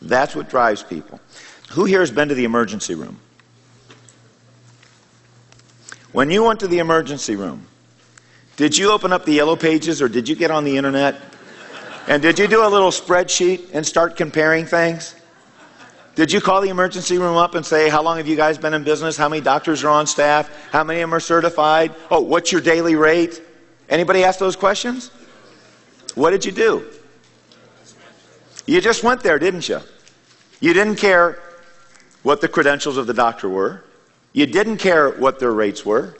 That's 0.00 0.36
what 0.36 0.48
drives 0.48 0.84
people. 0.84 1.18
Who 1.70 1.84
here 1.84 1.98
has 1.98 2.12
been 2.12 2.28
to 2.28 2.36
the 2.36 2.44
emergency 2.44 2.94
room? 2.94 3.18
When 6.12 6.30
you 6.30 6.44
went 6.44 6.60
to 6.60 6.68
the 6.68 6.78
emergency 6.78 7.34
room, 7.34 7.66
did 8.56 8.78
you 8.78 8.92
open 8.92 9.12
up 9.12 9.24
the 9.24 9.32
yellow 9.32 9.56
pages 9.56 10.00
or 10.00 10.08
did 10.08 10.28
you 10.28 10.36
get 10.36 10.52
on 10.52 10.62
the 10.62 10.76
internet? 10.76 11.20
And 12.06 12.22
did 12.22 12.38
you 12.38 12.46
do 12.46 12.64
a 12.64 12.70
little 12.70 12.92
spreadsheet 12.92 13.70
and 13.72 13.84
start 13.84 14.14
comparing 14.14 14.64
things? 14.64 15.16
Did 16.14 16.30
you 16.30 16.40
call 16.40 16.60
the 16.60 16.68
emergency 16.68 17.18
room 17.18 17.36
up 17.36 17.56
and 17.56 17.66
say, 17.66 17.88
How 17.88 18.04
long 18.04 18.18
have 18.18 18.28
you 18.28 18.36
guys 18.36 18.58
been 18.58 18.74
in 18.74 18.84
business? 18.84 19.16
How 19.16 19.28
many 19.28 19.42
doctors 19.42 19.82
are 19.82 19.88
on 19.88 20.06
staff? 20.06 20.48
How 20.70 20.84
many 20.84 21.00
of 21.00 21.08
them 21.08 21.14
are 21.14 21.20
certified? 21.20 21.92
Oh, 22.12 22.20
what's 22.20 22.52
your 22.52 22.60
daily 22.60 22.94
rate? 22.94 23.42
Anybody 23.88 24.24
ask 24.24 24.38
those 24.38 24.56
questions? 24.56 25.10
What 26.14 26.30
did 26.30 26.44
you 26.44 26.52
do? 26.52 26.86
You 28.66 28.80
just 28.80 29.02
went 29.02 29.22
there, 29.22 29.38
didn't 29.38 29.68
you? 29.68 29.80
You 30.60 30.74
didn't 30.74 30.96
care 30.96 31.40
what 32.22 32.40
the 32.40 32.48
credentials 32.48 32.96
of 32.96 33.06
the 33.06 33.14
doctor 33.14 33.48
were. 33.48 33.84
You 34.32 34.46
didn't 34.46 34.78
care 34.78 35.10
what 35.10 35.38
their 35.38 35.52
rates 35.52 35.86
were. 35.86 36.16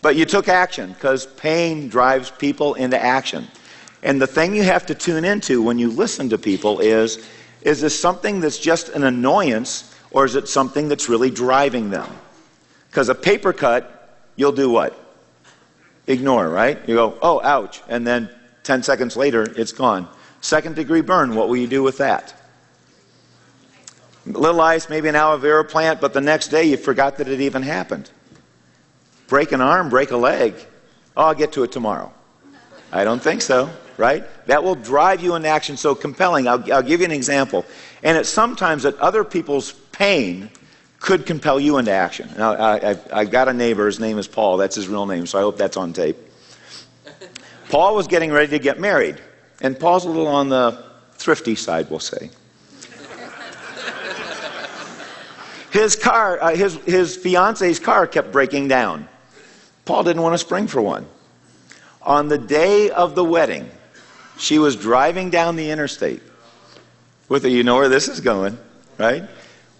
But 0.00 0.16
you 0.16 0.24
took 0.24 0.48
action 0.48 0.92
because 0.92 1.26
pain 1.26 1.88
drives 1.88 2.30
people 2.30 2.74
into 2.74 3.02
action. 3.02 3.48
And 4.02 4.20
the 4.20 4.26
thing 4.26 4.54
you 4.54 4.64
have 4.64 4.86
to 4.86 4.94
tune 4.94 5.24
into 5.24 5.62
when 5.62 5.78
you 5.78 5.90
listen 5.90 6.28
to 6.30 6.38
people 6.38 6.80
is 6.80 7.24
is 7.62 7.80
this 7.80 7.98
something 7.98 8.40
that's 8.40 8.58
just 8.58 8.88
an 8.88 9.04
annoyance 9.04 9.94
or 10.10 10.24
is 10.24 10.34
it 10.34 10.48
something 10.48 10.88
that's 10.88 11.08
really 11.08 11.30
driving 11.30 11.90
them? 11.90 12.08
Because 12.90 13.08
a 13.08 13.14
paper 13.14 13.52
cut, 13.52 14.28
you'll 14.36 14.52
do 14.52 14.68
what? 14.68 14.98
Ignore, 16.06 16.48
right? 16.48 16.78
You 16.88 16.94
go, 16.94 17.18
oh, 17.22 17.40
ouch. 17.42 17.82
And 17.88 18.06
then 18.06 18.30
10 18.64 18.82
seconds 18.82 19.16
later, 19.16 19.42
it's 19.56 19.72
gone. 19.72 20.08
Second 20.40 20.76
degree 20.76 21.00
burn, 21.00 21.34
what 21.34 21.48
will 21.48 21.56
you 21.56 21.66
do 21.66 21.82
with 21.82 21.98
that? 21.98 22.34
Little 24.26 24.60
ice, 24.60 24.88
maybe 24.88 25.08
an 25.08 25.16
aloe 25.16 25.36
vera 25.36 25.64
plant, 25.64 26.00
but 26.00 26.12
the 26.12 26.20
next 26.20 26.48
day 26.48 26.64
you 26.64 26.76
forgot 26.76 27.18
that 27.18 27.28
it 27.28 27.40
even 27.40 27.62
happened. 27.62 28.10
Break 29.26 29.52
an 29.52 29.60
arm, 29.60 29.88
break 29.88 30.10
a 30.10 30.16
leg. 30.16 30.54
Oh, 31.16 31.26
I'll 31.26 31.34
get 31.34 31.52
to 31.52 31.64
it 31.64 31.72
tomorrow. 31.72 32.12
I 32.92 33.04
don't 33.04 33.22
think 33.22 33.42
so, 33.42 33.70
right? 33.96 34.24
That 34.46 34.62
will 34.62 34.74
drive 34.74 35.22
you 35.22 35.34
into 35.34 35.48
action 35.48 35.76
so 35.76 35.94
compelling. 35.94 36.46
I'll, 36.46 36.72
I'll 36.72 36.82
give 36.82 37.00
you 37.00 37.06
an 37.06 37.12
example. 37.12 37.64
And 38.02 38.18
it's 38.18 38.28
sometimes 38.28 38.82
that 38.82 38.98
other 38.98 39.24
people's 39.24 39.72
pain 39.72 40.50
could 41.02 41.26
compel 41.26 41.58
you 41.58 41.78
into 41.78 41.90
action. 41.90 42.30
Now, 42.38 42.52
I, 42.52 42.94
have 43.10 43.32
got 43.32 43.48
a 43.48 43.52
neighbor, 43.52 43.86
his 43.86 43.98
name 43.98 44.18
is 44.18 44.28
Paul, 44.28 44.56
that's 44.56 44.76
his 44.76 44.86
real 44.86 45.04
name, 45.04 45.26
so 45.26 45.36
I 45.36 45.42
hope 45.42 45.58
that's 45.58 45.76
on 45.76 45.92
tape. 45.92 46.16
Paul 47.70 47.96
was 47.96 48.06
getting 48.06 48.30
ready 48.30 48.50
to 48.50 48.60
get 48.60 48.78
married, 48.78 49.20
and 49.60 49.76
Paul's 49.78 50.04
a 50.04 50.08
little 50.08 50.28
on 50.28 50.48
the 50.48 50.84
thrifty 51.14 51.56
side, 51.56 51.90
we'll 51.90 51.98
say. 51.98 52.30
His 55.72 55.96
car, 55.96 56.40
uh, 56.40 56.54
his, 56.54 56.76
his 56.84 57.16
fiance's 57.16 57.80
car 57.80 58.06
kept 58.06 58.30
breaking 58.30 58.68
down. 58.68 59.08
Paul 59.84 60.04
didn't 60.04 60.22
want 60.22 60.34
to 60.34 60.38
spring 60.38 60.68
for 60.68 60.82
one. 60.82 61.06
On 62.02 62.28
the 62.28 62.38
day 62.38 62.90
of 62.90 63.16
the 63.16 63.24
wedding, 63.24 63.68
she 64.38 64.60
was 64.60 64.76
driving 64.76 65.30
down 65.30 65.56
the 65.56 65.70
interstate 65.70 66.22
with 67.28 67.44
a, 67.44 67.50
you 67.50 67.64
know 67.64 67.74
where 67.76 67.88
this 67.88 68.06
is 68.06 68.20
going, 68.20 68.56
right? 68.98 69.24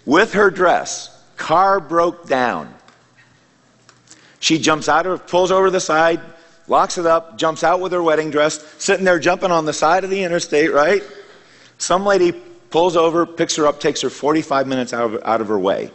With 0.05 0.33
her 0.33 0.49
dress 0.49 1.12
Car 1.43 1.81
broke 1.81 2.25
down. 2.25 2.73
She 4.39 4.57
jumps 4.57 4.87
out 4.87 5.05
of, 5.05 5.27
pulls 5.27 5.51
over 5.51 5.69
the 5.69 5.81
side, 5.81 6.21
locks 6.69 6.97
it 6.97 7.05
up, 7.05 7.37
jumps 7.37 7.65
out 7.65 7.81
with 7.81 7.91
her 7.91 8.01
wedding 8.01 8.31
dress, 8.31 8.63
sitting 8.77 9.03
there 9.03 9.19
jumping 9.19 9.51
on 9.51 9.65
the 9.65 9.73
side 9.73 10.05
of 10.05 10.09
the 10.09 10.23
interstate, 10.23 10.71
right? 10.71 11.03
Some 11.79 12.05
lady 12.05 12.31
pulls 12.31 12.95
over, 12.95 13.25
picks 13.25 13.57
her 13.57 13.67
up, 13.67 13.81
takes 13.81 13.99
her 13.99 14.09
45 14.09 14.67
minutes 14.67 14.93
out 14.93 15.15
of, 15.15 15.21
out 15.25 15.41
of 15.41 15.49
her 15.49 15.59
way. 15.59 15.91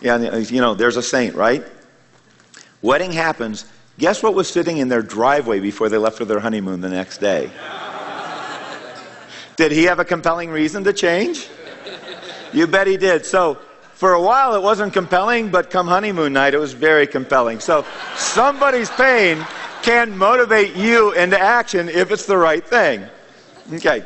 Yeah, 0.00 0.14
uh, 0.14 0.36
you 0.36 0.60
know, 0.60 0.74
there's 0.74 0.96
a 0.96 1.02
saint, 1.02 1.34
right? 1.34 1.64
Wedding 2.80 3.10
happens. 3.10 3.64
Guess 3.98 4.22
what 4.22 4.34
was 4.34 4.48
sitting 4.48 4.76
in 4.76 4.86
their 4.86 5.02
driveway 5.02 5.58
before 5.58 5.88
they 5.88 5.98
left 5.98 6.16
for 6.16 6.26
their 6.26 6.38
honeymoon 6.38 6.80
the 6.80 6.90
next 6.90 7.18
day? 7.18 7.50
did 9.56 9.72
he 9.72 9.82
have 9.82 9.98
a 9.98 10.04
compelling 10.04 10.50
reason 10.50 10.84
to 10.84 10.92
change? 10.92 11.48
You 12.52 12.68
bet 12.68 12.86
he 12.86 12.96
did. 12.96 13.26
So 13.26 13.58
for 13.96 14.12
a 14.12 14.20
while, 14.20 14.54
it 14.54 14.62
wasn't 14.62 14.92
compelling, 14.92 15.50
but 15.50 15.70
come 15.70 15.86
honeymoon 15.86 16.34
night, 16.34 16.52
it 16.52 16.58
was 16.58 16.74
very 16.74 17.06
compelling. 17.06 17.60
So 17.60 17.86
somebody's 18.14 18.90
pain 18.90 19.42
can 19.80 20.18
motivate 20.18 20.76
you 20.76 21.12
into 21.12 21.40
action 21.40 21.88
if 21.88 22.10
it's 22.10 22.26
the 22.26 22.36
right 22.36 22.62
thing. 22.62 23.06
Okay. 23.72 24.04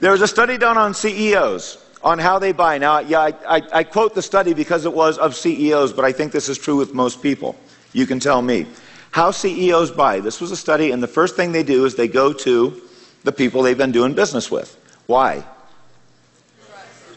There 0.00 0.12
was 0.12 0.22
a 0.22 0.26
study 0.26 0.56
done 0.56 0.78
on 0.78 0.94
CEOs 0.94 1.76
on 2.02 2.18
how 2.18 2.38
they 2.38 2.52
buy. 2.52 2.78
Now, 2.78 3.00
yeah, 3.00 3.20
I, 3.20 3.32
I, 3.46 3.62
I, 3.70 3.84
quote 3.84 4.14
the 4.14 4.22
study 4.22 4.54
because 4.54 4.86
it 4.86 4.94
was 4.94 5.18
of 5.18 5.36
CEOs, 5.36 5.92
but 5.92 6.06
I 6.06 6.12
think 6.12 6.32
this 6.32 6.48
is 6.48 6.56
true 6.56 6.76
with 6.76 6.94
most 6.94 7.20
people. 7.20 7.54
You 7.92 8.06
can 8.06 8.18
tell 8.18 8.40
me. 8.40 8.66
How 9.10 9.30
CEOs 9.30 9.90
buy. 9.90 10.20
This 10.20 10.40
was 10.40 10.52
a 10.52 10.56
study, 10.56 10.90
and 10.90 11.02
the 11.02 11.08
first 11.08 11.36
thing 11.36 11.52
they 11.52 11.62
do 11.62 11.84
is 11.84 11.96
they 11.96 12.08
go 12.08 12.32
to 12.32 12.80
the 13.24 13.32
people 13.32 13.62
they've 13.62 13.76
been 13.76 13.92
doing 13.92 14.14
business 14.14 14.50
with. 14.50 14.74
Why? 15.06 15.44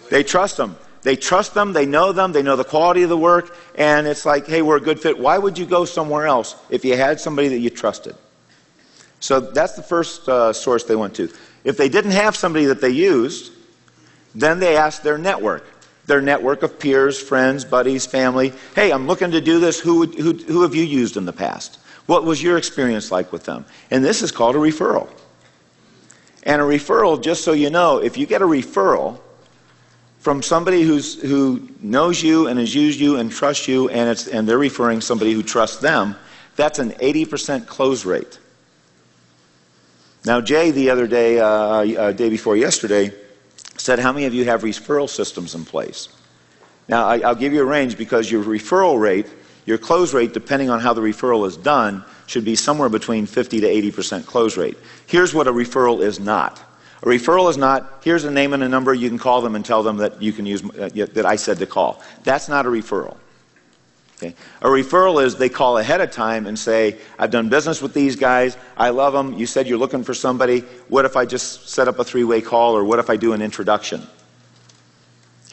They 0.09 0.23
trust 0.23 0.57
them. 0.57 0.75
They 1.01 1.15
trust 1.15 1.53
them, 1.53 1.71
they 1.71 1.85
know 1.85 2.11
them, 2.11 2.31
they 2.33 2.43
know 2.43 2.55
the 2.55 2.65
quality 2.65 3.03
of 3.03 3.09
the 3.09 3.17
work, 3.17 3.55
and 3.75 4.05
it's 4.05 4.25
like, 4.25 4.47
hey, 4.47 4.61
we're 4.61 4.77
a 4.77 4.81
good 4.81 4.99
fit. 4.99 5.17
Why 5.17 5.37
would 5.37 5.57
you 5.57 5.65
go 5.65 5.85
somewhere 5.85 6.27
else 6.27 6.55
if 6.69 6.83
you 6.83 6.97
had 6.97 7.19
somebody 7.19 7.47
that 7.49 7.59
you 7.59 7.69
trusted? 7.69 8.15
So 9.21 9.39
that's 9.39 9.73
the 9.73 9.83
first 9.83 10.27
uh, 10.27 10.53
source 10.53 10.83
they 10.83 10.95
went 10.95 11.15
to. 11.15 11.29
If 11.63 11.77
they 11.77 11.89
didn't 11.89 12.11
have 12.11 12.35
somebody 12.35 12.65
that 12.65 12.81
they 12.81 12.89
used, 12.89 13.53
then 14.35 14.59
they 14.59 14.77
asked 14.77 15.03
their 15.03 15.17
network, 15.17 15.65
their 16.05 16.21
network 16.21 16.63
of 16.63 16.79
peers, 16.79 17.21
friends, 17.21 17.65
buddies, 17.65 18.05
family. 18.05 18.53
Hey, 18.75 18.91
I'm 18.91 19.07
looking 19.07 19.31
to 19.31 19.41
do 19.41 19.59
this. 19.59 19.79
Who, 19.79 19.99
would, 19.99 20.15
who, 20.15 20.33
who 20.33 20.61
have 20.61 20.75
you 20.75 20.83
used 20.83 21.17
in 21.17 21.25
the 21.25 21.33
past? 21.33 21.79
What 22.05 22.23
was 22.23 22.41
your 22.41 22.57
experience 22.57 23.11
like 23.11 23.31
with 23.31 23.43
them? 23.43 23.65
And 23.91 24.03
this 24.03 24.21
is 24.21 24.31
called 24.31 24.55
a 24.55 24.59
referral. 24.59 25.09
And 26.43 26.61
a 26.61 26.65
referral, 26.65 27.21
just 27.21 27.43
so 27.43 27.51
you 27.51 27.69
know, 27.69 27.97
if 27.97 28.17
you 28.17 28.25
get 28.25 28.41
a 28.41 28.45
referral, 28.45 29.19
from 30.19 30.41
somebody 30.41 30.83
who's, 30.83 31.21
who 31.21 31.67
knows 31.81 32.21
you 32.21 32.47
and 32.47 32.59
has 32.59 32.75
used 32.75 32.99
you 32.99 33.17
and 33.17 33.31
trusts 33.31 33.67
you, 33.67 33.89
and, 33.89 34.09
it's, 34.09 34.27
and 34.27 34.47
they're 34.47 34.57
referring 34.57 35.01
somebody 35.01 35.33
who 35.33 35.41
trusts 35.41 35.77
them, 35.77 36.15
that's 36.55 36.77
an 36.77 36.91
80% 36.91 37.65
close 37.67 38.05
rate. 38.05 38.37
Now, 40.25 40.41
Jay, 40.41 40.71
the 40.71 40.89
other 40.89 41.07
day, 41.07 41.39
uh, 41.39 41.47
uh, 41.47 42.11
day 42.11 42.29
before 42.29 42.57
yesterday, 42.57 43.13
said, 43.77 43.99
How 43.99 44.11
many 44.11 44.25
of 44.25 44.33
you 44.33 44.43
have 44.43 44.63
referral 44.63 45.07
systems 45.07 45.55
in 45.55 45.63
place? 45.63 46.09
Now, 46.89 47.05
I, 47.05 47.19
I'll 47.19 47.35
give 47.35 47.53
you 47.53 47.61
a 47.61 47.65
range 47.65 47.97
because 47.97 48.29
your 48.29 48.43
referral 48.43 48.99
rate, 48.99 49.27
your 49.65 49.77
close 49.77 50.13
rate, 50.13 50.33
depending 50.33 50.69
on 50.69 50.81
how 50.81 50.93
the 50.93 51.01
referral 51.01 51.47
is 51.47 51.55
done, 51.55 52.03
should 52.27 52.43
be 52.43 52.55
somewhere 52.57 52.89
between 52.89 53.25
50 53.25 53.61
to 53.61 53.67
80% 53.67 54.25
close 54.25 54.57
rate. 54.57 54.77
Here's 55.07 55.33
what 55.33 55.47
a 55.47 55.53
referral 55.53 56.01
is 56.01 56.19
not 56.19 56.61
a 57.01 57.05
referral 57.05 57.49
is 57.49 57.57
not, 57.57 58.01
here's 58.03 58.25
a 58.25 58.31
name 58.31 58.53
and 58.53 58.61
a 58.61 58.69
number, 58.69 58.93
you 58.93 59.07
can 59.07 59.17
call 59.17 59.41
them 59.41 59.55
and 59.55 59.63
tell 59.63 59.83
them 59.83 59.97
that 59.97 60.21
you 60.21 60.33
can 60.33 60.45
use, 60.45 60.63
uh, 60.63 60.89
that 61.13 61.25
I 61.25 61.37
said 61.37 61.59
to 61.59 61.65
call. 61.65 62.01
That's 62.23 62.49
not 62.49 62.65
a 62.65 62.69
referral. 62.69 63.15
Okay? 64.17 64.35
A 64.61 64.67
referral 64.67 65.23
is 65.23 65.37
they 65.37 65.47
call 65.47 65.77
ahead 65.77 66.01
of 66.01 66.11
time 66.11 66.45
and 66.45 66.59
say, 66.59 66.97
I've 67.17 67.31
done 67.31 67.47
business 67.47 67.81
with 67.81 67.93
these 67.93 68.17
guys, 68.17 68.57
I 68.75 68.89
love 68.89 69.13
them, 69.13 69.33
you 69.33 69.45
said 69.45 69.65
you're 69.65 69.77
looking 69.77 70.03
for 70.03 70.13
somebody, 70.13 70.59
what 70.89 71.05
if 71.05 71.15
I 71.15 71.25
just 71.25 71.69
set 71.69 71.87
up 71.87 71.99
a 71.99 72.03
three 72.03 72.25
way 72.25 72.41
call 72.41 72.75
or 72.75 72.83
what 72.83 72.99
if 72.99 73.09
I 73.09 73.15
do 73.15 73.31
an 73.31 73.41
introduction? 73.41 74.05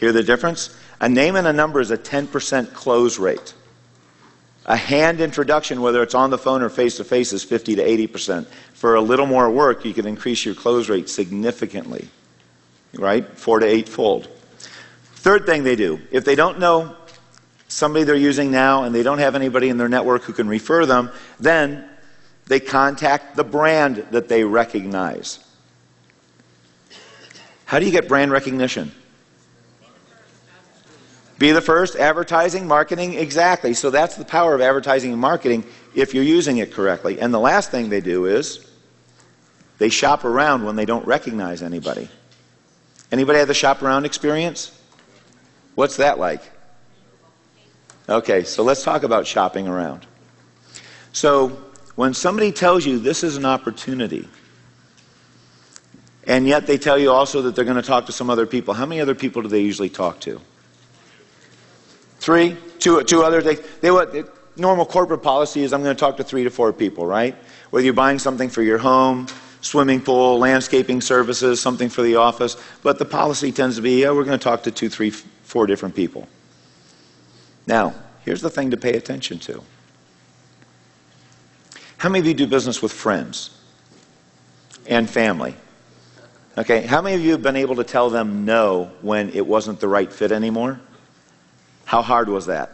Hear 0.01 0.11
the 0.11 0.25
difference? 0.25 0.77
A 1.01 1.09
name 1.09 1.37
and 1.37 1.47
a 1.47 1.53
number 1.53 1.81
is 1.81 1.93
a 1.93 1.99
10% 1.99 2.73
close 2.73 3.21
rate. 3.21 3.55
A 4.69 4.77
hand 4.77 5.21
introduction, 5.21 5.81
whether 5.81 6.03
it's 6.03 6.15
on 6.15 6.31
the 6.31 6.39
phone 6.39 6.61
or 6.61 6.69
face 6.69 6.97
to 6.97 7.05
face, 7.05 7.33
is 7.33 7.45
50 7.45 7.77
to 7.77 7.85
80%. 7.85 8.47
For 8.75 8.97
a 8.97 9.01
little 9.01 9.27
more 9.27 9.49
work, 9.49 9.85
you 9.85 9.95
can 9.95 10.07
increase 10.07 10.45
your 10.45 10.57
close 10.57 10.89
rate 10.89 11.09
significantly, 11.09 12.09
right? 12.95 13.27
Four 13.39 13.61
to 13.61 13.67
eight 13.67 13.89
fold. 13.89 14.29
Third 15.15 15.47
thing 15.47 15.63
they 15.63 15.77
do, 15.77 16.01
if 16.11 16.25
they 16.25 16.35
don't 16.35 16.59
know 16.59 16.97
somebody 17.69 18.05
they're 18.05 18.17
using 18.17 18.51
now 18.51 18.83
and 18.83 18.95
they 18.95 19.05
don't 19.05 19.19
have 19.19 19.37
anybody 19.37 19.69
in 19.69 19.77
their 19.77 19.89
network 19.89 20.23
who 20.23 20.33
can 20.33 20.49
refer 20.49 20.85
them, 20.85 21.11
then 21.39 21.89
they 22.47 22.59
contact 22.59 23.37
the 23.37 23.45
brand 23.45 23.97
that 24.11 24.29
they 24.29 24.43
recognize. 24.43 25.39
How 27.67 27.79
do 27.79 27.87
you 27.87 27.93
get 27.93 28.09
brand 28.09 28.33
recognition? 28.33 28.93
Be 31.39 31.53
the 31.53 31.61
first, 31.61 31.97
advertising, 31.97 32.67
marketing, 32.67 33.15
exactly. 33.15 33.75
So 33.75 33.91
that's 33.91 34.17
the 34.17 34.25
power 34.25 34.55
of 34.55 34.61
advertising 34.63 35.13
and 35.13 35.21
marketing 35.21 35.65
if 35.95 36.15
you're 36.15 36.25
using 36.25 36.59
it 36.59 36.73
correctly. 36.73 37.21
And 37.21 37.33
the 37.33 37.41
last 37.41 37.71
thing 37.71 37.91
they 37.91 38.01
do 38.01 38.25
is 38.25 38.67
they 39.79 39.91
shop 39.91 40.25
around 40.25 40.65
when 40.65 40.77
they 40.77 40.87
don't 40.87 41.07
recognize 41.07 41.63
anybody. 41.63 42.09
Anybody 43.13 43.39
have 43.39 43.49
the 43.49 43.55
shop 43.55 43.83
around 43.83 44.07
experience? 44.07 44.73
What's 45.75 45.97
that 45.97 46.19
like? 46.19 46.43
Okay, 48.09 48.45
so 48.45 48.63
let's 48.63 48.83
talk 48.83 49.03
about 49.03 49.27
shopping 49.27 49.69
around. 49.69 50.07
So 51.13 51.49
when 51.97 52.15
somebody 52.15 52.51
tells 52.51 52.87
you 52.87 52.99
this 52.99 53.23
is 53.23 53.37
an 53.37 53.45
opportunity, 53.45 54.27
and 56.27 56.47
yet 56.47 56.67
they 56.67 56.79
tell 56.79 56.99
you 56.99 57.13
also 57.13 57.43
that 57.43 57.55
they're 57.55 57.65
going 57.65 57.77
to 57.77 57.83
talk 57.83 58.07
to 58.07 58.13
some 58.13 58.31
other 58.31 58.47
people, 58.47 58.73
how 58.75 58.87
many 58.87 59.01
other 59.03 59.15
people 59.15 59.43
do 59.43 59.49
they 59.49 59.61
usually 59.61 59.91
talk 59.91 60.21
to? 60.21 60.41
Three, 62.27 62.57
two, 62.81 63.05
two 63.05 63.23
others. 63.23 63.45
They, 63.45 63.55
they 63.55 63.93
what 63.93 64.13
normal 64.59 64.85
corporate 64.85 65.23
policy 65.23 65.63
is 65.63 65.73
I'm 65.73 65.85
going 65.85 65.95
to 65.95 66.01
talk 66.01 66.17
to 66.17 66.25
three 66.25 66.43
to 66.43 66.51
four 66.51 66.73
people, 66.73 67.07
right? 67.07 67.37
Whether 67.71 67.85
you're 67.85 67.95
buying 67.95 68.19
something 68.19 68.49
for 68.49 68.63
your 68.63 68.79
home, 68.79 69.29
swimming 69.61 70.01
pool, 70.01 70.37
landscaping 70.37 71.03
services, 71.03 71.61
something 71.61 71.89
for 71.89 72.03
the 72.03 72.17
office, 72.17 72.57
but 72.83 72.99
the 72.99 73.05
policy 73.05 73.53
tends 73.53 73.77
to 73.77 73.83
be, 73.83 74.03
yeah, 74.03 74.11
we're 74.11 74.25
going 74.25 74.37
to 74.37 74.43
talk 74.43 74.65
to 74.65 74.73
two, 74.73 74.89
three, 74.89 75.11
four 75.11 75.69
different 75.69 75.95
people. 75.95 76.27
Now, 77.65 77.95
here's 78.25 78.43
the 78.43 78.51
thing 78.51 78.73
to 78.73 78.77
pay 78.77 78.95
attention 78.95 79.39
to. 79.39 79.63
How 81.99 82.09
many 82.09 82.19
of 82.23 82.27
you 82.27 82.35
do 82.35 82.49
business 82.49 82.83
with 82.83 82.91
friends 82.91 83.57
and 84.89 85.09
family? 85.09 85.55
Okay, 86.59 86.87
how 86.87 87.01
many 87.03 87.15
of 87.15 87.23
you 87.23 87.31
have 87.31 87.43
been 87.43 87.55
able 87.55 87.77
to 87.77 87.85
tell 87.85 88.11
them 88.11 88.45
no 88.45 88.91
when 89.01 89.31
it 89.31 89.47
wasn't 89.47 89.79
the 89.79 89.87
right 89.87 90.13
fit 90.13 90.33
anymore? 90.33 90.81
How 91.87 92.03
hard 92.03 92.29
was 92.29 92.47
that? 92.47 92.73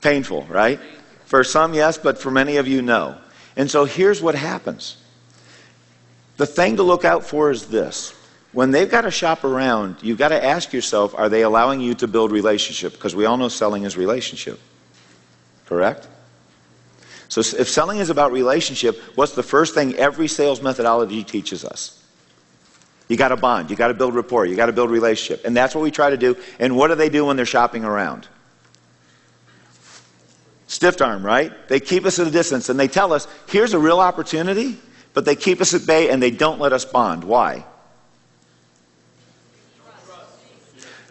Painful, 0.00 0.44
right? 0.44 0.80
For 1.26 1.42
some, 1.42 1.74
yes, 1.74 1.98
but 1.98 2.16
for 2.16 2.30
many 2.30 2.56
of 2.56 2.68
you, 2.68 2.80
no. 2.80 3.18
And 3.56 3.68
so 3.68 3.84
here's 3.84 4.22
what 4.22 4.36
happens. 4.36 4.96
The 6.36 6.46
thing 6.46 6.76
to 6.76 6.84
look 6.84 7.04
out 7.04 7.24
for 7.24 7.50
is 7.50 7.66
this. 7.66 8.14
When 8.52 8.70
they've 8.70 8.88
got 8.88 9.00
to 9.00 9.10
shop 9.10 9.42
around, 9.42 9.96
you've 10.00 10.18
got 10.18 10.28
to 10.28 10.42
ask 10.42 10.72
yourself, 10.72 11.12
are 11.16 11.28
they 11.28 11.42
allowing 11.42 11.80
you 11.80 11.94
to 11.96 12.06
build 12.06 12.30
relationship? 12.30 12.92
Because 12.92 13.16
we 13.16 13.24
all 13.24 13.36
know 13.36 13.48
selling 13.48 13.82
is 13.82 13.96
relationship. 13.96 14.60
Correct? 15.66 16.06
So 17.28 17.40
if 17.40 17.68
selling 17.68 17.98
is 17.98 18.10
about 18.10 18.30
relationship, 18.30 18.96
what's 19.16 19.32
the 19.32 19.42
first 19.42 19.74
thing 19.74 19.96
every 19.96 20.28
sales 20.28 20.62
methodology 20.62 21.24
teaches 21.24 21.64
us? 21.64 22.03
You 23.08 23.16
got 23.16 23.28
to 23.28 23.36
bond. 23.36 23.70
You 23.70 23.76
got 23.76 23.88
to 23.88 23.94
build 23.94 24.14
rapport. 24.14 24.46
You 24.46 24.56
got 24.56 24.66
to 24.66 24.72
build 24.72 24.90
relationship. 24.90 25.44
And 25.44 25.56
that's 25.56 25.74
what 25.74 25.82
we 25.82 25.90
try 25.90 26.10
to 26.10 26.16
do. 26.16 26.36
And 26.58 26.76
what 26.76 26.88
do 26.88 26.94
they 26.94 27.08
do 27.10 27.26
when 27.26 27.36
they're 27.36 27.44
shopping 27.44 27.84
around? 27.84 28.28
Stiff 30.66 31.00
arm, 31.00 31.24
right? 31.24 31.52
They 31.68 31.80
keep 31.80 32.04
us 32.06 32.18
at 32.18 32.26
a 32.26 32.30
distance 32.30 32.68
and 32.68 32.80
they 32.80 32.88
tell 32.88 33.12
us, 33.12 33.28
here's 33.48 33.74
a 33.74 33.78
real 33.78 34.00
opportunity, 34.00 34.78
but 35.12 35.24
they 35.24 35.36
keep 35.36 35.60
us 35.60 35.74
at 35.74 35.86
bay 35.86 36.10
and 36.10 36.22
they 36.22 36.30
don't 36.30 36.58
let 36.58 36.72
us 36.72 36.84
bond. 36.84 37.24
Why? 37.24 37.64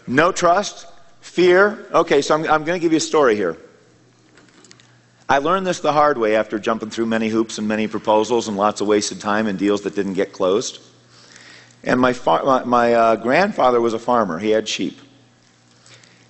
No 0.06 0.32
trust, 0.32 0.88
fear. 1.22 1.88
Okay, 1.94 2.22
so 2.22 2.36
I'm, 2.36 2.42
I'm 2.42 2.64
going 2.66 2.78
to 2.78 2.84
give 2.84 2.92
you 2.92 2.98
a 2.98 3.02
story 3.02 3.36
here. 3.36 3.56
I 5.30 5.38
learned 5.38 5.66
this 5.66 5.80
the 5.80 5.94
hard 5.94 6.18
way 6.18 6.36
after 6.36 6.60
jumping 6.60 6.90
through 6.90 7.06
many 7.06 7.30
hoops 7.30 7.58
and 7.58 7.68
many 7.68 7.88
proposals 7.88 8.50
and 8.50 8.58
lots 8.58 8.82
of 8.82 8.88
wasted 8.88 9.22
time 9.22 9.48
and 9.48 9.58
deals 9.58 9.84
that 9.84 9.96
didn't 9.96 10.16
get 10.16 10.34
closed. 10.34 10.82
And 11.84 12.00
my, 12.00 12.16
my, 12.26 12.64
my 12.64 12.94
uh, 12.94 13.16
grandfather 13.18 13.82
was 13.82 13.94
a 13.94 14.00
farmer. 14.00 14.40
He 14.40 14.52
had 14.52 14.68
sheep. 14.68 15.00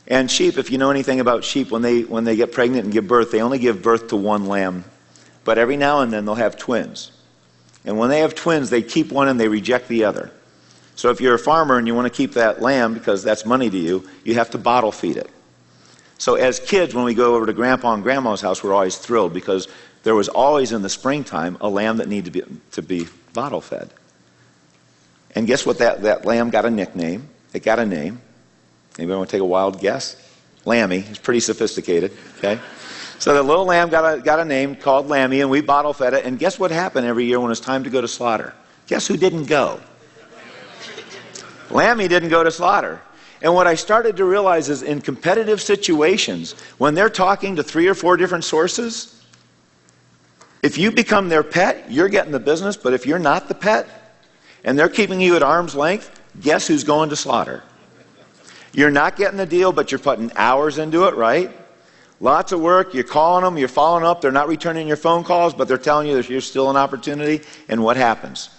And 0.08 0.30
sheep, 0.30 0.58
if 0.58 0.72
you 0.72 0.78
know 0.78 0.92
anything 0.92 1.20
about 1.20 1.44
sheep, 1.44 1.72
when 1.72 1.82
they, 1.82 2.02
when 2.02 2.24
they 2.24 2.36
get 2.36 2.52
pregnant 2.52 2.86
and 2.86 2.94
give 2.94 3.08
birth, 3.08 3.32
they 3.32 3.42
only 3.42 3.60
give 3.60 3.82
birth 3.82 4.10
to 4.10 4.16
one 4.16 4.48
lamb. 4.48 4.84
But 5.46 5.58
every 5.58 5.78
now 5.78 6.02
and 6.02 6.12
then 6.12 6.26
they'll 6.26 6.36
have 6.36 6.58
twins. 6.58 7.12
And 7.86 7.98
when 7.98 8.10
they 8.10 8.20
have 8.20 8.36
twins, 8.36 8.70
they 8.70 8.82
keep 8.82 9.12
one 9.12 9.28
and 9.28 9.40
they 9.40 9.48
reject 9.48 9.88
the 9.88 10.06
other. 10.06 10.32
So 10.96 11.10
if 11.10 11.20
you're 11.22 11.36
a 11.36 11.40
farmer 11.40 11.78
and 11.78 11.88
you 11.88 11.96
want 11.96 12.06
to 12.06 12.16
keep 12.16 12.34
that 12.34 12.62
lamb 12.62 12.94
because 12.94 13.24
that's 13.24 13.46
money 13.46 13.70
to 13.70 13.78
you, 13.78 14.08
you 14.24 14.36
have 14.36 14.50
to 14.52 14.58
bottle 14.58 14.92
feed 14.92 15.18
it. 15.18 15.30
So 16.18 16.36
as 16.36 16.60
kids, 16.60 16.94
when 16.94 17.04
we 17.04 17.14
go 17.14 17.36
over 17.36 17.46
to 17.46 17.54
grandpa 17.54 17.94
and 17.94 18.04
grandma's 18.04 18.42
house, 18.42 18.64
we're 18.64 18.74
always 18.74 18.98
thrilled 18.98 19.34
because 19.34 19.68
there 20.04 20.16
was 20.16 20.30
always 20.30 20.72
in 20.72 20.82
the 20.82 20.90
springtime 20.90 21.58
a 21.60 21.68
lamb 21.68 21.98
that 21.98 22.08
needed 22.08 22.34
to 22.34 22.42
be, 22.42 22.60
to 22.72 22.82
be 22.82 23.08
bottle 23.34 23.62
fed. 23.62 23.90
And 25.36 25.48
guess 25.48 25.66
what? 25.66 25.80
That, 25.80 26.04
that 26.04 26.26
lamb 26.26 26.50
got 26.50 26.66
a 26.66 26.70
nickname. 26.70 27.30
It 27.54 27.64
got 27.64 27.80
a 27.80 27.86
name. 27.86 28.22
Anybody 28.98 29.18
want 29.18 29.30
to 29.30 29.36
take 29.36 29.42
a 29.42 29.46
wild 29.46 29.80
guess? 29.80 30.16
Lammy. 30.66 31.00
He's 31.00 31.18
pretty 31.18 31.40
sophisticated. 31.40 32.12
Okay. 32.38 32.60
So 33.20 33.34
the 33.34 33.44
little 33.44 33.66
lamb 33.66 33.90
got 33.90 34.18
a, 34.18 34.22
got 34.22 34.40
a 34.40 34.46
name 34.46 34.76
called 34.76 35.08
Lammy, 35.08 35.42
and 35.42 35.50
we 35.50 35.62
bottle 35.62 35.94
fed 35.94 36.14
it. 36.14 36.26
And 36.26 36.38
guess 36.38 36.60
what 36.60 36.72
happened 36.72 37.08
every 37.08 37.26
year 37.26 37.40
when 37.40 37.52
it's 37.52 37.60
time 37.60 37.84
to 37.86 37.90
go 37.90 38.02
to 38.02 38.08
slaughter? 38.08 38.54
Guess 38.88 39.08
who 39.08 39.18
didn't 39.18 39.46
go? 39.46 39.80
Lammy 41.70 42.08
didn't 42.08 42.30
go 42.30 42.44
to 42.44 42.52
slaughter. 42.52 43.02
And 43.42 43.54
what 43.54 43.68
I 43.68 43.76
started 43.76 44.18
to 44.18 44.26
realize 44.26 44.70
is 44.70 44.84
in 44.84 45.02
competitive 45.02 45.62
situations, 45.62 46.54
when 46.78 46.96
they're 46.96 47.10
talking 47.10 47.56
to 47.58 47.64
three 47.64 47.88
or 47.88 47.94
four 47.94 48.16
different 48.16 48.44
sources, 48.44 49.22
if 50.62 50.78
you 50.78 50.92
become 50.92 51.28
their 51.28 51.44
pet, 51.44 51.92
you're 51.92 52.10
getting 52.10 52.32
the 52.32 52.40
business, 52.40 52.78
but 52.78 52.94
if 52.94 53.06
you're 53.06 53.20
not 53.20 53.48
the 53.48 53.56
pet, 53.56 54.03
and 54.64 54.78
they're 54.78 54.90
keeping 54.90 55.20
you 55.20 55.36
at 55.36 55.44
arm's 55.44 55.76
length, 55.76 56.22
guess 56.40 56.68
who's 56.68 56.84
going 56.84 57.10
to 57.10 57.16
slaughter? 57.16 57.64
You're 58.74 58.92
not 58.92 59.16
getting 59.16 59.38
the 59.38 59.46
deal, 59.46 59.72
but 59.72 59.92
you're 59.92 60.00
putting 60.00 60.32
hours 60.36 60.78
into 60.78 61.06
it, 61.06 61.16
right? 61.16 61.52
Lots 62.20 62.52
of 62.52 62.62
work. 62.62 62.94
You're 62.94 63.04
calling 63.04 63.44
them, 63.44 63.58
you're 63.58 63.68
following 63.68 64.06
up. 64.06 64.22
They're 64.22 64.32
not 64.32 64.48
returning 64.48 64.88
your 64.88 64.98
phone 64.98 65.24
calls, 65.24 65.54
but 65.54 65.68
they're 65.68 65.78
telling 65.78 66.08
you 66.08 66.16
that 66.16 66.30
you're 66.30 66.42
still 66.42 66.70
an 66.70 66.78
opportunity. 66.78 67.42
And 67.68 67.84
what 67.84 67.98
happens? 67.98 68.50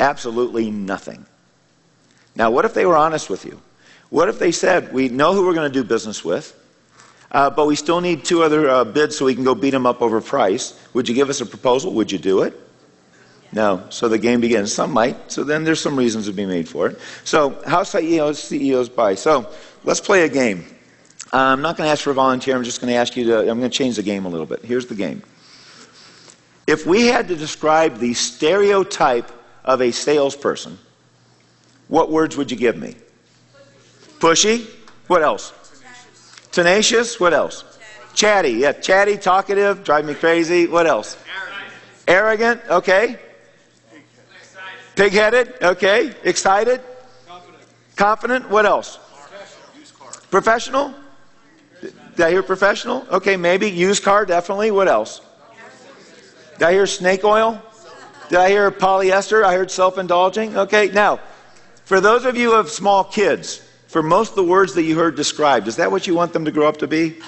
Absolutely 0.00 0.70
nothing. 0.70 1.26
Now, 2.34 2.50
what 2.50 2.64
if 2.64 2.74
they 2.74 2.86
were 2.86 2.96
honest 2.96 3.28
with 3.28 3.44
you? 3.44 3.60
What 4.08 4.28
if 4.28 4.38
they 4.38 4.50
said, 4.50 4.92
We 4.92 5.08
know 5.08 5.34
who 5.34 5.46
we're 5.46 5.54
going 5.54 5.70
to 5.70 5.82
do 5.82 5.84
business 5.84 6.24
with, 6.24 6.58
uh, 7.30 7.50
but 7.50 7.66
we 7.66 7.76
still 7.76 8.00
need 8.00 8.24
two 8.24 8.42
other 8.42 8.68
uh, 8.68 8.84
bids 8.84 9.16
so 9.16 9.26
we 9.26 9.34
can 9.34 9.44
go 9.44 9.54
beat 9.54 9.70
them 9.70 9.86
up 9.86 10.02
over 10.02 10.20
price? 10.20 10.78
Would 10.92 11.08
you 11.08 11.14
give 11.14 11.30
us 11.30 11.40
a 11.40 11.46
proposal? 11.46 11.92
Would 11.94 12.10
you 12.10 12.18
do 12.18 12.42
it? 12.42 12.58
No. 13.52 13.84
So 13.90 14.08
the 14.08 14.18
game 14.18 14.40
begins. 14.40 14.72
Some 14.72 14.92
might. 14.92 15.30
So 15.30 15.44
then 15.44 15.64
there's 15.64 15.80
some 15.80 15.96
reasons 15.96 16.26
to 16.26 16.32
be 16.32 16.46
made 16.46 16.68
for 16.68 16.88
it. 16.88 16.98
So 17.24 17.62
how 17.66 17.82
CEOs, 17.82 18.38
CEOs 18.42 18.88
buy? 18.88 19.14
So 19.14 19.50
let's 19.84 20.00
play 20.00 20.24
a 20.24 20.28
game. 20.28 20.64
I'm 21.32 21.62
not 21.62 21.76
going 21.76 21.86
to 21.86 21.92
ask 21.92 22.02
for 22.02 22.10
a 22.10 22.14
volunteer. 22.14 22.56
I'm 22.56 22.64
just 22.64 22.80
going 22.80 22.92
to 22.92 22.96
ask 22.96 23.16
you 23.16 23.24
to, 23.26 23.40
I'm 23.40 23.58
going 23.58 23.62
to 23.62 23.68
change 23.70 23.96
the 23.96 24.02
game 24.02 24.26
a 24.26 24.28
little 24.28 24.46
bit. 24.46 24.64
Here's 24.64 24.86
the 24.86 24.94
game. 24.94 25.22
If 26.66 26.86
we 26.86 27.06
had 27.06 27.28
to 27.28 27.36
describe 27.36 27.98
the 27.98 28.14
stereotype 28.14 29.30
of 29.64 29.80
a 29.80 29.90
salesperson, 29.90 30.78
what 31.88 32.10
words 32.10 32.36
would 32.36 32.50
you 32.50 32.56
give 32.56 32.76
me? 32.76 32.96
Pushy. 34.18 34.66
What 35.08 35.22
else? 35.22 35.52
Tenacious. 35.80 36.48
Tenacious. 36.52 37.20
What 37.20 37.34
else? 37.34 37.64
Chatty. 38.14 38.14
chatty. 38.14 38.52
Yeah, 38.52 38.72
chatty, 38.72 39.16
talkative, 39.16 39.84
drive 39.84 40.04
me 40.04 40.14
crazy. 40.14 40.66
What 40.66 40.86
else? 40.86 41.16
Arrogant. 42.06 42.60
Arrogant. 42.60 42.60
Okay. 42.70 43.18
Pig 44.96 45.12
headed, 45.12 45.54
okay. 45.62 46.14
Excited? 46.22 46.80
Confident. 47.26 47.64
Confident. 47.96 48.50
What 48.50 48.66
else? 48.66 48.98
Professional? 50.30 50.94
Did 51.80 52.20
I 52.20 52.30
hear 52.30 52.42
professional? 52.42 53.06
Okay, 53.10 53.36
maybe. 53.36 53.70
Used 53.70 54.02
car, 54.02 54.26
definitely. 54.26 54.70
What 54.70 54.88
else? 54.88 55.20
Did 56.58 56.62
I 56.68 56.72
hear 56.72 56.86
snake 56.86 57.24
oil? 57.24 57.60
Did 58.28 58.38
I 58.38 58.48
hear 58.50 58.70
polyester? 58.70 59.44
I 59.44 59.54
heard 59.54 59.70
self 59.70 59.98
indulging. 59.98 60.56
Okay, 60.56 60.88
now, 60.88 61.20
for 61.84 62.00
those 62.00 62.24
of 62.24 62.36
you 62.36 62.52
have 62.52 62.70
small 62.70 63.04
kids, 63.04 63.62
for 63.88 64.02
most 64.02 64.30
of 64.30 64.36
the 64.36 64.44
words 64.44 64.74
that 64.74 64.82
you 64.84 64.96
heard 64.96 65.16
described, 65.16 65.68
is 65.68 65.76
that 65.76 65.90
what 65.90 66.06
you 66.06 66.14
want 66.14 66.32
them 66.32 66.44
to 66.44 66.50
grow 66.50 66.68
up 66.68 66.78
to 66.78 66.86
be? 66.86 67.18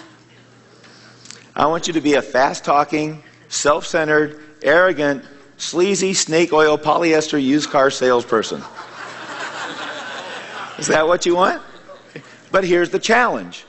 I 1.54 1.66
want 1.66 1.86
you 1.86 1.92
to 1.94 2.00
be 2.00 2.14
a 2.14 2.22
fast 2.22 2.64
talking, 2.64 3.22
self 3.48 3.86
centered, 3.86 4.40
arrogant, 4.62 5.24
sleazy 5.56 6.14
snake 6.14 6.52
oil 6.52 6.76
polyester 6.78 7.42
used 7.42 7.70
car 7.70 7.90
salesperson. 7.90 8.62
Is 10.78 10.88
that 10.88 11.06
what 11.06 11.24
you 11.24 11.36
want? 11.36 11.62
But 12.50 12.64
here's 12.64 12.90
the 12.90 12.98
challenge. 12.98 13.64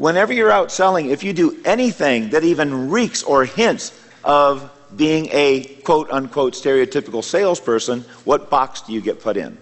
whenever 0.00 0.32
you're 0.32 0.50
out 0.50 0.72
selling, 0.72 1.10
if 1.10 1.22
you 1.22 1.34
do 1.34 1.60
anything 1.64 2.30
that 2.30 2.42
even 2.42 2.88
reeks 2.88 3.22
or 3.22 3.44
hints 3.44 3.92
of 4.24 4.70
being 4.96 5.28
a 5.30 5.62
quote 5.84 6.10
unquote 6.10 6.54
stereotypical 6.54 7.22
salesperson, 7.22 8.00
what 8.24 8.48
box 8.48 8.80
do 8.80 8.94
you 8.94 9.00
get 9.02 9.20
put 9.20 9.36
in? 9.36 9.56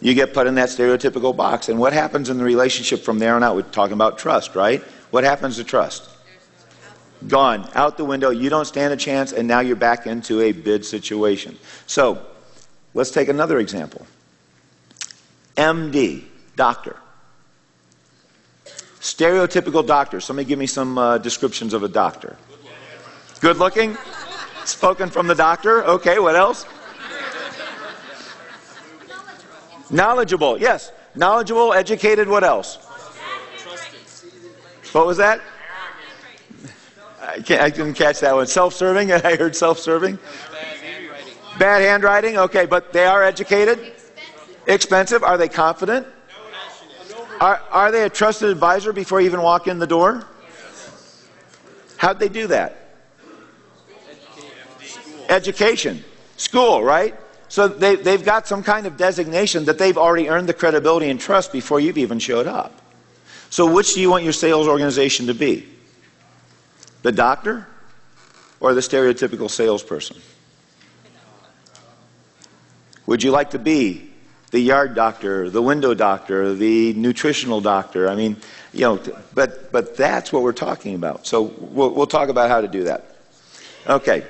You 0.00 0.12
get 0.12 0.34
put 0.34 0.46
in 0.46 0.56
that 0.56 0.68
stereotypical 0.68 1.34
box. 1.34 1.70
And 1.70 1.78
what 1.78 1.94
happens 1.94 2.28
in 2.28 2.36
the 2.36 2.44
relationship 2.44 3.00
from 3.00 3.18
there 3.18 3.34
on 3.34 3.42
out? 3.42 3.56
We're 3.56 3.62
talking 3.62 3.94
about 3.94 4.18
trust, 4.18 4.54
right? 4.54 4.82
What 5.10 5.24
happens 5.24 5.56
to 5.56 5.64
trust? 5.64 6.10
Gone, 7.28 7.68
out 7.74 7.96
the 7.96 8.04
window. 8.04 8.30
You 8.30 8.50
don't 8.50 8.66
stand 8.66 8.92
a 8.92 8.96
chance, 8.96 9.32
and 9.32 9.48
now 9.48 9.60
you're 9.60 9.76
back 9.76 10.06
into 10.06 10.40
a 10.42 10.52
bid 10.52 10.84
situation. 10.84 11.56
So, 11.86 12.24
let's 12.92 13.10
take 13.10 13.28
another 13.28 13.58
example 13.58 14.06
MD, 15.56 16.24
doctor. 16.56 16.96
Stereotypical 19.00 19.86
doctor. 19.86 20.20
Somebody 20.20 20.48
give 20.48 20.58
me 20.58 20.66
some 20.66 20.98
uh, 20.98 21.18
descriptions 21.18 21.74
of 21.74 21.82
a 21.82 21.88
doctor. 21.88 22.36
Good 23.40 23.58
looking? 23.58 23.96
Spoken 24.64 25.10
from 25.10 25.26
the 25.26 25.34
doctor? 25.34 25.84
Okay, 25.84 26.18
what 26.18 26.36
else? 26.36 26.64
Knowledgeable, 29.90 30.58
yes. 30.58 30.90
Knowledgeable, 31.14 31.74
educated, 31.74 32.28
what 32.28 32.42
else? 32.44 32.76
What 34.92 35.06
was 35.06 35.18
that? 35.18 35.40
I, 37.26 37.40
can't, 37.40 37.60
I 37.60 37.70
didn't 37.70 37.94
catch 37.94 38.20
that 38.20 38.34
one. 38.34 38.46
Self 38.46 38.74
serving? 38.74 39.12
I 39.12 39.36
heard 39.36 39.56
self 39.56 39.78
serving. 39.78 40.16
Bad 40.16 40.76
handwriting. 40.76 41.34
Bad 41.58 41.82
handwriting? 41.82 42.38
Okay, 42.38 42.66
but 42.66 42.92
they 42.92 43.06
are 43.06 43.22
educated? 43.22 43.92
Expensive? 44.66 45.22
Are 45.22 45.36
they 45.36 45.48
confident? 45.48 46.06
Are, 47.40 47.60
are 47.70 47.90
they 47.90 48.04
a 48.04 48.08
trusted 48.08 48.50
advisor 48.50 48.92
before 48.92 49.20
you 49.20 49.26
even 49.26 49.42
walk 49.42 49.66
in 49.66 49.78
the 49.78 49.86
door? 49.86 50.24
Yes. 50.42 51.28
How'd 51.96 52.18
they 52.18 52.28
do 52.28 52.46
that? 52.46 52.78
Education. 55.28 56.04
School, 56.36 56.82
right? 56.82 57.14
So 57.48 57.68
they, 57.68 57.96
they've 57.96 58.24
got 58.24 58.46
some 58.48 58.62
kind 58.62 58.86
of 58.86 58.96
designation 58.96 59.64
that 59.66 59.78
they've 59.78 59.96
already 59.98 60.28
earned 60.28 60.48
the 60.48 60.54
credibility 60.54 61.10
and 61.10 61.20
trust 61.20 61.52
before 61.52 61.80
you've 61.80 61.98
even 61.98 62.18
showed 62.18 62.46
up. 62.46 62.80
So 63.50 63.72
which 63.72 63.94
do 63.94 64.00
you 64.00 64.10
want 64.10 64.24
your 64.24 64.32
sales 64.32 64.66
organization 64.66 65.26
to 65.26 65.34
be? 65.34 65.68
The 67.04 67.12
doctor 67.12 67.66
or 68.60 68.72
the 68.72 68.80
stereotypical 68.80 69.50
salesperson? 69.50 70.16
Would 73.04 73.22
you 73.22 73.30
like 73.30 73.50
to 73.50 73.58
be 73.58 74.10
the 74.52 74.58
yard 74.58 74.94
doctor, 74.94 75.50
the 75.50 75.60
window 75.60 75.92
doctor, 75.92 76.54
the 76.54 76.94
nutritional 76.94 77.60
doctor? 77.60 78.08
I 78.08 78.14
mean, 78.14 78.38
you 78.72 78.80
know, 78.80 79.00
but, 79.34 79.70
but 79.70 79.98
that's 79.98 80.32
what 80.32 80.42
we're 80.42 80.54
talking 80.54 80.94
about. 80.94 81.26
So 81.26 81.42
we'll, 81.42 81.90
we'll 81.90 82.06
talk 82.06 82.30
about 82.30 82.48
how 82.48 82.62
to 82.62 82.68
do 82.68 82.84
that. 82.84 83.16
Okay. 83.86 84.26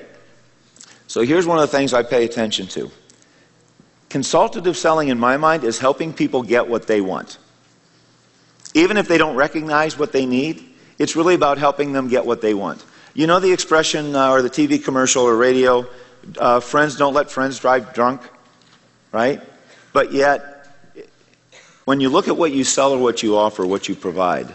So 1.07 1.21
here's 1.21 1.47
one 1.47 1.57
of 1.57 1.71
the 1.71 1.77
things 1.77 1.93
I 1.93 2.03
pay 2.03 2.25
attention 2.25 2.67
to. 2.67 2.91
Consultative 4.09 4.75
selling, 4.75 5.07
in 5.07 5.17
my 5.17 5.37
mind, 5.37 5.63
is 5.63 5.79
helping 5.79 6.11
people 6.11 6.43
get 6.43 6.67
what 6.67 6.87
they 6.87 6.99
want. 6.99 7.37
Even 8.73 8.97
if 8.97 9.07
they 9.07 9.17
don't 9.17 9.37
recognize 9.37 9.97
what 9.97 10.11
they 10.11 10.25
need, 10.25 10.74
it's 10.97 11.15
really 11.15 11.35
about 11.35 11.57
helping 11.57 11.93
them 11.93 12.07
get 12.07 12.25
what 12.25 12.41
they 12.41 12.53
want. 12.53 12.83
You 13.13 13.27
know 13.27 13.39
the 13.39 13.51
expression 13.51 14.15
uh, 14.15 14.29
or 14.29 14.41
the 14.41 14.49
TV 14.49 14.83
commercial 14.83 15.23
or 15.23 15.35
radio, 15.35 15.87
uh, 16.37 16.59
friends 16.59 16.95
don't 16.97 17.13
let 17.13 17.31
friends 17.31 17.59
drive 17.59 17.93
drunk, 17.93 18.21
right? 19.11 19.41
But 19.93 20.11
yet, 20.11 20.67
when 21.85 21.99
you 22.01 22.09
look 22.09 22.27
at 22.27 22.35
what 22.35 22.51
you 22.51 22.63
sell 22.63 22.91
or 22.91 22.97
what 22.97 23.23
you 23.23 23.37
offer, 23.37 23.65
what 23.65 23.87
you 23.87 23.95
provide, 23.95 24.53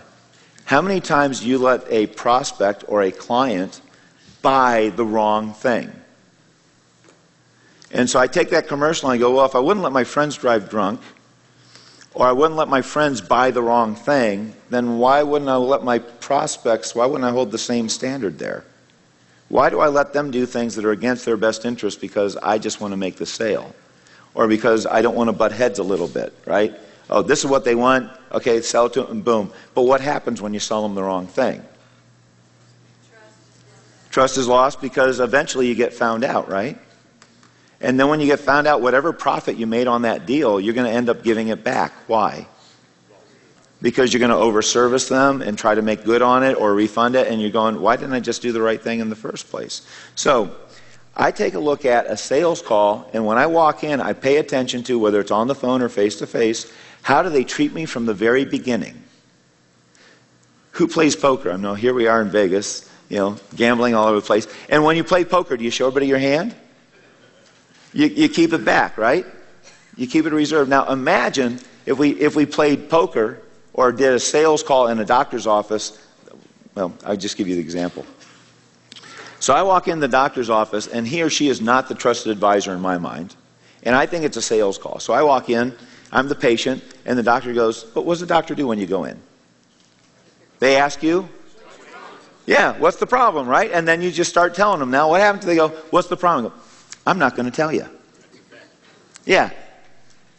how 0.65 0.83
many 0.83 1.01
times 1.01 1.41
do 1.41 1.49
you 1.49 1.59
let 1.59 1.91
a 1.91 2.07
prospect 2.07 2.85
or 2.87 3.03
a 3.03 3.11
client 3.11 3.81
buy 4.43 4.93
the 4.95 5.05
wrong 5.05 5.53
thing? 5.55 5.91
And 7.93 8.09
so 8.09 8.21
I 8.21 8.27
take 8.27 8.51
that 8.51 8.69
commercial 8.69 9.11
and 9.11 9.17
I 9.17 9.19
go, 9.19 9.35
well, 9.35 9.47
if 9.47 9.55
I 9.55 9.59
wouldn't 9.59 9.83
let 9.83 9.93
my 9.93 10.05
friends 10.05 10.37
drive 10.37 10.71
drunk, 10.71 11.01
or 12.15 12.27
I 12.27 12.33
wouldn't 12.33 12.57
let 12.57 12.69
my 12.69 12.83
friends 12.83 13.21
buy 13.21 13.51
the 13.51 13.63
wrong 13.63 13.95
thing, 13.95 14.55
then 14.69 14.99
why 14.99 15.23
wouldn't 15.23 15.49
I 15.49 15.57
let 15.57 15.85
my 15.85 15.99
prospects, 15.99 16.95
why 16.95 17.07
wouldn't 17.07 17.25
I 17.25 17.31
hold 17.31 17.51
the 17.51 17.59
same 17.59 17.89
standard 17.89 18.39
there? 18.39 18.65
Why 19.49 19.71
do 19.71 19.81
I 19.81 19.89
let 19.89 20.13
them 20.13 20.31
do 20.31 20.47
things 20.47 20.77
that 20.77 20.85
are 20.85 20.93
against 20.93 21.25
their 21.25 21.37
best 21.37 21.65
interest 21.65 22.01
because 22.01 22.37
I 22.37 22.59
just 22.59 22.81
want 22.81 22.93
to 22.93 22.97
make 22.97 23.17
the 23.17 23.27
sale? 23.27 23.75
Or 24.35 24.47
because 24.47 24.87
I 24.87 25.03
don't 25.03 25.17
want 25.17 25.29
to 25.29 25.33
butt 25.33 25.53
heads 25.53 25.81
a 25.81 25.83
little 25.83 26.07
bit, 26.07 26.33
right? 26.47 26.75
Oh, 27.09 27.23
this 27.23 27.41
is 27.41 27.47
what 27.47 27.65
they 27.65 27.75
want. 27.75 28.11
Okay, 28.31 28.61
sell 28.61 28.87
it 28.87 28.93
to 28.93 29.03
them, 29.03 29.23
boom. 29.23 29.53
But 29.75 29.83
what 29.83 30.01
happens 30.01 30.41
when 30.41 30.55
you 30.55 30.61
sell 30.61 30.83
them 30.83 30.95
the 30.95 31.03
wrong 31.03 31.27
thing? 31.27 31.65
Trust 34.11 34.39
is 34.39 34.47
lost 34.47 34.81
because 34.81 35.19
eventually 35.19 35.67
you 35.69 35.75
get 35.75 35.93
found 35.93 36.25
out, 36.25 36.49
right? 36.49 36.79
And 37.81 37.99
then 37.99 38.09
when 38.09 38.21
you 38.21 38.27
get 38.27 38.41
found 38.41 38.67
out, 38.67 38.83
whatever 38.83 39.13
profit 39.13 39.57
you 39.57 39.67
made 39.67 39.87
on 39.87 40.03
that 40.03 40.27
deal, 40.27 40.61
you're 40.61 40.75
going 40.75 40.87
to 40.87 40.93
end 40.93 41.09
up 41.09 41.23
giving 41.23 41.49
it 41.49 41.65
back. 41.65 41.93
Why? 42.07 42.47
Because 43.81 44.13
you're 44.13 44.21
going 44.21 44.31
to 44.31 44.37
overservice 44.37 45.09
them 45.09 45.41
and 45.41 45.57
try 45.57 45.75
to 45.75 45.81
make 45.81 46.05
good 46.05 46.21
on 46.21 46.43
it 46.43 46.55
or 46.55 46.75
refund 46.75 47.17
it, 47.17 47.29
and 47.29 47.41
you're 47.41 47.51
going, 47.51 47.81
why 47.81 47.97
didn't 47.97 48.13
I 48.13 48.21
just 48.21 48.43
do 48.43 48.53
the 48.53 48.61
right 48.61 48.81
thing 48.81 49.01
in 49.01 49.09
the 49.09 49.17
first 49.17 49.49
place? 49.49 49.87
So 50.15 50.55
I 51.17 51.31
take 51.31 51.55
a 51.55 51.59
look 51.59 51.87
at 51.87 52.07
a 52.07 52.17
sales 52.19 52.61
call, 52.61 53.09
and 53.15 53.25
when 53.25 53.39
I 53.39 53.47
walk 53.47 53.83
in, 53.83 54.01
I 54.01 54.13
pay 54.13 54.37
attention 54.37 54.83
to 54.85 54.99
whether 54.99 55.19
it's 55.19 55.31
on 55.31 55.49
the 55.49 55.55
phone 55.55 55.81
or 55.81 55.89
face 55.89 56.17
to 56.17 56.27
face, 56.27 56.71
how 57.01 57.23
do 57.23 57.31
they 57.31 57.45
treat 57.45 57.73
me 57.73 57.87
from 57.87 58.05
the 58.05 58.13
very 58.13 58.45
beginning? 58.45 59.03
Who 60.73 60.87
plays 60.87 61.17
poker? 61.17 61.51
I 61.51 61.57
know 61.57 61.75
here 61.75 61.95
we 61.95 62.07
are 62.07 62.21
in 62.21 62.29
Vegas, 62.29 62.91
you 63.09 63.17
know, 63.17 63.37
gambling 63.57 63.95
all 63.95 64.07
over 64.07 64.21
the 64.21 64.27
place. 64.27 64.47
And 64.69 64.85
when 64.85 64.97
you 64.97 65.05
play 65.05 65.25
poker, 65.25 65.57
do 65.57 65.65
you 65.65 65.71
show 65.71 65.87
everybody 65.87 66.07
your 66.07 66.19
hand? 66.19 66.55
You, 67.93 68.07
you 68.07 68.29
keep 68.29 68.53
it 68.53 68.65
back, 68.65 68.97
right? 68.97 69.27
You 69.97 70.07
keep 70.07 70.27
it 70.27 70.33
reserved. 70.33 70.71
Now 70.71 70.91
imagine 70.91 71.59
if 71.87 71.99
we, 71.99 72.11
if 72.11 72.37
we 72.37 72.47
played 72.47 72.89
poker 72.89 73.41
or 73.73 73.93
did 73.93 74.13
a 74.13 74.21
sales 74.21 74.63
call 74.63 74.89
in 74.89 74.99
a 74.99 75.05
doctor's 75.05 75.47
office. 75.47 75.99
Well, 76.75 76.95
I'll 77.05 77.17
just 77.17 77.37
give 77.37 77.49
you 77.49 77.57
the 77.57 77.61
example. 77.61 78.05
So 79.41 79.55
I 79.55 79.63
walk 79.63 79.89
in 79.89 80.01
the 80.01 80.09
doctor's 80.09 80.51
office, 80.51 80.87
and 80.87 81.09
he 81.09 81.23
or 81.23 81.31
she 81.31 81.49
is 81.49 81.63
not 81.63 81.89
the 81.89 81.95
trusted 81.95 82.31
advisor 82.31 82.75
in 82.75 82.81
my 82.81 82.99
mind. 82.99 83.35
And 83.83 83.97
I 83.97 84.05
think 84.05 84.25
it's 84.25 84.37
a 84.37 84.43
sales 84.43 84.77
call. 84.77 85.01
So 85.01 85.15
I 85.15 85.23
walk 85.23 85.49
in, 85.49 85.75
I'm 86.13 86.29
the 86.29 86.35
patient, 86.35 86.85
and 87.07 87.19
the 87.19 87.23
doctor 87.23 87.55
goes, 87.55 87.83
But 87.83 88.05
what 88.05 88.15
does 88.15 88.21
the 88.21 88.27
doctor 88.27 88.55
do 88.55 88.67
when 88.67 88.79
you 88.79 88.87
go 88.87 89.05
in? 89.05 89.19
They 90.59 90.77
ask 90.77 91.03
you, 91.03 91.27
Yeah, 92.47 92.79
what's 92.79 92.99
the 92.99 93.07
problem, 93.07 93.49
right? 93.49 93.71
And 93.73 93.89
then 93.89 94.03
you 94.03 94.11
just 94.11 94.29
start 94.29 94.55
telling 94.55 94.79
them. 94.79 94.91
Now, 94.91 95.09
what 95.09 95.23
happens? 95.23 95.47
They 95.47 95.57
go, 95.57 95.69
What's 95.91 96.09
the 96.09 96.19
problem? 96.19 96.53
I'm 97.07 97.19
not 97.19 97.37
going 97.37 97.47
to 97.47 97.55
tell 97.55 97.73
you. 97.73 97.87
Yeah, 99.25 99.51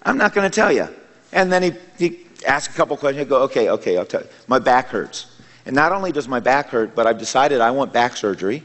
I'm 0.03 0.17
not 0.17 0.33
going 0.33 0.49
to 0.49 0.53
tell 0.53 0.71
you. 0.71 0.87
And 1.31 1.51
then 1.51 1.63
he, 1.63 1.73
he 1.97 2.19
asks 2.45 2.73
a 2.73 2.77
couple 2.77 2.97
questions. 2.97 3.25
I 3.25 3.29
go, 3.29 3.43
okay, 3.43 3.69
okay, 3.69 3.97
I'll 3.97 4.05
tell 4.05 4.21
you. 4.21 4.27
My 4.47 4.59
back 4.59 4.87
hurts. 4.87 5.27
And 5.65 5.75
not 5.75 5.91
only 5.91 6.11
does 6.11 6.27
my 6.27 6.39
back 6.39 6.69
hurt, 6.69 6.95
but 6.95 7.07
I've 7.07 7.17
decided 7.17 7.61
I 7.61 7.71
want 7.71 7.93
back 7.93 8.17
surgery. 8.17 8.63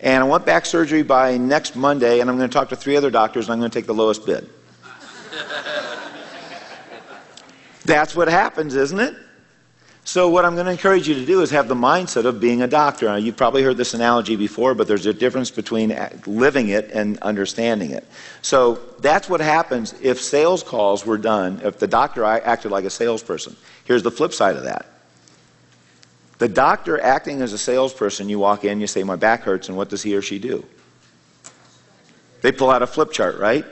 And 0.00 0.22
I 0.22 0.26
want 0.26 0.44
back 0.44 0.66
surgery 0.66 1.02
by 1.02 1.36
next 1.36 1.76
Monday, 1.76 2.20
and 2.20 2.28
I'm 2.28 2.36
going 2.36 2.50
to 2.50 2.52
talk 2.52 2.68
to 2.70 2.76
three 2.76 2.96
other 2.96 3.10
doctors, 3.10 3.46
and 3.46 3.52
I'm 3.52 3.60
going 3.60 3.70
to 3.70 3.78
take 3.78 3.86
the 3.86 3.94
lowest 3.94 4.26
bid. 4.26 4.50
That's 7.84 8.16
what 8.16 8.26
happens, 8.26 8.74
isn't 8.74 8.98
it? 8.98 9.14
So, 10.04 10.28
what 10.28 10.44
I'm 10.44 10.54
going 10.54 10.66
to 10.66 10.72
encourage 10.72 11.06
you 11.06 11.14
to 11.14 11.24
do 11.24 11.42
is 11.42 11.50
have 11.50 11.68
the 11.68 11.76
mindset 11.76 12.24
of 12.24 12.40
being 12.40 12.62
a 12.62 12.66
doctor. 12.66 13.06
Now, 13.06 13.16
you've 13.16 13.36
probably 13.36 13.62
heard 13.62 13.76
this 13.76 13.94
analogy 13.94 14.34
before, 14.34 14.74
but 14.74 14.88
there's 14.88 15.06
a 15.06 15.14
difference 15.14 15.50
between 15.50 15.92
uh, 15.92 16.10
living 16.26 16.70
it 16.70 16.90
and 16.92 17.18
understanding 17.18 17.92
it. 17.92 18.04
So, 18.42 18.80
that's 18.98 19.28
what 19.28 19.40
happens 19.40 19.94
if 20.02 20.20
sales 20.20 20.64
calls 20.64 21.06
were 21.06 21.18
done, 21.18 21.60
if 21.62 21.78
the 21.78 21.86
doctor 21.86 22.24
acted 22.24 22.72
like 22.72 22.84
a 22.84 22.90
salesperson. 22.90 23.56
Here's 23.84 24.02
the 24.02 24.10
flip 24.10 24.32
side 24.32 24.56
of 24.56 24.64
that. 24.64 24.86
The 26.38 26.48
doctor 26.48 27.00
acting 27.00 27.40
as 27.40 27.52
a 27.52 27.58
salesperson, 27.58 28.28
you 28.28 28.40
walk 28.40 28.64
in, 28.64 28.80
you 28.80 28.88
say, 28.88 29.04
My 29.04 29.14
back 29.14 29.42
hurts, 29.42 29.68
and 29.68 29.76
what 29.76 29.88
does 29.88 30.02
he 30.02 30.16
or 30.16 30.22
she 30.22 30.40
do? 30.40 30.64
They 32.40 32.50
pull 32.50 32.70
out 32.70 32.82
a 32.82 32.88
flip 32.88 33.12
chart, 33.12 33.38
right? 33.38 33.64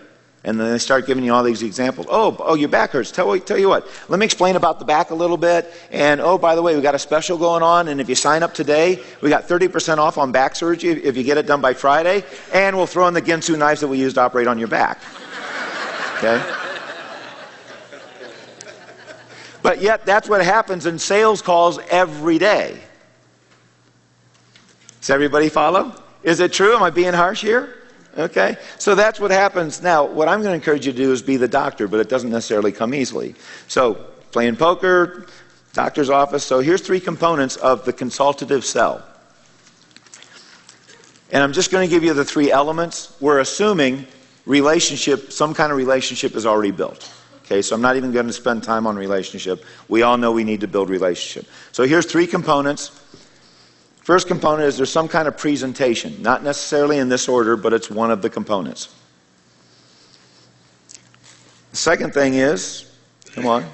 And 0.42 0.58
then 0.58 0.70
they 0.70 0.78
start 0.78 1.06
giving 1.06 1.22
you 1.22 1.34
all 1.34 1.42
these 1.42 1.62
examples. 1.62 2.06
Oh, 2.08 2.34
oh, 2.40 2.54
your 2.54 2.70
back 2.70 2.92
hurts. 2.92 3.10
Tell, 3.10 3.38
tell 3.40 3.58
you 3.58 3.68
what. 3.68 3.86
Let 4.08 4.18
me 4.18 4.24
explain 4.24 4.56
about 4.56 4.78
the 4.78 4.86
back 4.86 5.10
a 5.10 5.14
little 5.14 5.36
bit. 5.36 5.70
And 5.90 6.18
oh, 6.18 6.38
by 6.38 6.54
the 6.54 6.62
way, 6.62 6.74
we 6.74 6.80
got 6.80 6.94
a 6.94 6.98
special 6.98 7.36
going 7.36 7.62
on. 7.62 7.88
And 7.88 8.00
if 8.00 8.08
you 8.08 8.14
sign 8.14 8.42
up 8.42 8.54
today, 8.54 9.02
we 9.20 9.28
got 9.28 9.46
30% 9.46 9.98
off 9.98 10.16
on 10.16 10.32
back 10.32 10.56
surgery 10.56 10.92
if 11.04 11.14
you 11.14 11.24
get 11.24 11.36
it 11.36 11.46
done 11.46 11.60
by 11.60 11.74
Friday. 11.74 12.24
And 12.54 12.74
we'll 12.74 12.86
throw 12.86 13.06
in 13.06 13.12
the 13.12 13.20
Ginsu 13.20 13.58
knives 13.58 13.82
that 13.82 13.88
we 13.88 13.98
use 13.98 14.14
to 14.14 14.22
operate 14.22 14.46
on 14.46 14.58
your 14.58 14.68
back. 14.68 15.02
Okay? 16.16 16.42
But 19.62 19.82
yet, 19.82 20.06
that's 20.06 20.26
what 20.26 20.42
happens 20.42 20.86
in 20.86 20.98
sales 20.98 21.42
calls 21.42 21.78
every 21.90 22.38
day. 22.38 22.80
Does 25.00 25.10
everybody 25.10 25.50
follow? 25.50 26.02
Is 26.22 26.40
it 26.40 26.54
true? 26.54 26.74
Am 26.76 26.82
I 26.82 26.88
being 26.88 27.12
harsh 27.12 27.42
here? 27.42 27.79
Okay? 28.18 28.56
So 28.78 28.94
that's 28.94 29.20
what 29.20 29.30
happens. 29.30 29.82
Now, 29.82 30.04
what 30.04 30.28
I'm 30.28 30.40
going 30.40 30.50
to 30.50 30.56
encourage 30.56 30.86
you 30.86 30.92
to 30.92 30.98
do 30.98 31.12
is 31.12 31.22
be 31.22 31.36
the 31.36 31.48
doctor, 31.48 31.88
but 31.88 32.00
it 32.00 32.08
doesn't 32.08 32.30
necessarily 32.30 32.72
come 32.72 32.94
easily. 32.94 33.34
So, 33.68 33.94
playing 34.32 34.56
poker, 34.56 35.26
doctor's 35.72 36.10
office. 36.10 36.44
So 36.44 36.60
here's 36.60 36.80
three 36.80 37.00
components 37.00 37.56
of 37.56 37.84
the 37.84 37.92
consultative 37.92 38.64
sell. 38.64 39.02
And 41.32 41.42
I'm 41.42 41.52
just 41.52 41.70
going 41.70 41.88
to 41.88 41.90
give 41.90 42.02
you 42.02 42.12
the 42.12 42.24
three 42.24 42.50
elements. 42.50 43.16
We're 43.20 43.38
assuming 43.38 44.06
relationship, 44.46 45.32
some 45.32 45.54
kind 45.54 45.70
of 45.70 45.78
relationship 45.78 46.34
is 46.34 46.44
already 46.44 46.72
built. 46.72 47.12
Okay, 47.44 47.62
so 47.62 47.74
I'm 47.74 47.82
not 47.82 47.96
even 47.96 48.12
going 48.12 48.26
to 48.26 48.32
spend 48.32 48.62
time 48.62 48.86
on 48.86 48.96
relationship. 48.96 49.64
We 49.88 50.02
all 50.02 50.16
know 50.16 50.32
we 50.32 50.44
need 50.44 50.60
to 50.60 50.68
build 50.68 50.88
relationship. 50.88 51.50
So 51.72 51.84
here's 51.84 52.06
three 52.06 52.26
components. 52.26 53.00
First 54.00 54.28
component 54.28 54.64
is 54.64 54.76
there's 54.76 54.90
some 54.90 55.08
kind 55.08 55.28
of 55.28 55.36
presentation, 55.36 56.20
not 56.22 56.42
necessarily 56.42 56.98
in 56.98 57.08
this 57.08 57.28
order, 57.28 57.56
but 57.56 57.72
it's 57.72 57.90
one 57.90 58.10
of 58.10 58.22
the 58.22 58.30
components. 58.30 58.94
The 61.70 61.76
second 61.76 62.12
thing 62.12 62.34
is, 62.34 62.90
come 63.34 63.46
on, 63.46 63.64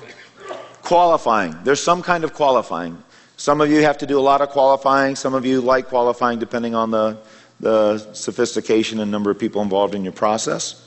qualifying. 0.82 1.56
There's 1.64 1.82
some 1.82 2.02
kind 2.02 2.24
of 2.24 2.34
qualifying. 2.34 3.02
Some 3.36 3.60
of 3.60 3.70
you 3.70 3.82
have 3.82 3.98
to 3.98 4.06
do 4.06 4.18
a 4.18 4.20
lot 4.20 4.40
of 4.40 4.48
qualifying. 4.50 5.14
Some 5.16 5.34
of 5.34 5.46
you 5.46 5.60
like 5.60 5.88
qualifying 5.88 6.38
depending 6.38 6.74
on 6.74 6.90
the, 6.90 7.18
the 7.60 7.98
sophistication 8.12 9.00
and 9.00 9.10
number 9.10 9.30
of 9.30 9.38
people 9.38 9.62
involved 9.62 9.94
in 9.94 10.04
your 10.04 10.12
process. 10.12 10.86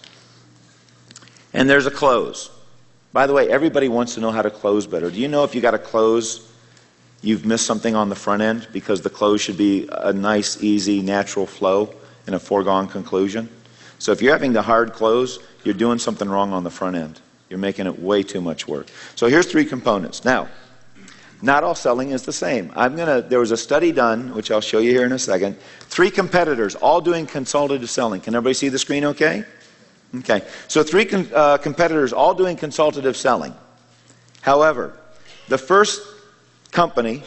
And 1.54 1.70
there's 1.70 1.86
a 1.86 1.92
close. 1.92 2.52
By 3.14 3.26
the 3.26 3.34
way, 3.34 3.50
everybody 3.50 3.88
wants 3.88 4.16
to 4.16 4.22
know 4.22 4.32
how 4.32 4.42
to 4.42 4.52
close 4.52 4.86
better. 4.86 5.10
Do 5.10 5.20
you 5.20 5.28
know 5.28 5.44
if 5.44 5.56
you 5.56 5.62
got 5.62 5.72
to 5.72 5.80
close, 5.80 6.49
you've 7.22 7.46
missed 7.46 7.66
something 7.66 7.96
on 7.96 8.10
the 8.10 8.16
front 8.16 8.42
end 8.42 8.68
because 8.72 9.02
the 9.02 9.10
close 9.10 9.42
should 9.42 9.58
be 9.58 9.88
a 9.92 10.14
nice, 10.14 10.62
easy, 10.64 11.02
natural 11.02 11.46
flow 11.46 11.94
and 12.26 12.36
a 12.36 12.40
foregone 12.40 12.88
conclusion? 12.88 13.50
So 14.00 14.12
if 14.12 14.22
you're 14.22 14.32
having 14.32 14.54
the 14.54 14.62
hard 14.62 14.94
close, 14.94 15.40
you're 15.64 15.74
doing 15.74 16.00
something 16.00 16.30
wrong 16.30 16.54
on 16.54 16.64
the 16.64 16.70
front 16.70 16.96
end. 16.96 17.20
You're 17.50 17.60
making 17.60 17.88
it 17.88 18.00
way 18.00 18.24
too 18.24 18.42
much 18.42 18.68
work. 18.68 18.88
So 19.16 19.28
here's 19.28 19.48
three 19.48 19.66
components. 19.66 20.24
Now, 20.24 20.48
not 21.42 21.64
all 21.64 21.76
selling 21.76 22.12
is 22.12 22.24
the 22.24 22.34
same. 22.34 22.72
I'm 22.76 22.96
gonna. 22.96 23.22
There 23.22 23.40
was 23.40 23.52
a 23.52 23.58
study 23.58 23.92
done, 23.92 24.36
which 24.36 24.52
I'll 24.52 24.62
show 24.62 24.80
you 24.80 24.92
here 24.92 25.06
in 25.06 25.14
a 25.14 25.20
second. 25.20 25.58
Three 25.82 26.12
competitors, 26.12 26.76
all 26.76 27.00
doing 27.00 27.26
consultative 27.26 27.90
selling. 27.90 28.20
Can 28.22 28.36
everybody 28.36 28.54
see 28.54 28.70
the 28.70 28.80
screen? 28.80 29.06
Okay. 29.06 29.46
Okay, 30.16 30.42
so 30.68 30.82
three 30.82 31.08
uh, 31.36 31.60
competitors 31.60 32.14
all 32.14 32.34
doing 32.34 32.58
consultative 32.58 33.16
selling. 33.16 33.54
However, 34.42 34.98
the 35.50 35.58
first 35.58 36.02
company, 36.72 37.24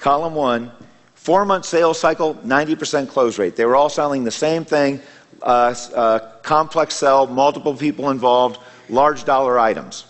column 0.00 0.34
one, 0.34 0.72
four 1.14 1.44
month 1.44 1.64
sales 1.64 1.98
cycle, 1.98 2.34
90% 2.36 3.08
close 3.08 3.38
rate. 3.38 3.56
They 3.56 3.64
were 3.64 3.76
all 3.76 3.88
selling 3.88 4.24
the 4.24 4.30
same 4.30 4.64
thing, 4.64 5.00
uh, 5.42 5.74
uh, 5.94 6.18
complex 6.42 6.94
sell, 6.94 7.26
multiple 7.26 7.74
people 7.74 8.10
involved, 8.10 8.60
large 8.88 9.24
dollar 9.24 9.58
items. 9.58 10.06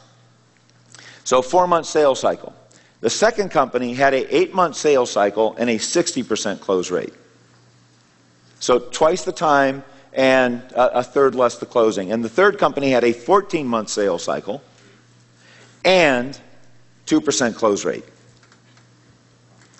So, 1.25 1.43
four 1.43 1.67
month 1.67 1.87
sales 1.87 2.21
cycle. 2.21 2.55
The 3.01 3.11
second 3.11 3.51
company 3.51 3.95
had 3.95 4.15
a 4.15 4.35
eight 4.35 4.55
month 4.55 4.77
sales 4.77 5.11
cycle 5.11 5.55
and 5.59 5.71
a 5.71 5.77
60% 5.77 6.61
close 6.61 6.91
rate. 6.91 7.13
So, 8.61 8.79
twice 8.79 9.25
the 9.25 9.33
time 9.33 9.85
and 10.13 10.63
a, 10.75 11.03
third 11.03 11.35
less 11.35 11.59
the 11.59 11.67
closing. 11.67 12.11
And 12.13 12.25
the 12.25 12.29
third 12.29 12.59
company 12.59 12.91
had 12.91 13.05
a 13.05 13.13
14 13.13 13.67
month 13.67 13.89
sales 13.89 14.25
cycle 14.25 14.63
and 15.85 16.39
2% 17.07 17.55
close 17.55 17.85
rate. 17.85 18.05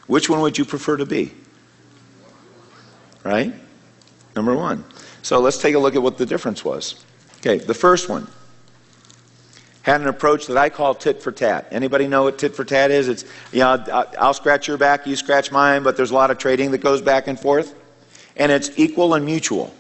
Which 0.09 0.29
one 0.29 0.41
would 0.41 0.59
you 0.59 0.65
prefer 0.65 0.97
to 0.97 1.07
be? 1.07 1.33
Right? 3.23 3.55
Number 4.35 4.55
one. 4.55 4.85
So 5.23 5.39
let's 5.39 5.59
take 5.59 5.75
a 5.75 5.79
look 5.79 5.95
at 5.95 6.03
what 6.03 6.19
the 6.19 6.27
difference 6.27 6.65
was. 6.65 7.05
Okay, 7.39 7.59
the 7.59 7.75
first 7.75 8.09
one 8.09 8.27
had 9.83 10.01
an 10.01 10.09
approach 10.09 10.47
that 10.49 10.57
I 10.57 10.69
call 10.69 10.95
tit 10.95 11.23
for 11.23 11.33
tat. 11.33 11.69
Anybody 11.71 12.09
know 12.09 12.25
what 12.25 12.39
tit 12.39 12.55
for 12.55 12.65
tat 12.65 12.91
is? 12.91 13.09
It's, 13.09 13.25
you 13.53 13.61
know, 13.61 13.83
I'll 14.19 14.35
scratch 14.35 14.69
your 14.69 14.77
back, 14.77 15.07
you 15.07 15.17
scratch 15.17 15.51
mine, 15.51 15.83
but 15.83 15.97
there's 15.97 16.11
a 16.11 16.15
lot 16.15 16.31
of 16.31 16.37
trading 16.37 16.73
that 16.73 16.79
goes 16.79 17.01
back 17.01 17.27
and 17.27 17.41
forth. 17.41 17.75
And 18.37 18.53
it's 18.53 18.71
equal 18.77 19.15
and 19.15 19.25
mutual. 19.25 19.75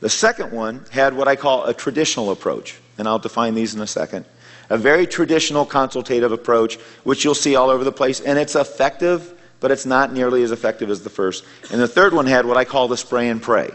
The 0.00 0.08
second 0.08 0.50
one 0.50 0.84
had 0.90 1.14
what 1.14 1.28
I 1.28 1.36
call 1.36 1.66
a 1.66 1.74
traditional 1.74 2.32
approach, 2.32 2.80
and 2.98 3.06
I'll 3.06 3.20
define 3.20 3.54
these 3.54 3.74
in 3.74 3.80
a 3.80 3.86
second. 3.86 4.24
A 4.70 4.78
very 4.78 5.06
traditional 5.06 5.66
consultative 5.66 6.32
approach, 6.32 6.76
which 7.04 7.24
you'll 7.24 7.34
see 7.34 7.56
all 7.56 7.70
over 7.70 7.84
the 7.84 7.92
place, 7.92 8.20
and 8.20 8.38
it's 8.38 8.54
effective, 8.54 9.34
but 9.60 9.70
it's 9.70 9.86
not 9.86 10.12
nearly 10.12 10.42
as 10.42 10.50
effective 10.50 10.90
as 10.90 11.02
the 11.02 11.10
first. 11.10 11.44
And 11.70 11.80
the 11.80 11.88
third 11.88 12.14
one 12.14 12.26
had 12.26 12.46
what 12.46 12.56
I 12.56 12.64
call 12.64 12.88
the 12.88 12.96
spray 12.96 13.28
and 13.28 13.40
pray. 13.40 13.70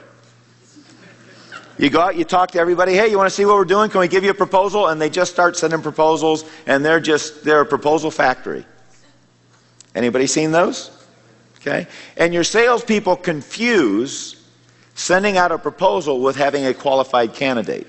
You 1.78 1.92
go 1.92 2.02
out, 2.02 2.16
you 2.16 2.26
talk 2.26 2.52
to 2.52 2.60
everybody, 2.60 2.94
hey, 2.94 3.08
you 3.10 3.18
want 3.18 3.30
to 3.30 3.36
see 3.36 3.46
what 3.46 3.56
we're 3.56 3.66
doing? 3.66 3.92
Can 3.92 4.00
we 4.00 4.08
give 4.08 4.24
you 4.24 4.32
a 4.32 4.34
proposal? 4.34 4.88
And 4.88 5.00
they 5.00 5.12
just 5.12 5.32
start 5.32 5.56
sending 5.56 5.82
proposals, 5.82 6.44
and 6.66 6.84
they're 6.84 7.00
just, 7.00 7.44
they're 7.44 7.62
a 7.62 7.66
proposal 7.66 8.10
factory. 8.10 8.66
Anybody 9.94 10.26
seen 10.26 10.52
those? 10.52 10.92
Okay? 11.60 11.88
And 12.16 12.34
your 12.34 12.44
salespeople 12.44 13.18
confuse 13.18 14.44
sending 14.96 15.38
out 15.38 15.52
a 15.52 15.60
proposal 15.60 16.22
with 16.22 16.36
having 16.36 16.66
a 16.66 16.74
qualified 16.74 17.34
candidate. 17.36 17.86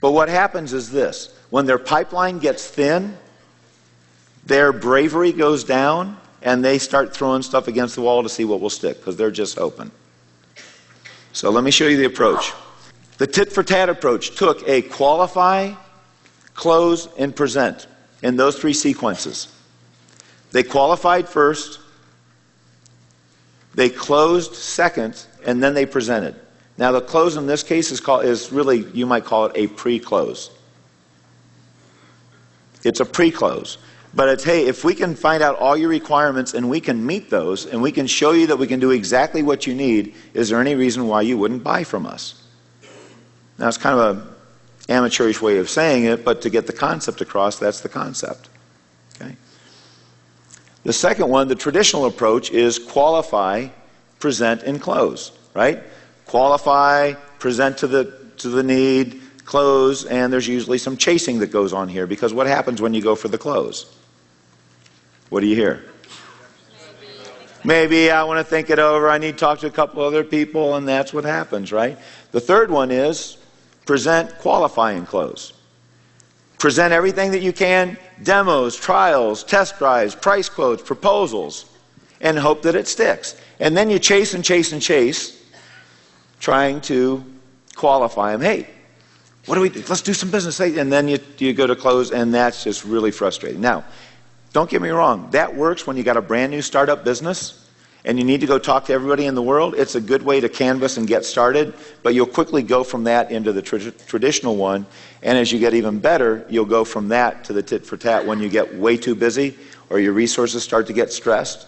But 0.00 0.12
what 0.12 0.28
happens 0.28 0.72
is 0.72 0.90
this 0.90 1.34
when 1.50 1.66
their 1.66 1.78
pipeline 1.78 2.38
gets 2.38 2.66
thin, 2.66 3.16
their 4.46 4.72
bravery 4.72 5.32
goes 5.32 5.64
down, 5.64 6.18
and 6.42 6.64
they 6.64 6.78
start 6.78 7.14
throwing 7.14 7.42
stuff 7.42 7.68
against 7.68 7.94
the 7.94 8.02
wall 8.02 8.22
to 8.22 8.28
see 8.28 8.44
what 8.44 8.60
will 8.60 8.70
stick 8.70 8.96
because 8.98 9.16
they're 9.16 9.30
just 9.30 9.58
open. 9.58 9.90
So 11.32 11.50
let 11.50 11.62
me 11.62 11.70
show 11.70 11.86
you 11.86 11.96
the 11.96 12.06
approach. 12.06 12.52
The 13.18 13.26
tit 13.26 13.52
for 13.52 13.62
tat 13.62 13.88
approach 13.88 14.36
took 14.36 14.66
a 14.66 14.82
qualify, 14.82 15.74
close, 16.54 17.08
and 17.18 17.36
present 17.36 17.86
in 18.22 18.36
those 18.36 18.58
three 18.58 18.72
sequences. 18.72 19.54
They 20.52 20.62
qualified 20.62 21.28
first, 21.28 21.80
they 23.74 23.88
closed 23.88 24.54
second, 24.54 25.24
and 25.46 25.62
then 25.62 25.74
they 25.74 25.86
presented. 25.86 26.34
Now, 26.80 26.92
the 26.92 27.02
close 27.02 27.36
in 27.36 27.46
this 27.46 27.62
case 27.62 27.92
is, 27.92 28.00
called, 28.00 28.24
is 28.24 28.50
really, 28.50 28.86
you 28.94 29.04
might 29.04 29.26
call 29.26 29.44
it 29.44 29.52
a 29.54 29.66
pre 29.66 30.00
close. 30.00 30.50
It's 32.82 33.00
a 33.00 33.04
pre 33.04 33.30
close. 33.30 33.76
But 34.14 34.30
it's, 34.30 34.42
hey, 34.42 34.66
if 34.66 34.82
we 34.82 34.94
can 34.94 35.14
find 35.14 35.42
out 35.42 35.56
all 35.58 35.76
your 35.76 35.90
requirements 35.90 36.54
and 36.54 36.70
we 36.70 36.80
can 36.80 37.04
meet 37.04 37.28
those 37.28 37.66
and 37.66 37.80
we 37.82 37.92
can 37.92 38.06
show 38.06 38.32
you 38.32 38.46
that 38.46 38.56
we 38.56 38.66
can 38.66 38.80
do 38.80 38.92
exactly 38.92 39.42
what 39.42 39.66
you 39.66 39.74
need, 39.74 40.14
is 40.32 40.48
there 40.48 40.58
any 40.58 40.74
reason 40.74 41.06
why 41.06 41.20
you 41.20 41.36
wouldn't 41.36 41.62
buy 41.62 41.84
from 41.84 42.06
us? 42.06 42.42
Now, 43.58 43.68
it's 43.68 43.76
kind 43.76 44.00
of 44.00 44.16
an 44.16 44.34
amateurish 44.88 45.42
way 45.42 45.58
of 45.58 45.68
saying 45.68 46.04
it, 46.04 46.24
but 46.24 46.40
to 46.42 46.50
get 46.50 46.66
the 46.66 46.72
concept 46.72 47.20
across, 47.20 47.58
that's 47.58 47.82
the 47.82 47.90
concept. 47.90 48.48
Okay? 49.14 49.36
The 50.84 50.94
second 50.94 51.28
one, 51.28 51.46
the 51.46 51.54
traditional 51.54 52.06
approach, 52.06 52.50
is 52.50 52.78
qualify, 52.78 53.68
present, 54.18 54.62
and 54.62 54.80
close, 54.80 55.30
right? 55.52 55.82
Qualify, 56.30 57.14
present 57.40 57.76
to 57.78 57.88
the, 57.88 58.04
to 58.36 58.48
the 58.50 58.62
need, 58.62 59.20
close, 59.44 60.04
and 60.04 60.32
there's 60.32 60.46
usually 60.46 60.78
some 60.78 60.96
chasing 60.96 61.40
that 61.40 61.48
goes 61.48 61.72
on 61.72 61.88
here 61.88 62.06
because 62.06 62.32
what 62.32 62.46
happens 62.46 62.80
when 62.80 62.94
you 62.94 63.02
go 63.02 63.16
for 63.16 63.26
the 63.26 63.36
close? 63.36 63.92
What 65.28 65.40
do 65.40 65.48
you 65.48 65.56
hear? 65.56 65.84
Maybe 67.64 68.12
I 68.12 68.22
want 68.22 68.38
to 68.38 68.44
think 68.44 68.70
it 68.70 68.78
over. 68.78 69.10
I 69.10 69.18
need 69.18 69.32
to 69.32 69.38
talk 69.38 69.58
to 69.58 69.66
a 69.66 69.72
couple 69.72 70.04
other 70.04 70.22
people, 70.22 70.76
and 70.76 70.86
that's 70.86 71.12
what 71.12 71.24
happens, 71.24 71.72
right? 71.72 71.98
The 72.30 72.40
third 72.40 72.70
one 72.70 72.92
is 72.92 73.36
present, 73.84 74.38
qualify, 74.38 74.92
and 74.92 75.08
close. 75.08 75.52
Present 76.60 76.92
everything 76.92 77.32
that 77.32 77.42
you 77.42 77.52
can 77.52 77.98
demos, 78.22 78.76
trials, 78.76 79.42
test 79.42 79.78
drives, 79.78 80.14
price 80.14 80.48
quotes, 80.48 80.80
proposals, 80.80 81.64
and 82.20 82.38
hope 82.38 82.62
that 82.62 82.76
it 82.76 82.86
sticks. 82.86 83.34
And 83.58 83.76
then 83.76 83.90
you 83.90 83.98
chase 83.98 84.32
and 84.32 84.44
chase 84.44 84.70
and 84.70 84.80
chase, 84.80 85.39
trying 86.40 86.80
to 86.80 87.24
qualify 87.76 88.32
them. 88.32 88.40
Hey, 88.40 88.66
what 89.46 89.54
do 89.54 89.60
we 89.60 89.68
do? 89.68 89.84
Let's 89.88 90.02
do 90.02 90.14
some 90.14 90.30
business. 90.30 90.58
And 90.60 90.92
then 90.92 91.06
you, 91.06 91.18
you 91.38 91.52
go 91.52 91.66
to 91.66 91.76
close, 91.76 92.10
and 92.10 92.34
that's 92.34 92.64
just 92.64 92.84
really 92.84 93.10
frustrating. 93.10 93.60
Now, 93.60 93.84
don't 94.52 94.68
get 94.68 94.82
me 94.82 94.88
wrong, 94.88 95.30
that 95.30 95.54
works 95.54 95.86
when 95.86 95.96
you 95.96 96.02
got 96.02 96.16
a 96.16 96.22
brand 96.22 96.50
new 96.50 96.60
startup 96.60 97.04
business 97.04 97.68
and 98.04 98.18
you 98.18 98.24
need 98.24 98.40
to 98.40 98.46
go 98.46 98.58
talk 98.58 98.86
to 98.86 98.92
everybody 98.92 99.26
in 99.26 99.34
the 99.34 99.42
world, 99.42 99.74
it's 99.74 99.94
a 99.94 100.00
good 100.00 100.22
way 100.22 100.40
to 100.40 100.48
canvas 100.48 100.96
and 100.96 101.06
get 101.06 101.24
started, 101.24 101.74
but 102.02 102.14
you'll 102.14 102.26
quickly 102.26 102.62
go 102.62 102.82
from 102.82 103.04
that 103.04 103.30
into 103.30 103.52
the 103.52 103.60
tra- 103.60 103.90
traditional 103.90 104.56
one. 104.56 104.86
And 105.22 105.36
as 105.36 105.52
you 105.52 105.58
get 105.58 105.74
even 105.74 106.00
better, 106.00 106.44
you'll 106.48 106.64
go 106.64 106.84
from 106.84 107.08
that 107.08 107.44
to 107.44 107.52
the 107.52 107.62
tit 107.62 107.84
for 107.84 107.98
tat 107.98 108.26
when 108.26 108.40
you 108.40 108.48
get 108.48 108.74
way 108.74 108.96
too 108.96 109.14
busy 109.14 109.56
or 109.90 110.00
your 110.00 110.14
resources 110.14 110.62
start 110.62 110.86
to 110.86 110.94
get 110.94 111.12
stressed. 111.12 111.66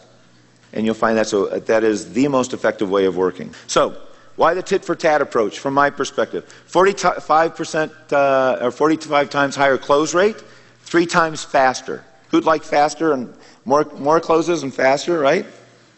And 0.73 0.87
you'll 0.87 0.95
find 0.95 1.19
that's 1.19 1.35
a, 1.35 1.63
that 1.67 1.85
is 1.85 2.15
the 2.15 2.27
most 2.29 2.55
effective 2.55 2.91
way 2.91 3.05
of 3.05 3.17
working. 3.17 3.55
So, 3.67 4.01
why 4.37 4.55
the 4.55 4.63
tit 4.63 4.85
for 4.85 4.95
tat 4.95 5.21
approach 5.21 5.59
from 5.59 5.75
my 5.75 5.91
perspective? 5.91 6.53
45% 6.71 8.13
uh, 8.13 8.65
or 8.65 8.71
45 8.71 9.31
times 9.31 9.57
higher 9.57 9.79
close 9.79 10.15
rate, 10.15 10.43
three 10.83 11.07
times 11.07 11.45
faster. 11.45 12.05
Who'd 12.31 12.45
like 12.45 12.63
faster 12.63 13.13
and 13.13 13.33
more, 13.65 13.85
more 13.99 14.21
closes 14.21 14.63
and 14.63 14.73
faster, 14.73 15.19
right? 15.19 15.47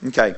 Okay. 0.07 0.35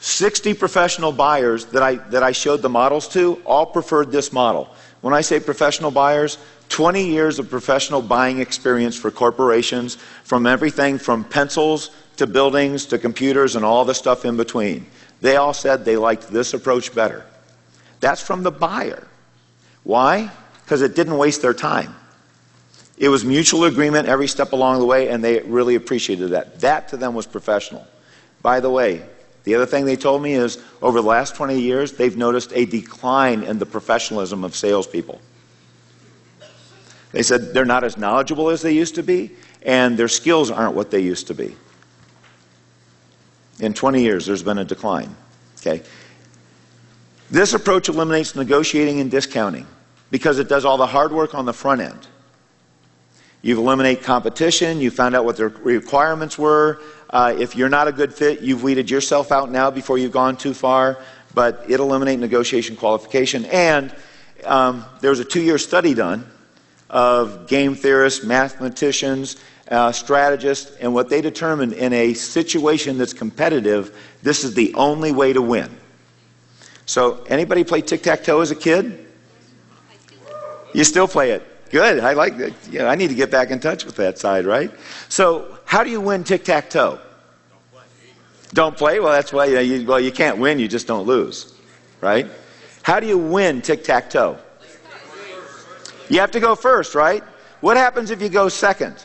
60 0.00 0.54
professional 0.54 1.10
buyers 1.10 1.66
that 1.66 1.82
I, 1.82 1.96
that 1.96 2.22
I 2.22 2.30
showed 2.30 2.62
the 2.62 2.68
models 2.68 3.08
to 3.08 3.42
all 3.44 3.66
preferred 3.66 4.12
this 4.12 4.32
model. 4.32 4.72
When 5.00 5.12
I 5.12 5.20
say 5.20 5.40
professional 5.40 5.90
buyers, 5.90 6.38
20 6.68 7.04
years 7.04 7.38
of 7.38 7.50
professional 7.50 8.02
buying 8.02 8.40
experience 8.40 8.96
for 8.96 9.10
corporations 9.10 9.96
from 10.24 10.46
everything 10.46 10.98
from 10.98 11.24
pencils 11.24 11.90
to 12.16 12.26
buildings 12.26 12.86
to 12.86 12.98
computers 12.98 13.56
and 13.56 13.64
all 13.64 13.84
the 13.84 13.94
stuff 13.94 14.24
in 14.24 14.36
between. 14.36 14.86
They 15.20 15.36
all 15.36 15.54
said 15.54 15.84
they 15.84 15.96
liked 15.96 16.28
this 16.28 16.54
approach 16.54 16.94
better. 16.94 17.24
That's 18.00 18.22
from 18.22 18.42
the 18.42 18.50
buyer. 18.50 19.06
Why? 19.82 20.30
Because 20.64 20.82
it 20.82 20.94
didn't 20.94 21.18
waste 21.18 21.42
their 21.42 21.54
time. 21.54 21.94
It 22.96 23.08
was 23.08 23.24
mutual 23.24 23.64
agreement 23.64 24.08
every 24.08 24.26
step 24.26 24.52
along 24.52 24.80
the 24.80 24.86
way, 24.86 25.08
and 25.08 25.22
they 25.22 25.40
really 25.40 25.76
appreciated 25.76 26.30
that. 26.30 26.60
That 26.60 26.88
to 26.88 26.96
them 26.96 27.14
was 27.14 27.26
professional. 27.26 27.86
By 28.42 28.60
the 28.60 28.70
way, 28.70 29.02
the 29.44 29.54
other 29.54 29.66
thing 29.66 29.84
they 29.84 29.96
told 29.96 30.22
me 30.22 30.34
is 30.34 30.62
over 30.82 31.00
the 31.00 31.06
last 31.06 31.34
20 31.34 31.58
years, 31.58 31.92
they've 31.92 32.16
noticed 32.16 32.52
a 32.54 32.66
decline 32.66 33.44
in 33.44 33.58
the 33.58 33.66
professionalism 33.66 34.44
of 34.44 34.54
salespeople. 34.54 35.20
They 37.12 37.22
said 37.22 37.54
they're 37.54 37.64
not 37.64 37.84
as 37.84 37.96
knowledgeable 37.96 38.50
as 38.50 38.62
they 38.62 38.72
used 38.72 38.96
to 38.96 39.02
be, 39.02 39.30
and 39.62 39.96
their 39.96 40.08
skills 40.08 40.50
aren't 40.50 40.74
what 40.74 40.90
they 40.90 41.00
used 41.00 41.28
to 41.28 41.34
be. 41.34 41.56
In 43.60 43.74
20 43.74 44.02
years, 44.02 44.26
there's 44.26 44.42
been 44.42 44.58
a 44.58 44.64
decline. 44.64 45.14
Okay? 45.60 45.82
This 47.30 47.52
approach 47.52 47.88
eliminates 47.88 48.34
negotiating 48.34 49.00
and 49.00 49.10
discounting 49.10 49.66
because 50.10 50.38
it 50.38 50.48
does 50.48 50.64
all 50.64 50.76
the 50.76 50.86
hard 50.86 51.12
work 51.12 51.34
on 51.34 51.44
the 51.44 51.52
front 51.52 51.80
end. 51.80 52.06
You've 53.42 53.58
eliminated 53.58 54.02
competition, 54.02 54.80
you 54.80 54.90
found 54.90 55.14
out 55.14 55.24
what 55.24 55.36
their 55.36 55.48
requirements 55.48 56.38
were. 56.38 56.80
Uh, 57.10 57.34
if 57.38 57.54
you're 57.54 57.68
not 57.68 57.86
a 57.86 57.92
good 57.92 58.12
fit, 58.12 58.40
you've 58.40 58.62
weeded 58.62 58.90
yourself 58.90 59.30
out 59.30 59.50
now 59.50 59.70
before 59.70 59.98
you've 59.98 60.12
gone 60.12 60.36
too 60.36 60.54
far, 60.54 60.98
but 61.34 61.64
it 61.68 61.78
eliminates 61.78 62.20
negotiation 62.20 62.74
qualification. 62.74 63.44
And 63.46 63.94
um, 64.44 64.84
there 65.00 65.10
was 65.10 65.20
a 65.20 65.24
two 65.24 65.42
year 65.42 65.58
study 65.58 65.94
done 65.94 66.26
of 66.90 67.46
game 67.46 67.74
theorists, 67.74 68.24
mathematicians, 68.24 69.36
uh, 69.70 69.92
strategists, 69.92 70.76
and 70.76 70.94
what 70.94 71.08
they 71.08 71.20
determined 71.20 71.72
in 71.74 71.92
a 71.92 72.14
situation 72.14 72.98
that's 72.98 73.12
competitive, 73.12 73.96
this 74.22 74.44
is 74.44 74.54
the 74.54 74.72
only 74.74 75.12
way 75.12 75.32
to 75.32 75.42
win. 75.42 75.70
So, 76.86 77.22
anybody 77.24 77.64
play 77.64 77.82
tic 77.82 78.02
tac 78.02 78.24
toe 78.24 78.40
as 78.40 78.50
a 78.50 78.56
kid? 78.56 79.06
You 80.72 80.84
still 80.84 81.08
play 81.08 81.32
it. 81.32 81.70
Good. 81.70 82.00
I 82.00 82.14
like 82.14 82.38
that. 82.38 82.54
Yeah, 82.70 82.86
I 82.86 82.94
need 82.94 83.08
to 83.08 83.14
get 83.14 83.30
back 83.30 83.50
in 83.50 83.60
touch 83.60 83.84
with 83.84 83.96
that 83.96 84.18
side, 84.18 84.46
right? 84.46 84.70
So, 85.08 85.58
how 85.66 85.84
do 85.84 85.90
you 85.90 86.00
win 86.00 86.24
tic 86.24 86.44
tac 86.44 86.70
toe? 86.70 86.98
Don't 88.54 88.76
play. 88.76 89.00
Well, 89.00 89.12
that's 89.12 89.32
why 89.32 89.44
you, 89.46 89.54
know, 89.54 89.60
you, 89.60 89.86
well 89.86 90.00
you 90.00 90.12
can't 90.12 90.38
win. 90.38 90.58
You 90.58 90.68
just 90.68 90.86
don't 90.86 91.06
lose, 91.06 91.54
right? 92.00 92.26
How 92.82 93.00
do 93.00 93.06
you 93.06 93.18
win 93.18 93.60
tic 93.60 93.84
tac 93.84 94.08
toe? 94.08 94.38
You 96.08 96.20
have 96.20 96.30
to 96.30 96.40
go 96.40 96.54
first, 96.54 96.94
right? 96.94 97.22
What 97.60 97.76
happens 97.76 98.10
if 98.10 98.22
you 98.22 98.30
go 98.30 98.48
second? 98.48 99.04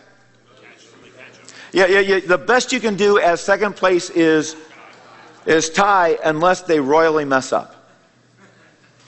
Yeah, 1.74 1.88
yeah, 1.88 2.00
yeah. 2.00 2.20
The 2.20 2.38
best 2.38 2.72
you 2.72 2.80
can 2.80 2.96
do 2.96 3.20
as 3.20 3.42
second 3.42 3.76
place 3.76 4.10
is 4.12 4.56
is 5.46 5.70
tie 5.70 6.18
unless 6.24 6.62
they 6.62 6.80
royally 6.80 7.26
mess 7.26 7.52
up. 7.52 7.76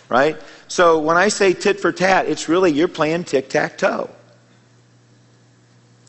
Right? 0.09 0.37
So 0.67 0.99
when 0.99 1.15
I 1.15 1.29
say 1.29 1.53
tit 1.53 1.79
for 1.79 1.91
tat, 1.91 2.27
it's 2.27 2.49
really 2.49 2.71
you're 2.71 2.87
playing 2.87 3.23
tic 3.23 3.49
tac 3.49 3.77
toe. 3.77 4.09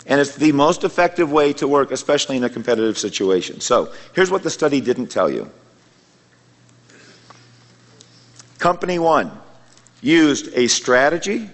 And 0.06 0.20
it's 0.20 0.36
the 0.36 0.52
most 0.52 0.84
effective 0.84 1.30
way 1.30 1.52
to 1.54 1.68
work, 1.68 1.90
especially 1.90 2.36
in 2.36 2.44
a 2.44 2.48
competitive 2.48 2.96
situation. 2.96 3.60
So 3.60 3.92
here's 4.14 4.30
what 4.30 4.42
the 4.42 4.50
study 4.50 4.80
didn't 4.80 5.08
tell 5.08 5.28
you. 5.28 5.50
Company 8.58 8.98
one 8.98 9.30
used 10.00 10.48
a 10.54 10.68
strategy, 10.68 11.50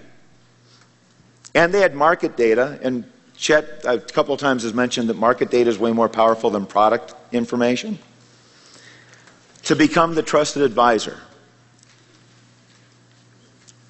and 1.55 1.73
they 1.73 1.81
had 1.81 1.95
market 1.95 2.37
data. 2.37 2.79
And 2.81 3.05
Chet, 3.43 3.81
a 3.83 3.99
couple 3.99 4.33
of 4.33 4.39
times, 4.39 4.63
has 4.63 4.73
mentioned 4.73 5.09
that 5.09 5.17
market 5.17 5.51
data 5.51 5.69
is 5.69 5.77
way 5.77 5.91
more 5.91 6.07
powerful 6.07 6.49
than 6.49 6.65
product 6.65 7.13
information 7.33 7.99
to 9.63 9.75
become 9.75 10.15
the 10.15 10.23
trusted 10.23 10.61
advisor. 10.61 11.19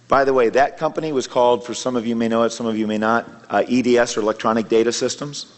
By 0.08 0.24
the 0.24 0.34
way, 0.34 0.49
that 0.49 0.80
company 0.80 1.12
was 1.12 1.28
called, 1.28 1.64
for 1.64 1.76
some 1.76 1.95
of 1.95 2.08
you 2.08 2.16
may 2.16 2.28
know 2.28 2.41
it, 2.41 2.49
some 2.49 2.66
of 2.66 2.76
you 2.76 2.88
may 2.88 2.97
not, 2.97 3.30
uh, 3.47 3.64
EDS 3.70 4.18
or 4.18 4.22
Electronic 4.22 4.70
Data 4.70 4.91
Systems. 4.91 5.54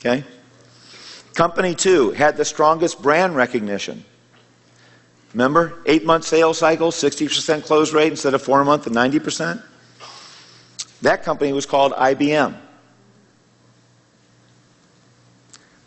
Okay? 0.00 0.24
Company 1.34 1.76
two 1.76 2.10
had 2.10 2.36
the 2.36 2.44
strongest 2.44 3.00
brand 3.00 3.36
recognition. 3.36 4.04
Remember? 5.34 5.84
Eight 5.86 6.04
month 6.04 6.24
sales 6.24 6.58
cycle, 6.58 6.90
60% 6.90 7.62
close 7.62 7.92
rate 7.92 8.10
instead 8.10 8.34
of 8.34 8.42
four 8.42 8.64
month 8.64 8.88
and 8.88 8.96
90%? 8.96 9.62
That 11.02 11.22
company 11.22 11.52
was 11.52 11.64
called 11.64 11.92
IBM. 11.92 12.56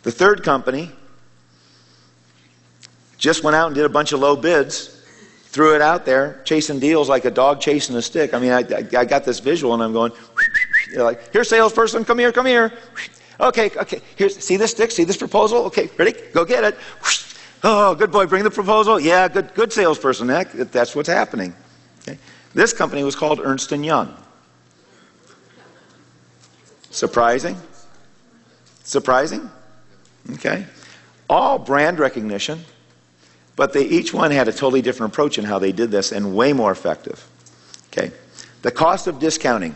The 0.06 0.12
third 0.12 0.44
company 0.44 0.92
just 3.18 3.42
went 3.42 3.56
out 3.56 3.66
and 3.66 3.74
did 3.74 3.84
a 3.84 3.88
bunch 3.88 4.12
of 4.12 4.20
low 4.20 4.36
bids 4.36 5.02
threw 5.46 5.74
it 5.74 5.82
out 5.82 6.06
there, 6.06 6.40
chasing 6.44 6.78
deals 6.78 7.08
like 7.08 7.24
a 7.24 7.30
dog 7.30 7.60
chasing 7.60 7.96
a 7.96 8.02
stick. 8.02 8.32
I 8.32 8.38
mean, 8.38 8.52
I, 8.52 8.58
I 8.96 9.04
got 9.04 9.24
this 9.24 9.40
visual 9.40 9.74
and 9.74 9.82
I'm 9.82 9.92
going, 9.92 10.12
you're 10.92 11.02
like, 11.02 11.32
here, 11.32 11.42
salesperson, 11.42 12.04
come 12.04 12.20
here, 12.20 12.30
come 12.30 12.46
here. 12.46 12.72
Okay, 13.38 13.68
okay, 13.76 14.00
here's, 14.14 14.34
see 14.38 14.56
this 14.56 14.70
stick, 14.70 14.90
see 14.90 15.04
this 15.04 15.18
proposal? 15.18 15.64
Okay, 15.64 15.90
ready? 15.98 16.14
Go 16.32 16.44
get 16.44 16.64
it. 16.64 16.78
Oh, 17.64 17.94
good 17.94 18.12
boy, 18.12 18.26
bring 18.26 18.44
the 18.44 18.50
proposal. 18.50 19.00
Yeah, 19.00 19.26
good, 19.28 19.52
good 19.54 19.72
salesperson. 19.72 20.28
That, 20.28 20.70
that's 20.70 20.94
what's 20.94 21.08
happening. 21.08 21.52
Okay. 22.02 22.18
This 22.54 22.72
company 22.72 23.02
was 23.02 23.16
called 23.16 23.40
Ernst 23.42 23.70
& 23.70 23.72
Young. 23.72 24.14
Surprising? 26.90 27.56
Surprising? 28.84 29.50
Okay. 30.32 30.66
All 31.28 31.58
brand 31.58 31.98
recognition 31.98 32.64
but 33.56 33.72
they 33.72 33.84
each 33.86 34.12
one 34.12 34.30
had 34.30 34.48
a 34.48 34.52
totally 34.52 34.82
different 34.82 35.12
approach 35.14 35.38
in 35.38 35.44
how 35.44 35.58
they 35.58 35.72
did 35.72 35.90
this 35.90 36.12
and 36.12 36.36
way 36.36 36.52
more 36.52 36.70
effective. 36.70 37.26
Okay. 37.88 38.12
The 38.62 38.70
cost 38.70 39.06
of 39.06 39.18
discounting. 39.18 39.74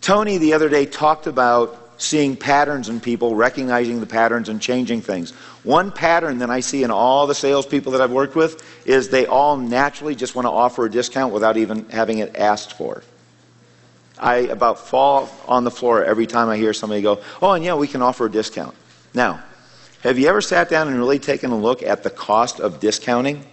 Tony 0.00 0.38
the 0.38 0.52
other 0.52 0.68
day 0.68 0.84
talked 0.84 1.26
about 1.26 1.92
seeing 1.98 2.36
patterns 2.36 2.88
in 2.88 3.00
people, 3.00 3.34
recognizing 3.34 3.98
the 4.00 4.06
patterns 4.06 4.48
and 4.48 4.60
changing 4.60 5.00
things. 5.00 5.32
One 5.64 5.90
pattern 5.90 6.38
that 6.38 6.50
I 6.50 6.60
see 6.60 6.84
in 6.84 6.90
all 6.90 7.26
the 7.26 7.34
salespeople 7.34 7.92
that 7.92 8.00
I've 8.00 8.12
worked 8.12 8.36
with 8.36 8.62
is 8.86 9.08
they 9.08 9.26
all 9.26 9.56
naturally 9.56 10.14
just 10.14 10.34
want 10.34 10.46
to 10.46 10.50
offer 10.50 10.84
a 10.84 10.90
discount 10.90 11.32
without 11.32 11.56
even 11.56 11.88
having 11.88 12.18
it 12.18 12.36
asked 12.36 12.74
for. 12.74 13.02
I 14.16 14.36
about 14.36 14.80
fall 14.80 15.28
on 15.46 15.64
the 15.64 15.70
floor 15.70 16.04
every 16.04 16.26
time 16.26 16.48
I 16.48 16.56
hear 16.56 16.72
somebody 16.72 17.02
go, 17.02 17.20
Oh, 17.42 17.52
and 17.52 17.64
yeah, 17.64 17.74
we 17.74 17.86
can 17.86 18.02
offer 18.02 18.26
a 18.26 18.30
discount. 18.30 18.74
Now, 19.14 19.42
have 20.02 20.18
you 20.18 20.28
ever 20.28 20.40
sat 20.40 20.68
down 20.68 20.88
and 20.88 20.96
really 20.96 21.18
taken 21.18 21.50
a 21.50 21.58
look 21.58 21.82
at 21.82 22.02
the 22.02 22.10
cost 22.10 22.60
of 22.60 22.80
discounting? 22.80 23.44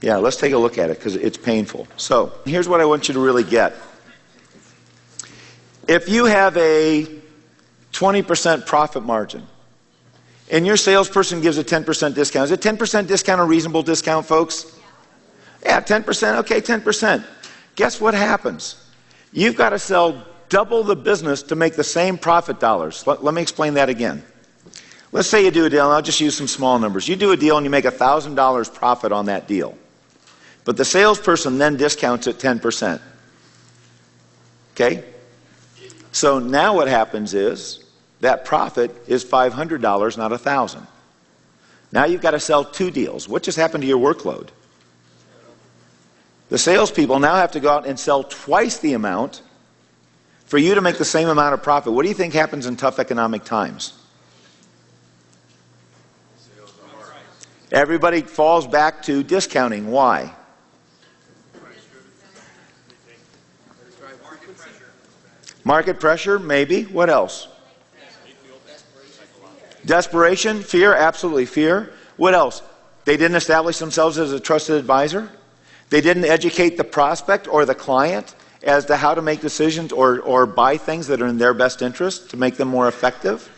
Yeah, 0.00 0.16
let's 0.16 0.36
take 0.36 0.52
a 0.52 0.58
look 0.58 0.76
at 0.76 0.90
it 0.90 0.98
because 0.98 1.16
it's 1.16 1.38
painful. 1.38 1.86
So, 1.96 2.32
here's 2.44 2.68
what 2.68 2.80
I 2.80 2.84
want 2.84 3.08
you 3.08 3.14
to 3.14 3.20
really 3.20 3.44
get. 3.44 3.74
If 5.86 6.08
you 6.08 6.24
have 6.24 6.56
a 6.56 7.06
20% 7.92 8.66
profit 8.66 9.04
margin 9.04 9.46
and 10.50 10.66
your 10.66 10.76
salesperson 10.76 11.40
gives 11.40 11.56
a 11.56 11.64
10% 11.64 12.14
discount, 12.14 12.44
is 12.44 12.52
a 12.52 12.58
10% 12.58 13.06
discount 13.06 13.40
a 13.40 13.44
reasonable 13.44 13.82
discount, 13.82 14.26
folks? 14.26 14.78
Yeah, 15.62 15.80
10%, 15.80 16.36
okay, 16.40 16.60
10%. 16.60 17.24
Guess 17.76 18.00
what 18.00 18.14
happens? 18.14 18.90
You've 19.32 19.56
got 19.56 19.70
to 19.70 19.78
sell 19.78 20.26
double 20.48 20.82
the 20.82 20.96
business 20.96 21.42
to 21.44 21.56
make 21.56 21.74
the 21.74 21.84
same 21.84 22.18
profit 22.18 22.60
dollars. 22.60 23.06
Let, 23.06 23.24
let 23.24 23.34
me 23.34 23.42
explain 23.42 23.74
that 23.74 23.88
again. 23.88 24.24
Let's 25.12 25.28
say 25.28 25.44
you 25.44 25.50
do 25.50 25.64
a 25.64 25.70
deal, 25.70 25.84
and 25.84 25.92
I'll 25.92 26.02
just 26.02 26.20
use 26.20 26.36
some 26.36 26.48
small 26.48 26.78
numbers. 26.78 27.06
You 27.06 27.14
do 27.14 27.30
a 27.30 27.36
deal 27.36 27.56
and 27.56 27.64
you 27.64 27.70
make 27.70 27.84
$1,000 27.84 28.74
profit 28.74 29.12
on 29.12 29.26
that 29.26 29.46
deal. 29.46 29.78
But 30.64 30.76
the 30.76 30.84
salesperson 30.84 31.58
then 31.58 31.76
discounts 31.76 32.26
it 32.26 32.38
10%. 32.38 33.00
Okay? 34.74 35.04
So 36.10 36.38
now 36.38 36.74
what 36.74 36.88
happens 36.88 37.34
is 37.34 37.84
that 38.20 38.44
profit 38.44 38.90
is 39.06 39.24
$500, 39.24 40.18
not 40.18 40.30
1000 40.30 40.86
Now 41.92 42.04
you've 42.06 42.22
got 42.22 42.32
to 42.32 42.40
sell 42.40 42.64
two 42.64 42.90
deals. 42.90 43.28
What 43.28 43.42
just 43.42 43.58
happened 43.58 43.82
to 43.82 43.88
your 43.88 43.98
workload? 43.98 44.48
The 46.48 46.58
salespeople 46.58 47.18
now 47.18 47.36
have 47.36 47.52
to 47.52 47.60
go 47.60 47.70
out 47.70 47.86
and 47.86 47.98
sell 47.98 48.24
twice 48.24 48.78
the 48.78 48.94
amount 48.94 49.42
for 50.54 50.58
you 50.58 50.76
to 50.76 50.80
make 50.80 50.98
the 50.98 51.04
same 51.04 51.28
amount 51.28 51.52
of 51.52 51.64
profit, 51.64 51.92
what 51.92 52.04
do 52.04 52.08
you 52.08 52.14
think 52.14 52.32
happens 52.32 52.66
in 52.66 52.76
tough 52.76 53.00
economic 53.00 53.42
times? 53.42 53.92
Everybody 57.72 58.20
falls 58.20 58.64
back 58.64 59.02
to 59.02 59.24
discounting. 59.24 59.90
Why? 59.90 60.32
Market 65.64 65.98
pressure, 65.98 66.38
maybe. 66.38 66.84
What 66.84 67.10
else? 67.10 67.48
Desperation, 69.84 70.62
fear, 70.62 70.94
absolutely 70.94 71.46
fear. 71.46 71.92
What 72.16 72.32
else? 72.32 72.62
They 73.06 73.16
didn't 73.16 73.38
establish 73.38 73.78
themselves 73.78 74.18
as 74.18 74.30
a 74.30 74.38
trusted 74.38 74.76
advisor. 74.76 75.32
They 75.90 76.00
didn't 76.00 76.26
educate 76.26 76.76
the 76.76 76.84
prospect 76.84 77.48
or 77.48 77.66
the 77.66 77.74
client 77.74 78.36
as 78.64 78.86
to 78.86 78.96
how 78.96 79.14
to 79.14 79.22
make 79.22 79.40
decisions 79.40 79.92
or, 79.92 80.20
or 80.20 80.46
buy 80.46 80.76
things 80.76 81.06
that 81.06 81.20
are 81.20 81.26
in 81.26 81.38
their 81.38 81.54
best 81.54 81.82
interest 81.82 82.30
to 82.30 82.36
make 82.36 82.56
them 82.56 82.68
more 82.68 82.88
effective. 82.88 83.48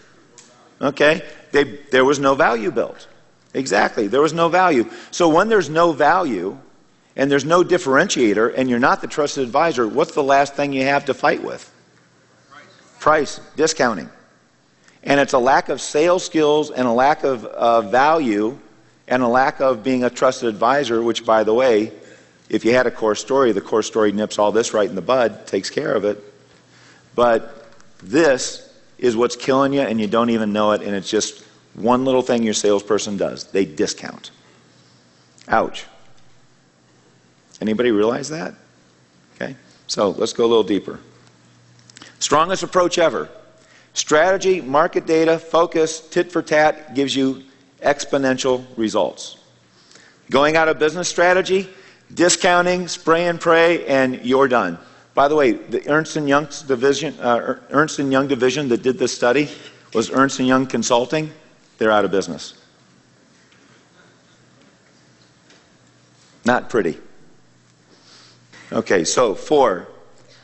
Okay? 0.81 1.23
They, 1.53 1.65
there 1.91 2.05
was 2.05 2.19
no 2.19 2.35
value 2.35 2.71
built. 2.71 3.07
Exactly. 3.55 4.09
There 4.09 4.21
was 4.21 4.33
no 4.33 4.49
value. 4.49 4.91
So 5.13 5.29
when 5.29 5.49
there's 5.49 5.71
no 5.71 5.93
value 5.93 6.59
and 7.15 7.31
there's 7.31 7.45
no 7.45 7.63
differentiator 7.63 8.53
and 8.57 8.69
you're 8.69 8.79
not 8.79 9.01
the 9.01 9.07
trusted 9.07 9.45
advisor, 9.45 9.89
what's 9.89 10.13
the 10.13 10.23
last 10.23 10.55
thing 10.55 10.73
you 10.73 10.83
have 10.83 11.07
to 11.07 11.15
fight 11.15 11.43
with? 11.43 11.73
Price, 12.99 13.41
discounting. 13.55 14.11
And 15.05 15.21
it's 15.21 15.33
a 15.33 15.39
lack 15.39 15.69
of 15.69 15.81
sales 15.81 16.25
skills 16.25 16.71
and 16.73 16.87
a 16.87 16.93
lack 16.93 17.23
of 17.23 17.45
uh, 17.45 17.83
value 17.83 18.59
and 19.07 19.23
a 19.23 19.29
lack 19.29 19.61
of 19.61 19.85
being 19.85 20.03
a 20.03 20.11
trusted 20.11 20.49
advisor, 20.49 21.01
which, 21.01 21.25
by 21.25 21.45
the 21.45 21.55
way, 21.55 21.93
if 22.49 22.65
you 22.65 22.75
had 22.75 22.87
a 22.87 22.91
core 22.91 23.15
story, 23.15 23.53
the 23.53 23.61
core 23.61 23.83
story 23.83 24.13
nips 24.13 24.39
all 24.39 24.53
this 24.53 24.73
right 24.73 24.89
in 24.89 24.95
the 24.95 25.03
bud, 25.03 25.47
takes 25.47 25.71
care 25.71 25.95
of 25.95 26.05
it. 26.05 26.23
But 27.15 27.67
this 28.03 28.73
is 28.99 29.17
what's 29.17 29.37
killing 29.37 29.73
you, 29.73 29.81
and 29.81 30.01
you 30.01 30.07
don't 30.07 30.31
even 30.31 30.53
know 30.53 30.73
it, 30.73 30.83
and 30.83 30.95
it's 30.95 31.11
just 31.11 31.45
one 31.75 32.05
little 32.05 32.23
thing 32.23 32.43
your 32.43 32.55
salesperson 32.55 33.17
does 33.17 33.45
they 33.45 33.65
discount. 33.65 34.31
Ouch. 35.49 35.85
Anybody 37.61 37.91
realize 37.91 38.29
that? 38.31 38.55
Okay, 39.35 39.57
so 39.87 40.11
let's 40.11 40.33
go 40.33 40.45
a 40.45 40.49
little 40.49 40.63
deeper. 40.63 41.01
Strongest 42.19 42.63
approach 42.63 42.99
ever. 42.99 43.29
Strategy, 43.93 44.61
market 44.61 45.07
data, 45.07 45.39
focus, 45.39 46.01
tit 46.01 46.31
for 46.31 46.43
tat 46.43 46.95
gives 46.95 47.15
you 47.17 47.45
exponential 47.81 48.65
results. 48.77 49.39
Going 50.31 50.57
out 50.57 50.69
of 50.69 50.79
business 50.79 51.09
strategy, 51.09 51.69
discounting, 52.13 52.89
spray 52.89 53.27
and 53.27 53.41
pray, 53.41 53.85
and 53.87 54.25
you're 54.25 54.49
done. 54.49 54.79
By 55.15 55.29
the 55.29 55.35
way, 55.35 55.53
the 55.53 55.89
Ernst 55.89 56.17
and 56.17 56.29
Young 56.29 56.49
division, 56.67 57.19
uh, 57.21 57.59
Ernst 57.71 57.99
and 57.99 58.13
Young 58.13 58.29
division 58.29 58.69
that 58.69 58.83
did 58.83 58.99
this 58.99 59.15
study 59.15 59.49
was 59.95 60.11
Ernst 60.11 60.39
and 60.39 60.49
Young 60.49 60.67
Consulting. 60.67 61.33
They're 61.79 61.91
out 61.91 62.05
of 62.05 62.11
business. 62.11 62.55
Not 66.45 66.69
pretty. 66.69 66.99
Okay, 68.73 69.05
so 69.05 69.35
four, 69.35 69.89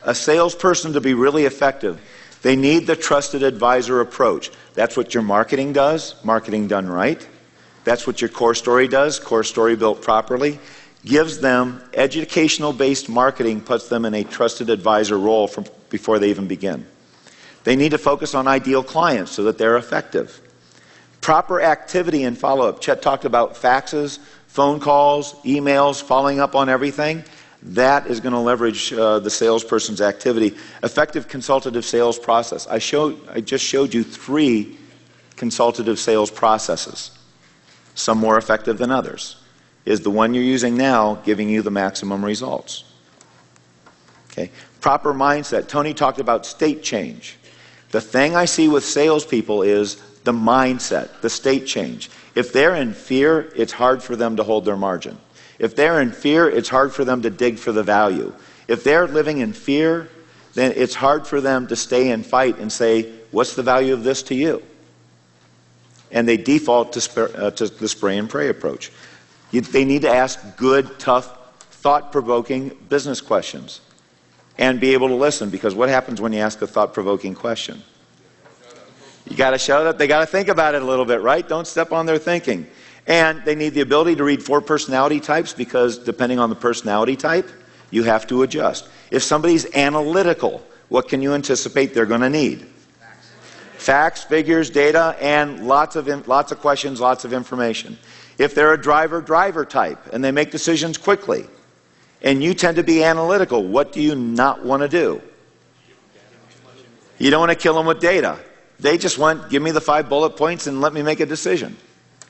a 0.03 0.15
salesperson 0.15 0.93
to 0.93 1.01
be 1.01 1.13
really 1.13 1.45
effective, 1.45 2.01
they 2.41 2.55
need 2.55 2.87
the 2.87 2.95
trusted 2.95 3.43
advisor 3.43 4.01
approach. 4.01 4.51
That's 4.73 4.97
what 4.97 5.13
your 5.13 5.23
marketing 5.23 5.73
does, 5.73 6.15
marketing 6.23 6.67
done 6.67 6.87
right. 6.87 7.25
That's 7.83 8.07
what 8.07 8.21
your 8.21 8.29
core 8.29 8.55
story 8.55 8.87
does, 8.87 9.19
core 9.19 9.43
story 9.43 9.75
built 9.75 10.01
properly 10.01 10.59
gives 11.05 11.39
them 11.39 11.81
educational 11.93 12.73
based 12.73 13.09
marketing, 13.09 13.61
puts 13.61 13.89
them 13.89 14.05
in 14.05 14.13
a 14.13 14.23
trusted 14.23 14.69
advisor 14.69 15.17
role 15.17 15.47
from 15.47 15.65
before 15.89 16.19
they 16.19 16.29
even 16.29 16.47
begin. 16.47 16.85
They 17.63 17.75
need 17.75 17.91
to 17.91 17.97
focus 17.97 18.35
on 18.35 18.47
ideal 18.47 18.83
clients 18.83 19.31
so 19.31 19.43
that 19.43 19.57
they're 19.57 19.77
effective. 19.77 20.39
Proper 21.21 21.61
activity 21.61 22.23
and 22.23 22.37
follow 22.37 22.67
up. 22.67 22.81
Chet 22.81 23.01
talked 23.01 23.25
about 23.25 23.55
faxes, 23.55 24.19
phone 24.47 24.79
calls, 24.79 25.33
emails, 25.43 26.01
following 26.01 26.39
up 26.39 26.55
on 26.55 26.67
everything. 26.67 27.23
That 27.63 28.07
is 28.07 28.19
going 28.19 28.33
to 28.33 28.39
leverage 28.39 28.91
uh, 28.91 29.19
the 29.19 29.29
salesperson's 29.29 30.01
activity. 30.01 30.57
Effective 30.83 31.29
consultative 31.29 31.85
sales 31.85 32.19
process. 32.19 32.67
I, 32.67 32.79
showed, 32.79 33.19
I 33.29 33.39
just 33.39 33.63
showed 33.63 33.93
you 33.93 34.03
three 34.03 34.77
consultative 35.37 35.97
sales 35.97 36.29
processes, 36.29 37.11
some 37.95 38.17
more 38.17 38.37
effective 38.37 38.77
than 38.77 38.91
others. 38.91 39.37
Is 39.85 40.01
the 40.01 40.09
one 40.09 40.33
you're 40.33 40.43
using 40.43 40.77
now 40.77 41.15
giving 41.25 41.49
you 41.49 41.61
the 41.61 41.71
maximum 41.71 42.23
results? 42.23 42.83
Okay. 44.31 44.51
Proper 44.81 45.13
mindset. 45.13 45.67
Tony 45.67 45.93
talked 45.93 46.19
about 46.19 46.45
state 46.45 46.83
change. 46.83 47.37
The 47.91 48.01
thing 48.01 48.35
I 48.35 48.45
see 48.45 48.67
with 48.67 48.83
salespeople 48.83 49.61
is 49.61 50.01
the 50.23 50.31
mindset, 50.31 51.21
the 51.21 51.29
state 51.29 51.67
change. 51.67 52.09
If 52.33 52.53
they're 52.53 52.75
in 52.75 52.93
fear, 52.93 53.51
it's 53.55 53.73
hard 53.73 54.01
for 54.01 54.15
them 54.15 54.37
to 54.37 54.43
hold 54.43 54.65
their 54.65 54.77
margin. 54.77 55.17
If 55.59 55.75
they're 55.75 56.01
in 56.01 56.11
fear, 56.11 56.49
it's 56.49 56.69
hard 56.69 56.93
for 56.93 57.05
them 57.05 57.21
to 57.21 57.29
dig 57.29 57.57
for 57.57 57.71
the 57.71 57.83
value. 57.83 58.33
If 58.67 58.83
they're 58.83 59.07
living 59.07 59.39
in 59.39 59.53
fear, 59.53 60.09
then 60.53 60.73
it's 60.75 60.95
hard 60.95 61.27
for 61.27 61.41
them 61.41 61.67
to 61.67 61.75
stay 61.75 62.11
and 62.11 62.25
fight 62.25 62.57
and 62.57 62.71
say, 62.71 63.11
What's 63.31 63.55
the 63.55 63.63
value 63.63 63.93
of 63.93 64.03
this 64.03 64.23
to 64.23 64.35
you? 64.35 64.61
And 66.11 66.27
they 66.27 66.37
default 66.37 66.93
to, 66.93 67.45
uh, 67.47 67.51
to 67.51 67.67
the 67.67 67.87
spray 67.87 68.17
and 68.17 68.29
pray 68.29 68.49
approach. 68.49 68.91
They 69.61 69.85
need 69.85 70.01
to 70.01 70.09
ask 70.09 70.57
good, 70.57 70.99
tough, 70.99 71.37
thought 71.59 72.11
provoking 72.11 72.69
business 72.89 73.21
questions 73.21 73.81
and 74.57 74.79
be 74.79 74.93
able 74.93 75.09
to 75.09 75.15
listen 75.15 75.49
because 75.49 75.75
what 75.75 75.89
happens 75.89 76.19
when 76.19 76.33
you 76.33 76.39
ask 76.39 76.61
a 76.61 76.67
thought 76.67 76.93
provoking 76.93 77.35
question? 77.35 77.83
You 79.29 79.37
got 79.37 79.51
to 79.51 79.57
show 79.57 79.83
that 79.85 79.97
they 79.97 80.07
got 80.07 80.19
to 80.19 80.25
think 80.25 80.47
about 80.47 80.75
it 80.75 80.81
a 80.81 80.85
little 80.85 81.05
bit, 81.05 81.21
right? 81.21 81.47
Don't 81.47 81.67
step 81.67 81.91
on 81.91 82.05
their 82.05 82.17
thinking. 82.17 82.67
And 83.07 83.43
they 83.45 83.55
need 83.55 83.69
the 83.69 83.81
ability 83.81 84.15
to 84.15 84.23
read 84.23 84.41
four 84.41 84.61
personality 84.61 85.19
types 85.19 85.53
because 85.53 85.97
depending 85.97 86.39
on 86.39 86.49
the 86.49 86.55
personality 86.55 87.15
type, 87.15 87.49
you 87.91 88.03
have 88.03 88.27
to 88.27 88.43
adjust. 88.43 88.89
If 89.11 89.23
somebody's 89.23 89.73
analytical, 89.75 90.65
what 90.89 91.07
can 91.07 91.21
you 91.21 91.33
anticipate 91.33 91.93
they're 91.93 92.05
going 92.05 92.21
to 92.21 92.29
need? 92.29 92.65
Facts, 93.77 94.23
figures, 94.23 94.69
data, 94.69 95.15
and 95.19 95.67
lots 95.67 95.95
of, 95.95 96.07
lots 96.27 96.51
of 96.51 96.59
questions, 96.59 97.01
lots 97.01 97.25
of 97.25 97.33
information. 97.33 97.97
If 98.43 98.55
they're 98.55 98.73
a 98.73 98.81
driver 98.81 99.21
driver 99.21 99.63
type 99.63 100.11
and 100.11 100.21
they 100.21 100.31
make 100.31 100.51
decisions 100.51 100.97
quickly, 100.97 101.45
and 102.21 102.43
you 102.43 102.53
tend 102.53 102.75
to 102.75 102.83
be 102.83 103.01
analytical, 103.01 103.63
what 103.63 103.93
do 103.93 104.01
you 104.01 104.15
not 104.15 104.65
want 104.65 104.81
to 104.81 104.89
do? 104.89 105.21
You 107.19 107.31
don't 107.31 107.39
want 107.39 107.51
to 107.53 107.57
kill 107.57 107.73
them 107.73 107.85
with 107.85 108.01
data. 108.01 108.37
They 108.81 108.97
just 108.97 109.17
want, 109.17 109.49
give 109.49 109.63
me 109.63 109.71
the 109.71 109.79
five 109.79 110.09
bullet 110.09 110.31
points 110.31 110.67
and 110.67 110.81
let 110.81 110.91
me 110.91 111.01
make 111.01 111.21
a 111.21 111.25
decision. 111.25 111.77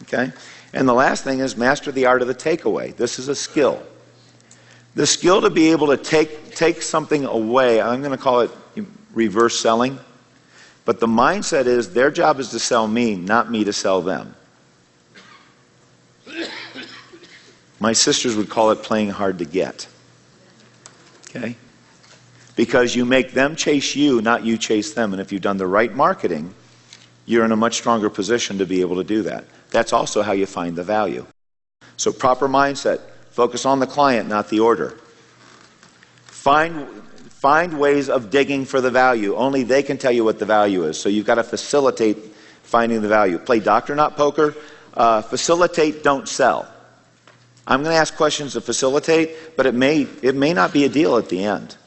Okay? 0.03 0.31
And 0.71 0.87
the 0.87 0.93
last 0.93 1.23
thing 1.23 1.39
is 1.39 1.57
master 1.57 1.91
the 1.91 2.05
art 2.05 2.21
of 2.21 2.27
the 2.27 2.35
takeaway. 2.35 2.95
This 2.95 3.17
is 3.17 3.27
a 3.27 3.35
skill. 3.35 3.81
The 4.93 5.07
skill 5.07 5.41
to 5.41 5.49
be 5.49 5.71
able 5.71 5.87
to 5.87 5.97
take, 5.97 6.53
take 6.53 6.83
something 6.83 7.25
away, 7.25 7.81
I'm 7.81 8.03
going 8.03 8.15
to 8.15 8.23
call 8.23 8.41
it 8.41 8.51
reverse 9.15 9.59
selling. 9.59 9.97
But 10.85 10.99
the 10.99 11.07
mindset 11.07 11.65
is 11.65 11.91
their 11.91 12.11
job 12.11 12.39
is 12.39 12.49
to 12.49 12.59
sell 12.59 12.87
me, 12.87 13.15
not 13.15 13.49
me 13.49 13.63
to 13.63 13.73
sell 13.73 14.03
them. 14.03 14.35
My 17.83 17.91
sisters 17.91 18.37
would 18.37 18.49
call 18.49 18.71
it 18.71 18.77
playing 18.77 19.09
hard 19.09 19.39
to 19.39 19.45
get. 19.45 19.89
Okay? 21.27 21.57
Because 22.55 22.95
you 22.95 23.03
make 23.03 23.33
them 23.33 23.57
chase 23.57 23.93
you, 23.93 24.21
not 24.21 24.45
you 24.45 24.57
chase 24.57 24.93
them. 24.93 25.11
And 25.11 25.21
if 25.21 25.33
you've 25.33 25.41
done 25.41 25.57
the 25.57 25.67
right 25.67 25.93
marketing, 25.93 26.55
you're 27.25 27.43
in 27.43 27.51
a 27.51 27.57
much 27.57 27.75
stronger 27.75 28.09
position 28.09 28.59
to 28.59 28.65
be 28.65 28.79
able 28.79 28.95
to 28.95 29.03
do 29.03 29.23
that. 29.23 29.43
That's 29.71 29.91
also 29.91 30.21
how 30.21 30.31
you 30.31 30.45
find 30.45 30.77
the 30.77 30.83
value. 30.85 31.25
So, 31.97 32.13
proper 32.13 32.47
mindset 32.47 33.01
focus 33.31 33.65
on 33.65 33.81
the 33.81 33.87
client, 33.87 34.29
not 34.29 34.47
the 34.47 34.61
order. 34.61 34.97
Find, 36.27 36.87
find 37.31 37.77
ways 37.77 38.07
of 38.07 38.29
digging 38.29 38.63
for 38.63 38.79
the 38.79 38.91
value. 38.91 39.35
Only 39.35 39.63
they 39.63 39.83
can 39.83 39.97
tell 39.97 40.13
you 40.13 40.23
what 40.23 40.39
the 40.39 40.45
value 40.45 40.85
is. 40.85 40.97
So, 40.97 41.09
you've 41.09 41.25
got 41.25 41.35
to 41.35 41.43
facilitate 41.43 42.17
finding 42.63 43.01
the 43.01 43.09
value. 43.09 43.39
Play 43.39 43.59
doctor, 43.59 43.93
not 43.93 44.15
poker. 44.15 44.55
Uh, 44.93 45.21
facilitate, 45.21 46.01
don't 46.01 46.29
sell. 46.29 46.72
I'm 47.65 47.81
going 47.83 47.93
to 47.93 47.99
ask 47.99 48.15
questions 48.15 48.53
to 48.53 48.61
facilitate, 48.61 49.55
but 49.55 49.65
it 49.65 49.73
may, 49.73 50.07
it 50.21 50.35
may 50.35 50.53
not 50.53 50.73
be 50.73 50.83
a 50.83 50.89
deal 50.89 51.17
at 51.17 51.29
the 51.29 51.43
end. 51.43 51.77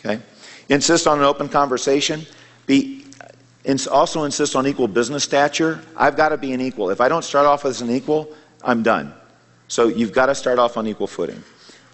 Okay? 0.00 0.20
Insist 0.68 1.06
on 1.06 1.18
an 1.18 1.24
open 1.24 1.48
conversation. 1.48 2.26
Be, 2.66 3.04
also 3.90 4.24
insist 4.24 4.56
on 4.56 4.66
equal 4.66 4.88
business 4.88 5.22
stature. 5.22 5.80
I've 5.96 6.16
got 6.16 6.30
to 6.30 6.36
be 6.36 6.52
an 6.52 6.60
equal. 6.60 6.90
If 6.90 7.00
I 7.00 7.08
don't 7.08 7.24
start 7.24 7.46
off 7.46 7.64
as 7.64 7.80
an 7.80 7.90
equal, 7.90 8.34
I'm 8.64 8.82
done. 8.82 9.14
So 9.68 9.86
you've 9.88 10.12
got 10.12 10.26
to 10.26 10.34
start 10.34 10.58
off 10.58 10.76
on 10.76 10.86
equal 10.86 11.06
footing. 11.06 11.42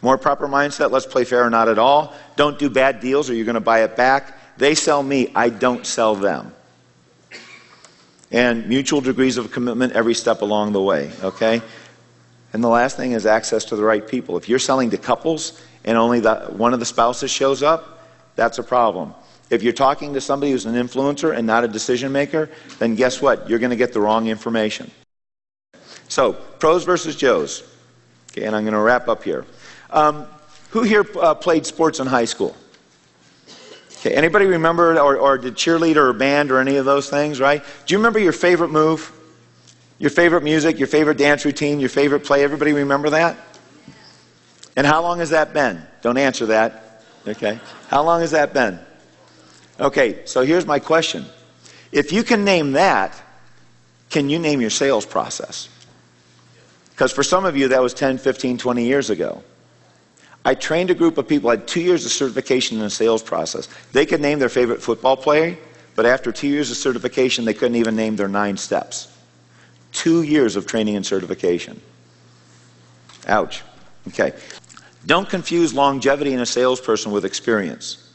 More 0.02 0.16
proper 0.16 0.46
mindset, 0.46 0.90
let's 0.90 1.06
play 1.06 1.24
fair 1.24 1.44
or 1.44 1.50
not 1.50 1.68
at 1.68 1.78
all. 1.78 2.14
Don't 2.36 2.58
do 2.58 2.70
bad 2.70 3.00
deals 3.00 3.28
or 3.28 3.34
you're 3.34 3.44
going 3.44 3.54
to 3.54 3.60
buy 3.60 3.82
it 3.82 3.96
back. 3.96 4.38
They 4.56 4.74
sell 4.74 5.02
me, 5.02 5.30
I 5.34 5.50
don't 5.50 5.86
sell 5.86 6.14
them. 6.14 6.54
And 8.30 8.68
mutual 8.68 9.00
degrees 9.00 9.36
of 9.36 9.52
commitment 9.52 9.92
every 9.92 10.14
step 10.14 10.42
along 10.42 10.72
the 10.72 10.82
way, 10.82 11.12
okay? 11.22 11.62
And 12.56 12.64
the 12.64 12.68
last 12.68 12.96
thing 12.96 13.12
is 13.12 13.26
access 13.26 13.66
to 13.66 13.76
the 13.76 13.84
right 13.84 14.08
people. 14.08 14.38
If 14.38 14.48
you're 14.48 14.58
selling 14.58 14.88
to 14.88 14.96
couples 14.96 15.60
and 15.84 15.98
only 15.98 16.20
the, 16.20 16.46
one 16.56 16.72
of 16.72 16.80
the 16.80 16.86
spouses 16.86 17.30
shows 17.30 17.62
up, 17.62 18.08
that's 18.34 18.56
a 18.56 18.62
problem. 18.62 19.12
If 19.50 19.62
you're 19.62 19.74
talking 19.74 20.14
to 20.14 20.22
somebody 20.22 20.52
who's 20.52 20.64
an 20.64 20.74
influencer 20.74 21.36
and 21.36 21.46
not 21.46 21.64
a 21.64 21.68
decision 21.68 22.12
maker, 22.12 22.48
then 22.78 22.94
guess 22.94 23.20
what? 23.20 23.46
You're 23.46 23.58
going 23.58 23.72
to 23.72 23.76
get 23.76 23.92
the 23.92 24.00
wrong 24.00 24.28
information. 24.28 24.90
So, 26.08 26.32
pros 26.32 26.84
versus 26.84 27.14
Joes. 27.14 27.62
Okay, 28.32 28.46
and 28.46 28.56
I'm 28.56 28.62
going 28.62 28.72
to 28.72 28.80
wrap 28.80 29.06
up 29.06 29.22
here. 29.22 29.44
Um, 29.90 30.26
who 30.70 30.82
here 30.82 31.04
uh, 31.20 31.34
played 31.34 31.66
sports 31.66 32.00
in 32.00 32.06
high 32.06 32.24
school? 32.24 32.56
Okay, 33.98 34.14
anybody 34.14 34.46
remember 34.46 34.98
or, 34.98 35.18
or 35.18 35.36
did 35.36 35.56
cheerleader 35.56 35.96
or 35.96 36.14
band 36.14 36.50
or 36.50 36.58
any 36.58 36.76
of 36.76 36.86
those 36.86 37.10
things, 37.10 37.38
right? 37.38 37.62
Do 37.84 37.92
you 37.92 37.98
remember 37.98 38.18
your 38.18 38.32
favorite 38.32 38.70
move? 38.70 39.12
Your 39.98 40.10
favorite 40.10 40.42
music, 40.42 40.78
your 40.78 40.88
favorite 40.88 41.16
dance 41.16 41.44
routine, 41.44 41.80
your 41.80 41.88
favorite 41.88 42.20
play, 42.20 42.44
everybody 42.44 42.72
remember 42.72 43.10
that? 43.10 43.36
And 44.76 44.86
how 44.86 45.00
long 45.02 45.20
has 45.20 45.30
that 45.30 45.54
been? 45.54 45.82
Don't 46.02 46.18
answer 46.18 46.46
that. 46.46 47.02
Okay. 47.26 47.58
How 47.88 48.02
long 48.02 48.20
has 48.20 48.32
that 48.32 48.52
been? 48.52 48.78
Okay, 49.80 50.20
so 50.26 50.42
here's 50.42 50.66
my 50.66 50.78
question. 50.78 51.24
If 51.92 52.12
you 52.12 52.22
can 52.22 52.44
name 52.44 52.72
that, 52.72 53.20
can 54.10 54.28
you 54.28 54.38
name 54.38 54.60
your 54.60 54.70
sales 54.70 55.06
process? 55.06 55.68
Because 56.90 57.12
for 57.12 57.22
some 57.22 57.44
of 57.44 57.56
you, 57.56 57.68
that 57.68 57.82
was 57.82 57.94
10, 57.94 58.18
15, 58.18 58.58
20 58.58 58.84
years 58.84 59.10
ago. 59.10 59.42
I 60.44 60.54
trained 60.54 60.90
a 60.90 60.94
group 60.94 61.18
of 61.18 61.26
people, 61.26 61.50
I 61.50 61.56
had 61.56 61.66
two 61.66 61.80
years 61.80 62.04
of 62.06 62.12
certification 62.12 62.76
in 62.76 62.84
the 62.84 62.90
sales 62.90 63.22
process. 63.22 63.68
They 63.92 64.06
could 64.06 64.20
name 64.20 64.38
their 64.38 64.48
favorite 64.48 64.80
football 64.80 65.16
player, 65.16 65.58
but 65.94 66.06
after 66.06 66.30
two 66.30 66.46
years 66.48 66.70
of 66.70 66.76
certification, 66.76 67.44
they 67.44 67.54
couldn't 67.54 67.76
even 67.76 67.96
name 67.96 68.16
their 68.16 68.28
nine 68.28 68.56
steps. 68.56 69.08
Two 69.96 70.20
years 70.20 70.56
of 70.56 70.66
training 70.66 70.94
and 70.94 71.06
certification. 71.06 71.80
Ouch. 73.26 73.62
Okay. 74.08 74.34
Don't 75.06 75.26
confuse 75.26 75.72
longevity 75.72 76.34
in 76.34 76.40
a 76.40 76.44
salesperson 76.44 77.12
with 77.12 77.24
experience. 77.24 78.12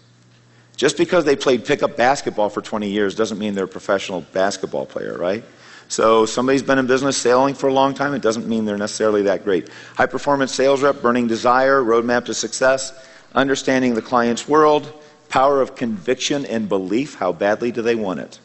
Just 0.77 0.95
because 0.95 1.25
they 1.25 1.35
played 1.35 1.65
pickup 1.65 1.97
basketball 1.97 2.49
for 2.49 2.61
20 2.61 2.87
years 2.87 3.15
doesn't 3.15 3.39
mean 3.39 3.55
they're 3.55 3.65
a 3.65 3.67
professional 3.67 4.21
basketball 4.31 4.85
player, 4.85 5.17
right? 5.17 5.43
So 5.87 6.27
somebody's 6.27 6.61
been 6.61 6.77
in 6.77 6.85
business 6.85 7.17
sailing 7.17 7.55
for 7.55 7.67
a 7.67 7.73
long 7.73 7.95
time, 7.95 8.13
it 8.13 8.21
doesn't 8.21 8.47
mean 8.47 8.63
they're 8.63 8.77
necessarily 8.77 9.23
that 9.23 9.43
great. 9.43 9.67
High 9.95 10.05
performance 10.05 10.53
sales 10.53 10.83
rep, 10.83 11.01
burning 11.01 11.25
desire, 11.25 11.81
roadmap 11.81 12.25
to 12.25 12.35
success, 12.35 12.93
understanding 13.33 13.95
the 13.95 14.03
client's 14.03 14.47
world, 14.47 14.93
power 15.29 15.61
of 15.61 15.75
conviction 15.75 16.45
and 16.45 16.69
belief. 16.69 17.15
How 17.15 17.31
badly 17.31 17.71
do 17.71 17.81
they 17.81 17.95
want 17.95 18.19
it? 18.19 18.39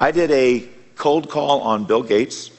I 0.00 0.10
did 0.10 0.32
a 0.32 0.68
cold 1.00 1.30
call 1.30 1.62
on 1.62 1.84
Bill 1.84 2.02
Gates. 2.02 2.50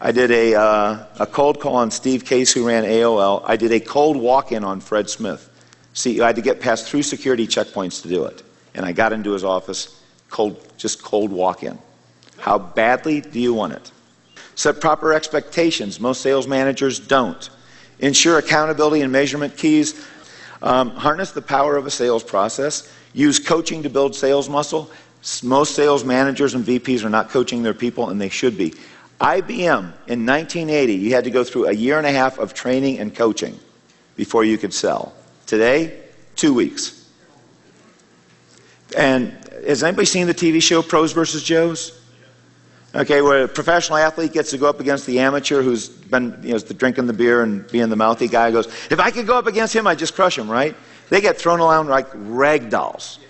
I 0.00 0.12
did 0.12 0.30
a, 0.30 0.54
uh, 0.54 1.04
a 1.18 1.26
cold 1.26 1.60
call 1.60 1.76
on 1.76 1.90
Steve 1.90 2.24
Case, 2.24 2.50
who 2.50 2.66
ran 2.66 2.84
AOL. 2.84 3.42
I 3.44 3.56
did 3.56 3.70
a 3.70 3.78
cold 3.78 4.16
walk 4.16 4.50
in 4.50 4.64
on 4.64 4.80
Fred 4.80 5.10
Smith. 5.10 5.46
See, 5.92 6.22
I 6.22 6.28
had 6.28 6.36
to 6.36 6.42
get 6.42 6.58
past 6.58 6.88
three 6.88 7.02
security 7.02 7.46
checkpoints 7.46 8.00
to 8.00 8.08
do 8.08 8.24
it. 8.24 8.42
And 8.74 8.86
I 8.86 8.92
got 8.92 9.12
into 9.12 9.32
his 9.32 9.44
office, 9.44 10.02
cold, 10.30 10.56
just 10.78 11.02
cold 11.02 11.30
walk 11.30 11.62
in. 11.62 11.78
How 12.38 12.58
badly 12.58 13.20
do 13.20 13.38
you 13.38 13.52
want 13.52 13.74
it? 13.74 13.92
Set 14.54 14.80
proper 14.80 15.12
expectations. 15.12 16.00
Most 16.00 16.22
sales 16.22 16.48
managers 16.48 16.98
don't. 16.98 17.50
Ensure 17.98 18.38
accountability 18.38 19.02
and 19.02 19.12
measurement 19.12 19.54
keys. 19.58 20.02
Um, 20.62 20.92
harness 20.92 21.32
the 21.32 21.42
power 21.42 21.76
of 21.76 21.84
a 21.84 21.90
sales 21.90 22.24
process. 22.24 22.90
Use 23.12 23.38
coaching 23.38 23.82
to 23.82 23.90
build 23.90 24.14
sales 24.14 24.48
muscle. 24.48 24.90
Most 25.42 25.74
sales 25.74 26.04
managers 26.04 26.54
and 26.54 26.64
VPs 26.64 27.04
are 27.04 27.10
not 27.10 27.28
coaching 27.28 27.62
their 27.62 27.74
people, 27.74 28.08
and 28.08 28.20
they 28.20 28.28
should 28.28 28.56
be. 28.56 28.74
IBM 29.20 29.92
in 30.06 30.24
1980, 30.24 30.94
you 30.94 31.12
had 31.12 31.24
to 31.24 31.30
go 31.30 31.44
through 31.44 31.66
a 31.66 31.72
year 31.72 31.98
and 31.98 32.06
a 32.06 32.12
half 32.12 32.38
of 32.38 32.54
training 32.54 32.98
and 32.98 33.14
coaching 33.14 33.58
before 34.16 34.44
you 34.44 34.56
could 34.56 34.72
sell. 34.72 35.12
Today, 35.46 36.00
two 36.36 36.54
weeks. 36.54 37.10
And 38.96 39.32
has 39.66 39.84
anybody 39.84 40.06
seen 40.06 40.26
the 40.26 40.34
TV 40.34 40.62
show 40.62 40.82
Pros 40.82 41.12
versus 41.12 41.42
Joes? 41.42 42.00
Okay, 42.94 43.22
where 43.22 43.44
a 43.44 43.48
professional 43.48 43.98
athlete 43.98 44.32
gets 44.32 44.50
to 44.50 44.58
go 44.58 44.68
up 44.68 44.80
against 44.80 45.06
the 45.06 45.20
amateur 45.20 45.62
who's 45.62 45.88
been 45.88 46.36
you 46.42 46.54
know, 46.54 46.58
drinking 46.58 47.06
the 47.06 47.12
beer 47.12 47.42
and 47.42 47.70
being 47.70 47.88
the 47.88 47.96
mouthy 47.96 48.26
guy 48.26 48.50
goes, 48.50 48.66
if 48.90 48.98
I 48.98 49.10
could 49.10 49.26
go 49.26 49.38
up 49.38 49.46
against 49.46 49.76
him, 49.76 49.86
I'd 49.86 49.98
just 49.98 50.14
crush 50.14 50.36
him, 50.36 50.50
right? 50.50 50.74
They 51.08 51.20
get 51.20 51.36
thrown 51.38 51.60
around 51.60 51.88
like 51.88 52.08
rag 52.14 52.68
dolls. 52.68 53.20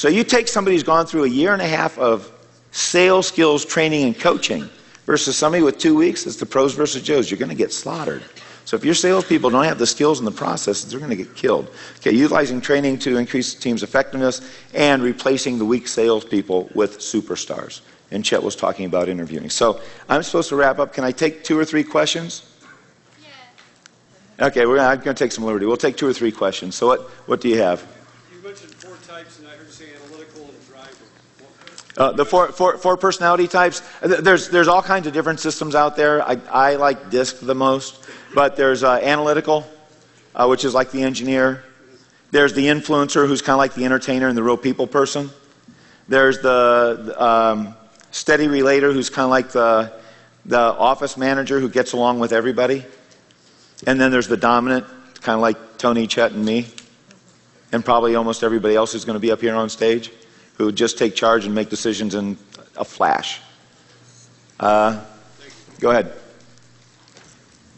So 0.00 0.08
you 0.08 0.24
take 0.24 0.48
somebody 0.48 0.76
who's 0.76 0.82
gone 0.82 1.04
through 1.04 1.24
a 1.24 1.28
year 1.28 1.52
and 1.52 1.60
a 1.60 1.68
half 1.68 1.98
of 1.98 2.32
sales 2.70 3.26
skills 3.26 3.66
training 3.66 4.06
and 4.06 4.18
coaching 4.18 4.66
versus 5.04 5.36
somebody 5.36 5.62
with 5.62 5.76
two 5.76 5.94
weeks, 5.94 6.26
it's 6.26 6.36
the 6.36 6.46
pros 6.46 6.72
versus 6.72 7.02
Joes. 7.02 7.30
You're 7.30 7.36
going 7.36 7.50
to 7.50 7.54
get 7.54 7.70
slaughtered. 7.70 8.22
So 8.64 8.76
if 8.76 8.82
your 8.82 8.94
salespeople 8.94 9.50
don't 9.50 9.64
have 9.64 9.78
the 9.78 9.86
skills 9.86 10.18
and 10.18 10.26
the 10.26 10.32
processes, 10.32 10.90
they're 10.90 11.00
going 11.00 11.10
to 11.10 11.22
get 11.22 11.36
killed. 11.36 11.68
Okay, 11.98 12.12
utilizing 12.12 12.62
training 12.62 12.98
to 13.00 13.18
increase 13.18 13.52
the 13.52 13.60
team's 13.60 13.82
effectiveness 13.82 14.40
and 14.72 15.02
replacing 15.02 15.58
the 15.58 15.66
weak 15.66 15.86
salespeople 15.86 16.70
with 16.74 17.00
superstars. 17.00 17.82
And 18.10 18.24
Chet 18.24 18.42
was 18.42 18.56
talking 18.56 18.86
about 18.86 19.06
interviewing. 19.10 19.50
So 19.50 19.82
I'm 20.08 20.22
supposed 20.22 20.48
to 20.48 20.56
wrap 20.56 20.78
up. 20.78 20.94
Can 20.94 21.04
I 21.04 21.12
take 21.12 21.44
two 21.44 21.58
or 21.58 21.66
three 21.66 21.84
questions? 21.84 22.50
Yeah. 24.38 24.46
Okay, 24.46 24.64
we're 24.64 24.76
gonna, 24.76 24.88
I'm 24.88 25.00
going 25.00 25.14
to 25.14 25.24
take 25.24 25.32
some 25.32 25.44
liberty. 25.44 25.66
We'll 25.66 25.76
take 25.76 25.98
two 25.98 26.08
or 26.08 26.14
three 26.14 26.32
questions. 26.32 26.74
So 26.74 26.86
what, 26.86 27.02
what 27.28 27.42
do 27.42 27.50
you 27.50 27.58
have? 27.58 27.86
You 28.40 28.48
mentioned 28.48 28.72
four 28.76 28.96
types, 29.06 29.38
and 29.38 29.48
I 29.48 29.50
heard 29.50 29.66
you 29.66 29.72
say 29.72 29.84
analytical 30.02 30.44
and 30.44 30.66
driver. 30.66 31.04
Uh, 32.00 32.10
the 32.12 32.24
four, 32.24 32.50
four, 32.50 32.78
four 32.78 32.96
personality 32.96 33.46
types, 33.46 33.82
there's, 34.00 34.48
there's 34.48 34.68
all 34.68 34.80
kinds 34.80 35.06
of 35.06 35.12
different 35.12 35.38
systems 35.38 35.74
out 35.74 35.96
there. 35.96 36.26
I, 36.26 36.40
I 36.50 36.76
like 36.76 37.10
DISC 37.10 37.40
the 37.40 37.54
most, 37.54 38.02
but 38.34 38.56
there's 38.56 38.82
uh, 38.82 38.92
analytical, 39.02 39.68
uh, 40.34 40.46
which 40.46 40.64
is 40.64 40.72
like 40.72 40.92
the 40.92 41.02
engineer. 41.02 41.62
There's 42.30 42.54
the 42.54 42.68
influencer, 42.68 43.28
who's 43.28 43.42
kind 43.42 43.52
of 43.52 43.58
like 43.58 43.74
the 43.74 43.84
entertainer 43.84 44.28
and 44.28 44.38
the 44.38 44.42
real 44.42 44.56
people 44.56 44.86
person. 44.86 45.28
There's 46.08 46.40
the 46.40 47.14
um, 47.22 47.74
steady 48.12 48.48
relator, 48.48 48.94
who's 48.94 49.10
kind 49.10 49.24
of 49.24 49.30
like 49.30 49.50
the, 49.50 49.92
the 50.46 50.58
office 50.58 51.18
manager 51.18 51.60
who 51.60 51.68
gets 51.68 51.92
along 51.92 52.18
with 52.18 52.32
everybody. 52.32 52.82
And 53.86 54.00
then 54.00 54.10
there's 54.10 54.26
the 54.26 54.38
dominant, 54.38 54.86
kind 55.20 55.34
of 55.34 55.42
like 55.42 55.76
Tony, 55.76 56.06
Chet, 56.06 56.32
and 56.32 56.46
me, 56.46 56.66
and 57.72 57.84
probably 57.84 58.14
almost 58.14 58.42
everybody 58.42 58.74
else 58.74 58.94
who's 58.94 59.04
going 59.04 59.16
to 59.16 59.20
be 59.20 59.30
up 59.30 59.42
here 59.42 59.54
on 59.54 59.68
stage 59.68 60.10
who 60.60 60.66
would 60.66 60.76
just 60.76 60.98
take 60.98 61.14
charge 61.14 61.46
and 61.46 61.54
make 61.54 61.70
decisions 61.70 62.14
in 62.14 62.36
a 62.76 62.84
flash. 62.84 63.40
Uh, 64.60 65.02
go 65.78 65.90
ahead. 65.90 66.12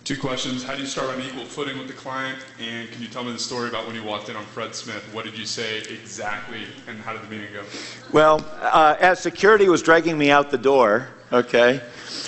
Two 0.03 0.17
questions. 0.17 0.65
How 0.65 0.75
do 0.75 0.81
you 0.81 0.89
start 0.89 1.09
on 1.11 1.23
equal 1.23 1.45
footing 1.45 1.79
with 1.79 1.87
the 1.87 1.93
client? 1.93 2.41
And 2.59 2.91
can 2.91 3.01
you 3.01 3.07
tell 3.07 3.23
me 3.23 3.31
the 3.31 3.39
story 3.39 3.69
about 3.69 3.87
when 3.87 3.95
you 3.95 4.03
walked 4.03 4.31
in 4.31 4.35
on 4.35 4.45
Fred 4.47 4.75
Smith? 4.75 5.09
What 5.13 5.25
did 5.25 5.39
you 5.39 5.47
say 5.47 5.79
exactly, 5.79 6.63
and 6.89 6.99
how 6.99 7.13
did 7.13 7.23
the 7.23 7.29
meeting 7.29 7.53
go? 7.53 7.63
Well, 8.11 8.45
uh, 8.61 8.97
as 8.99 9.21
security 9.21 9.69
was 9.69 9.81
dragging 9.81 10.19
me 10.19 10.33
out 10.33 10.51
the 10.51 10.59
door, 10.59 11.07
okay, 11.31 11.81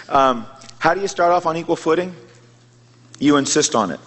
um, 0.08 0.46
how 0.78 0.94
do 0.94 1.00
you 1.00 1.08
start 1.08 1.32
off 1.32 1.46
on 1.46 1.56
equal 1.56 1.74
footing? 1.74 2.14
You 3.18 3.38
insist 3.38 3.74
on 3.74 3.90
it. 3.90 3.98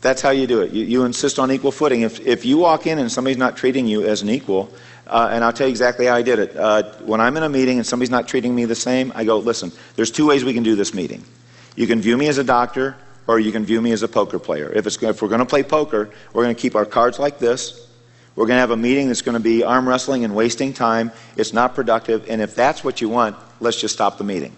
That's 0.00 0.22
how 0.22 0.30
you 0.30 0.46
do 0.46 0.60
it. 0.60 0.72
You, 0.72 0.84
you 0.84 1.04
insist 1.04 1.38
on 1.38 1.50
equal 1.50 1.72
footing. 1.72 2.02
If, 2.02 2.20
if 2.20 2.44
you 2.44 2.58
walk 2.58 2.86
in 2.86 2.98
and 2.98 3.10
somebody's 3.10 3.38
not 3.38 3.56
treating 3.56 3.86
you 3.86 4.06
as 4.06 4.22
an 4.22 4.30
equal, 4.30 4.72
uh, 5.06 5.30
and 5.32 5.42
I'll 5.42 5.52
tell 5.52 5.66
you 5.66 5.72
exactly 5.72 6.06
how 6.06 6.14
I 6.14 6.22
did 6.22 6.38
it. 6.38 6.56
Uh, 6.56 6.84
when 7.00 7.20
I'm 7.20 7.36
in 7.36 7.42
a 7.42 7.48
meeting 7.48 7.78
and 7.78 7.86
somebody's 7.86 8.10
not 8.10 8.28
treating 8.28 8.54
me 8.54 8.64
the 8.64 8.74
same, 8.74 9.12
I 9.14 9.24
go, 9.24 9.38
listen, 9.38 9.72
there's 9.96 10.10
two 10.10 10.26
ways 10.26 10.44
we 10.44 10.54
can 10.54 10.62
do 10.62 10.76
this 10.76 10.94
meeting. 10.94 11.24
You 11.74 11.86
can 11.86 12.00
view 12.00 12.16
me 12.16 12.28
as 12.28 12.38
a 12.38 12.44
doctor, 12.44 12.96
or 13.26 13.40
you 13.40 13.52
can 13.52 13.64
view 13.64 13.80
me 13.80 13.92
as 13.92 14.02
a 14.02 14.08
poker 14.08 14.38
player. 14.38 14.70
If, 14.72 14.86
it's, 14.86 15.02
if 15.02 15.20
we're 15.20 15.28
going 15.28 15.40
to 15.40 15.46
play 15.46 15.62
poker, 15.62 16.10
we're 16.32 16.44
going 16.44 16.54
to 16.54 16.60
keep 16.60 16.74
our 16.76 16.86
cards 16.86 17.18
like 17.18 17.38
this. 17.38 17.86
We're 18.36 18.46
going 18.46 18.56
to 18.56 18.60
have 18.60 18.70
a 18.70 18.76
meeting 18.76 19.08
that's 19.08 19.22
going 19.22 19.34
to 19.34 19.40
be 19.40 19.64
arm 19.64 19.88
wrestling 19.88 20.24
and 20.24 20.34
wasting 20.34 20.72
time. 20.72 21.10
It's 21.36 21.52
not 21.52 21.74
productive. 21.74 22.30
And 22.30 22.40
if 22.40 22.54
that's 22.54 22.84
what 22.84 23.00
you 23.00 23.08
want, 23.08 23.36
let's 23.60 23.80
just 23.80 23.94
stop 23.94 24.16
the 24.16 24.24
meeting. 24.24 24.54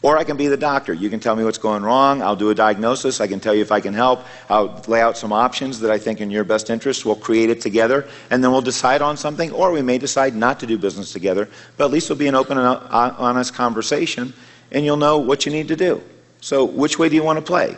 Or 0.00 0.16
I 0.16 0.22
can 0.22 0.36
be 0.36 0.46
the 0.46 0.56
doctor. 0.56 0.94
You 0.94 1.10
can 1.10 1.18
tell 1.18 1.34
me 1.34 1.42
what's 1.42 1.58
going 1.58 1.82
wrong. 1.82 2.22
I'll 2.22 2.36
do 2.36 2.50
a 2.50 2.54
diagnosis. 2.54 3.20
I 3.20 3.26
can 3.26 3.40
tell 3.40 3.52
you 3.52 3.62
if 3.62 3.72
I 3.72 3.80
can 3.80 3.94
help. 3.94 4.24
I'll 4.48 4.80
lay 4.86 5.00
out 5.00 5.16
some 5.16 5.32
options 5.32 5.80
that 5.80 5.90
I 5.90 5.98
think 5.98 6.20
in 6.20 6.30
your 6.30 6.44
best 6.44 6.70
interest. 6.70 7.04
We'll 7.04 7.16
create 7.16 7.50
it 7.50 7.60
together, 7.60 8.08
and 8.30 8.42
then 8.42 8.52
we'll 8.52 8.62
decide 8.62 9.02
on 9.02 9.16
something. 9.16 9.50
Or 9.50 9.72
we 9.72 9.82
may 9.82 9.98
decide 9.98 10.36
not 10.36 10.60
to 10.60 10.66
do 10.66 10.78
business 10.78 11.12
together, 11.12 11.48
but 11.76 11.86
at 11.86 11.90
least 11.90 12.06
it'll 12.06 12.16
be 12.16 12.28
an 12.28 12.36
open 12.36 12.58
and 12.58 12.66
honest 12.68 13.54
conversation, 13.54 14.32
and 14.70 14.84
you'll 14.84 14.96
know 14.96 15.18
what 15.18 15.44
you 15.44 15.50
need 15.50 15.66
to 15.68 15.76
do. 15.76 16.00
So, 16.40 16.64
which 16.64 16.98
way 17.00 17.08
do 17.08 17.16
you 17.16 17.24
want 17.24 17.38
to 17.38 17.44
play? 17.44 17.76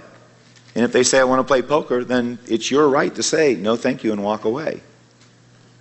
And 0.75 0.85
if 0.85 0.93
they 0.93 1.03
say, 1.03 1.21
I 1.21 1.25
want 1.25 1.41
to 1.41 1.45
play 1.45 1.63
poker, 1.63 2.05
then 2.05 2.39
it's 2.47 2.71
your 2.71 2.89
right 2.89 3.15
to 3.15 3.23
say, 3.23 3.55
no, 3.55 3.77
thank 3.77 4.05
you, 4.05 4.13
and 4.13 4.23
walk 4.23 4.45
away. 4.45 4.83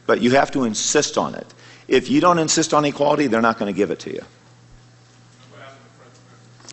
But 0.08 0.22
you 0.22 0.32
have 0.32 0.52
to 0.52 0.64
insist 0.64 1.18
on 1.18 1.36
it. 1.36 1.46
If 1.90 2.10
you 2.10 2.22
don't 2.22 2.40
insist 2.40 2.74
on 2.74 2.86
equality, 2.86 3.28
they're 3.28 3.42
not 3.42 3.60
going 3.60 3.72
to 3.72 3.78
give 3.78 3.92
it 3.92 4.00
to 4.00 4.14
you. 4.14 4.24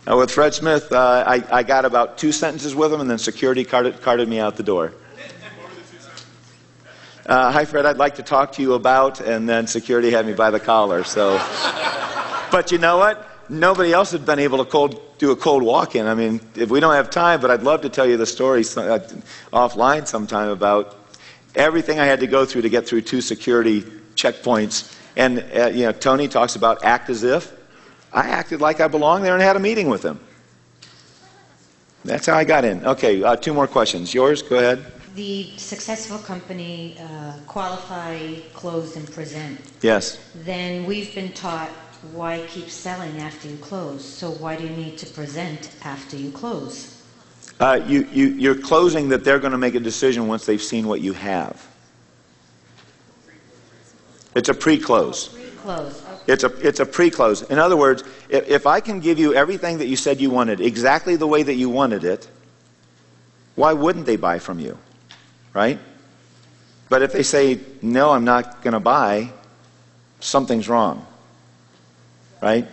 Uh, 0.09 0.17
with 0.17 0.31
Fred 0.31 0.55
Smith, 0.55 0.93
uh, 0.93 1.25
I, 1.27 1.43
I, 1.51 1.63
got 1.65 1.85
about 1.85 2.17
two 2.17 2.31
sentences 2.31 2.77
with 2.77 2.93
him, 2.93 3.01
and 3.01 3.11
then 3.11 3.19
security 3.19 3.65
carted, 3.65 4.01
carted 4.03 4.29
me 4.29 4.39
out 4.39 4.57
the 4.57 4.63
door. 4.63 4.93
Uh, 7.27 7.51
hi, 7.51 7.65
Fred. 7.65 7.87
I'd 7.87 7.97
like 7.97 8.15
to 8.17 8.23
talk 8.23 8.53
to 8.53 8.63
you 8.63 8.75
about, 8.75 9.21
and 9.21 9.49
then 9.49 9.67
security 9.67 10.13
had 10.13 10.25
me 10.25 10.33
by 10.33 10.53
the 10.53 10.61
collar. 10.61 11.03
So, 11.03 11.39
but 12.53 12.71
you 12.71 12.79
know 12.79 12.99
what? 12.99 13.29
Nobody 13.51 13.93
else 13.93 14.13
had 14.13 14.25
been 14.25 14.39
able 14.39 14.59
to 14.59 14.65
cold, 14.65 15.19
do 15.19 15.33
a 15.33 15.37
cold 15.37 15.65
walk-in. 15.65 16.07
I 16.07 16.15
mean, 16.15 16.41
if 16.55 16.71
we 16.71 16.79
don't 16.79 16.95
have 16.95 17.11
time, 17.11 17.41
but 17.41 17.51
I'd 17.51 17.65
love 17.65 17.81
to 17.81 17.89
tell 17.89 18.07
you 18.07 18.17
the 18.17 18.27
story 18.27 18.61
uh, 18.61 19.01
offline 19.53 20.07
sometime 20.07 20.51
about 20.51 20.97
everything 21.57 21.99
I 21.99 22.05
had 22.05 22.21
to 22.21 22.29
go 22.29 22.45
through 22.45 22.63
to 22.63 22.69
get 22.69 22.87
through 22.87 23.01
two 23.01 23.21
security 23.21 23.83
checkpoints. 24.15 24.97
And 25.17 25.45
uh, 25.53 25.67
you 25.67 25.83
know, 25.83 25.91
Tony 25.91 26.29
talks 26.29 26.55
about 26.55 26.85
act 26.85 27.11
as 27.11 27.25
if. 27.25 27.56
I 28.13 28.29
acted 28.29 28.61
like 28.61 28.81
I 28.81 28.89
belonged 28.89 29.25
there 29.25 29.35
and 29.35 29.43
had 29.43 29.57
a 29.57 29.61
meeting 29.61 29.89
with 29.89 30.05
him. 30.05 30.21
That's 32.05 32.27
how 32.27 32.35
I 32.35 32.45
got 32.45 32.65
in. 32.65 32.85
Okay, 32.87 33.23
uh, 33.23 33.37
two 33.37 33.53
more 33.53 33.67
questions. 33.67 34.15
Yours, 34.15 34.41
go 34.43 34.59
ahead. 34.59 34.85
The 35.17 35.51
successful 35.57 36.19
company 36.19 36.97
uh, 37.01 37.33
qualify, 37.47 38.41
close, 38.53 38.97
and 38.97 39.11
present. 39.11 39.61
Yes. 39.83 40.19
Then 40.45 40.85
we've 40.85 41.15
been 41.15 41.33
taught 41.33 41.71
why 42.13 42.45
keep 42.49 42.69
selling 42.69 43.19
after 43.19 43.49
you 43.49 43.57
close. 43.57 44.05
So 44.05 44.31
why 44.33 44.57
do 44.57 44.65
you 44.65 44.71
need 44.71 44.99
to 44.99 45.07
present 45.07 45.71
after 45.83 46.17
you 46.17 46.31
close? 46.31 47.03
Uh, 47.59 47.81
you, 47.87 48.07
you, 48.13 48.29
you're 48.29 48.61
closing 48.61 49.09
that 49.09 49.25
they're 49.25 49.39
going 49.39 49.53
to 49.53 49.59
make 49.59 49.75
a 49.75 49.81
decision 49.81 50.29
once 50.29 50.45
they've 50.47 50.63
seen 50.63 50.87
what 50.87 51.01
you 51.01 51.13
have. 51.15 51.67
It's 54.35 54.51
a 54.51 54.55
pre-close. 54.55 55.35
Pre-close, 55.67 56.05
okay. 56.05 56.33
It's 56.33 56.45
a, 56.45 56.69
it's 56.69 56.81
a 56.81 56.87
pre-close. 56.87 57.43
In 57.43 57.59
other 57.59 57.77
words, 57.77 58.05
if, 58.29 58.49
if 58.49 58.67
I 58.67 58.79
can 58.79 59.01
give 59.01 59.19
you 59.19 59.35
everything 59.35 59.79
that 59.79 59.87
you 59.87 59.97
said 59.97 60.21
you 60.21 60.31
wanted, 60.31 60.61
exactly 60.61 61.17
the 61.17 61.27
way 61.27 61.43
that 61.43 61.55
you 61.55 61.69
wanted 61.69 62.05
it, 62.05 62.29
why 63.57 63.73
wouldn't 63.73 64.07
they 64.07 64.17
buy 64.17 64.39
from 64.39 64.61
you? 64.61 64.79
Right? 65.53 65.81
But 66.89 67.03
if 67.03 67.13
they 67.13 67.25
say, 67.25 67.59
no, 67.83 68.11
I'm 68.11 68.25
not 68.25 68.63
going 68.63 68.75
to 68.75 68.81
buy, 68.81 69.33
something's 70.21 70.69
wrong. 70.69 71.05
Right? 72.41 72.69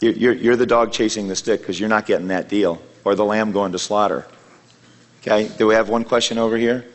You're, 0.00 0.12
you're, 0.12 0.32
you're 0.32 0.56
the 0.56 0.66
dog 0.66 0.92
chasing 0.92 1.28
the 1.28 1.36
stick 1.36 1.60
because 1.60 1.78
you're 1.78 1.90
not 1.90 2.06
getting 2.06 2.28
that 2.28 2.48
deal, 2.48 2.80
or 3.04 3.14
the 3.14 3.24
lamb 3.24 3.52
going 3.52 3.72
to 3.72 3.78
slaughter. 3.78 4.26
Okay? 5.20 5.50
Do 5.58 5.66
we 5.66 5.74
have 5.74 5.90
one 5.90 6.04
question 6.04 6.38
over 6.38 6.56
here? 6.56 6.86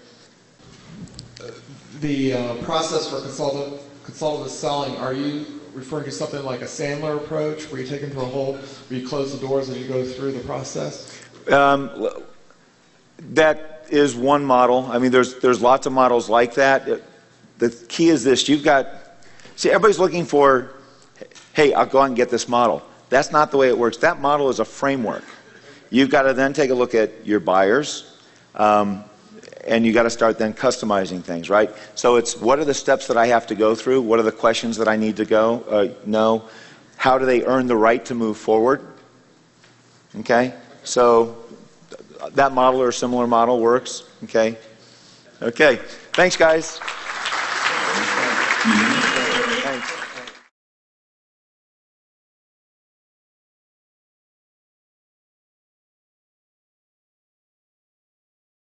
The 1.99 2.33
uh, 2.33 2.55
process 2.63 3.09
for 3.09 3.21
consultant, 3.21 3.79
consultative 4.09 4.51
selling, 4.51 4.95
are 4.97 5.13
you 5.13 5.45
referring 5.75 6.05
to 6.05 6.11
something 6.11 6.43
like 6.43 6.61
a 6.61 6.65
Sandler 6.65 7.17
approach, 7.17 7.71
where 7.71 7.79
you 7.79 7.87
take 7.87 8.01
them 8.01 8.11
to 8.11 8.21
a 8.21 8.25
whole, 8.25 8.53
where 8.55 8.99
you 8.99 9.07
close 9.07 9.37
the 9.37 9.47
doors 9.47 9.69
as 9.69 9.77
you 9.77 9.87
go 9.87 10.03
through 10.03 10.31
the 10.31 10.39
process? 10.39 11.21
Um, 11.51 12.07
that 13.19 13.85
is 13.89 14.15
one 14.15 14.43
model. 14.43 14.87
I 14.91 14.97
mean, 14.97 15.11
there's 15.11 15.39
there's 15.39 15.61
lots 15.61 15.85
of 15.85 15.93
models 15.93 16.27
like 16.29 16.55
that. 16.55 17.01
The 17.59 17.69
key 17.87 18.09
is 18.09 18.23
this: 18.23 18.49
you've 18.49 18.63
got 18.63 18.87
see, 19.55 19.69
everybody's 19.69 19.99
looking 19.99 20.25
for, 20.25 20.71
hey, 21.53 21.73
I'll 21.73 21.85
go 21.85 21.99
out 21.99 22.05
and 22.05 22.15
get 22.15 22.29
this 22.29 22.47
model. 22.47 22.81
That's 23.09 23.31
not 23.31 23.51
the 23.51 23.57
way 23.57 23.67
it 23.69 23.77
works. 23.77 23.97
That 23.97 24.19
model 24.19 24.49
is 24.49 24.59
a 24.59 24.65
framework. 24.65 25.23
You've 25.91 26.09
got 26.09 26.23
to 26.23 26.33
then 26.33 26.53
take 26.53 26.71
a 26.71 26.75
look 26.75 26.95
at 26.95 27.25
your 27.25 27.39
buyers, 27.39 28.17
um, 28.55 29.03
and 29.65 29.85
you 29.85 29.93
got 29.93 30.03
to 30.03 30.09
start 30.09 30.37
then 30.37 30.53
customizing 30.53 31.23
things, 31.23 31.49
right? 31.49 31.69
So 31.95 32.15
it's 32.15 32.37
what 32.37 32.59
are 32.59 32.65
the 32.65 32.73
steps 32.73 33.07
that 33.07 33.17
I 33.17 33.27
have 33.27 33.47
to 33.47 33.55
go 33.55 33.75
through? 33.75 34.01
What 34.01 34.19
are 34.19 34.23
the 34.23 34.31
questions 34.31 34.77
that 34.77 34.87
I 34.87 34.95
need 34.95 35.17
to 35.17 35.25
go 35.25 35.63
uh, 35.69 35.87
know? 36.05 36.49
How 36.97 37.17
do 37.17 37.25
they 37.25 37.43
earn 37.45 37.67
the 37.67 37.77
right 37.77 38.03
to 38.05 38.15
move 38.15 38.37
forward? 38.37 38.85
Okay, 40.17 40.53
so 40.83 41.37
that 42.31 42.51
model 42.51 42.81
or 42.81 42.91
similar 42.91 43.27
model 43.27 43.59
works. 43.59 44.03
Okay, 44.23 44.57
okay. 45.41 45.77
Thanks, 46.13 46.35
guys. 46.35 46.79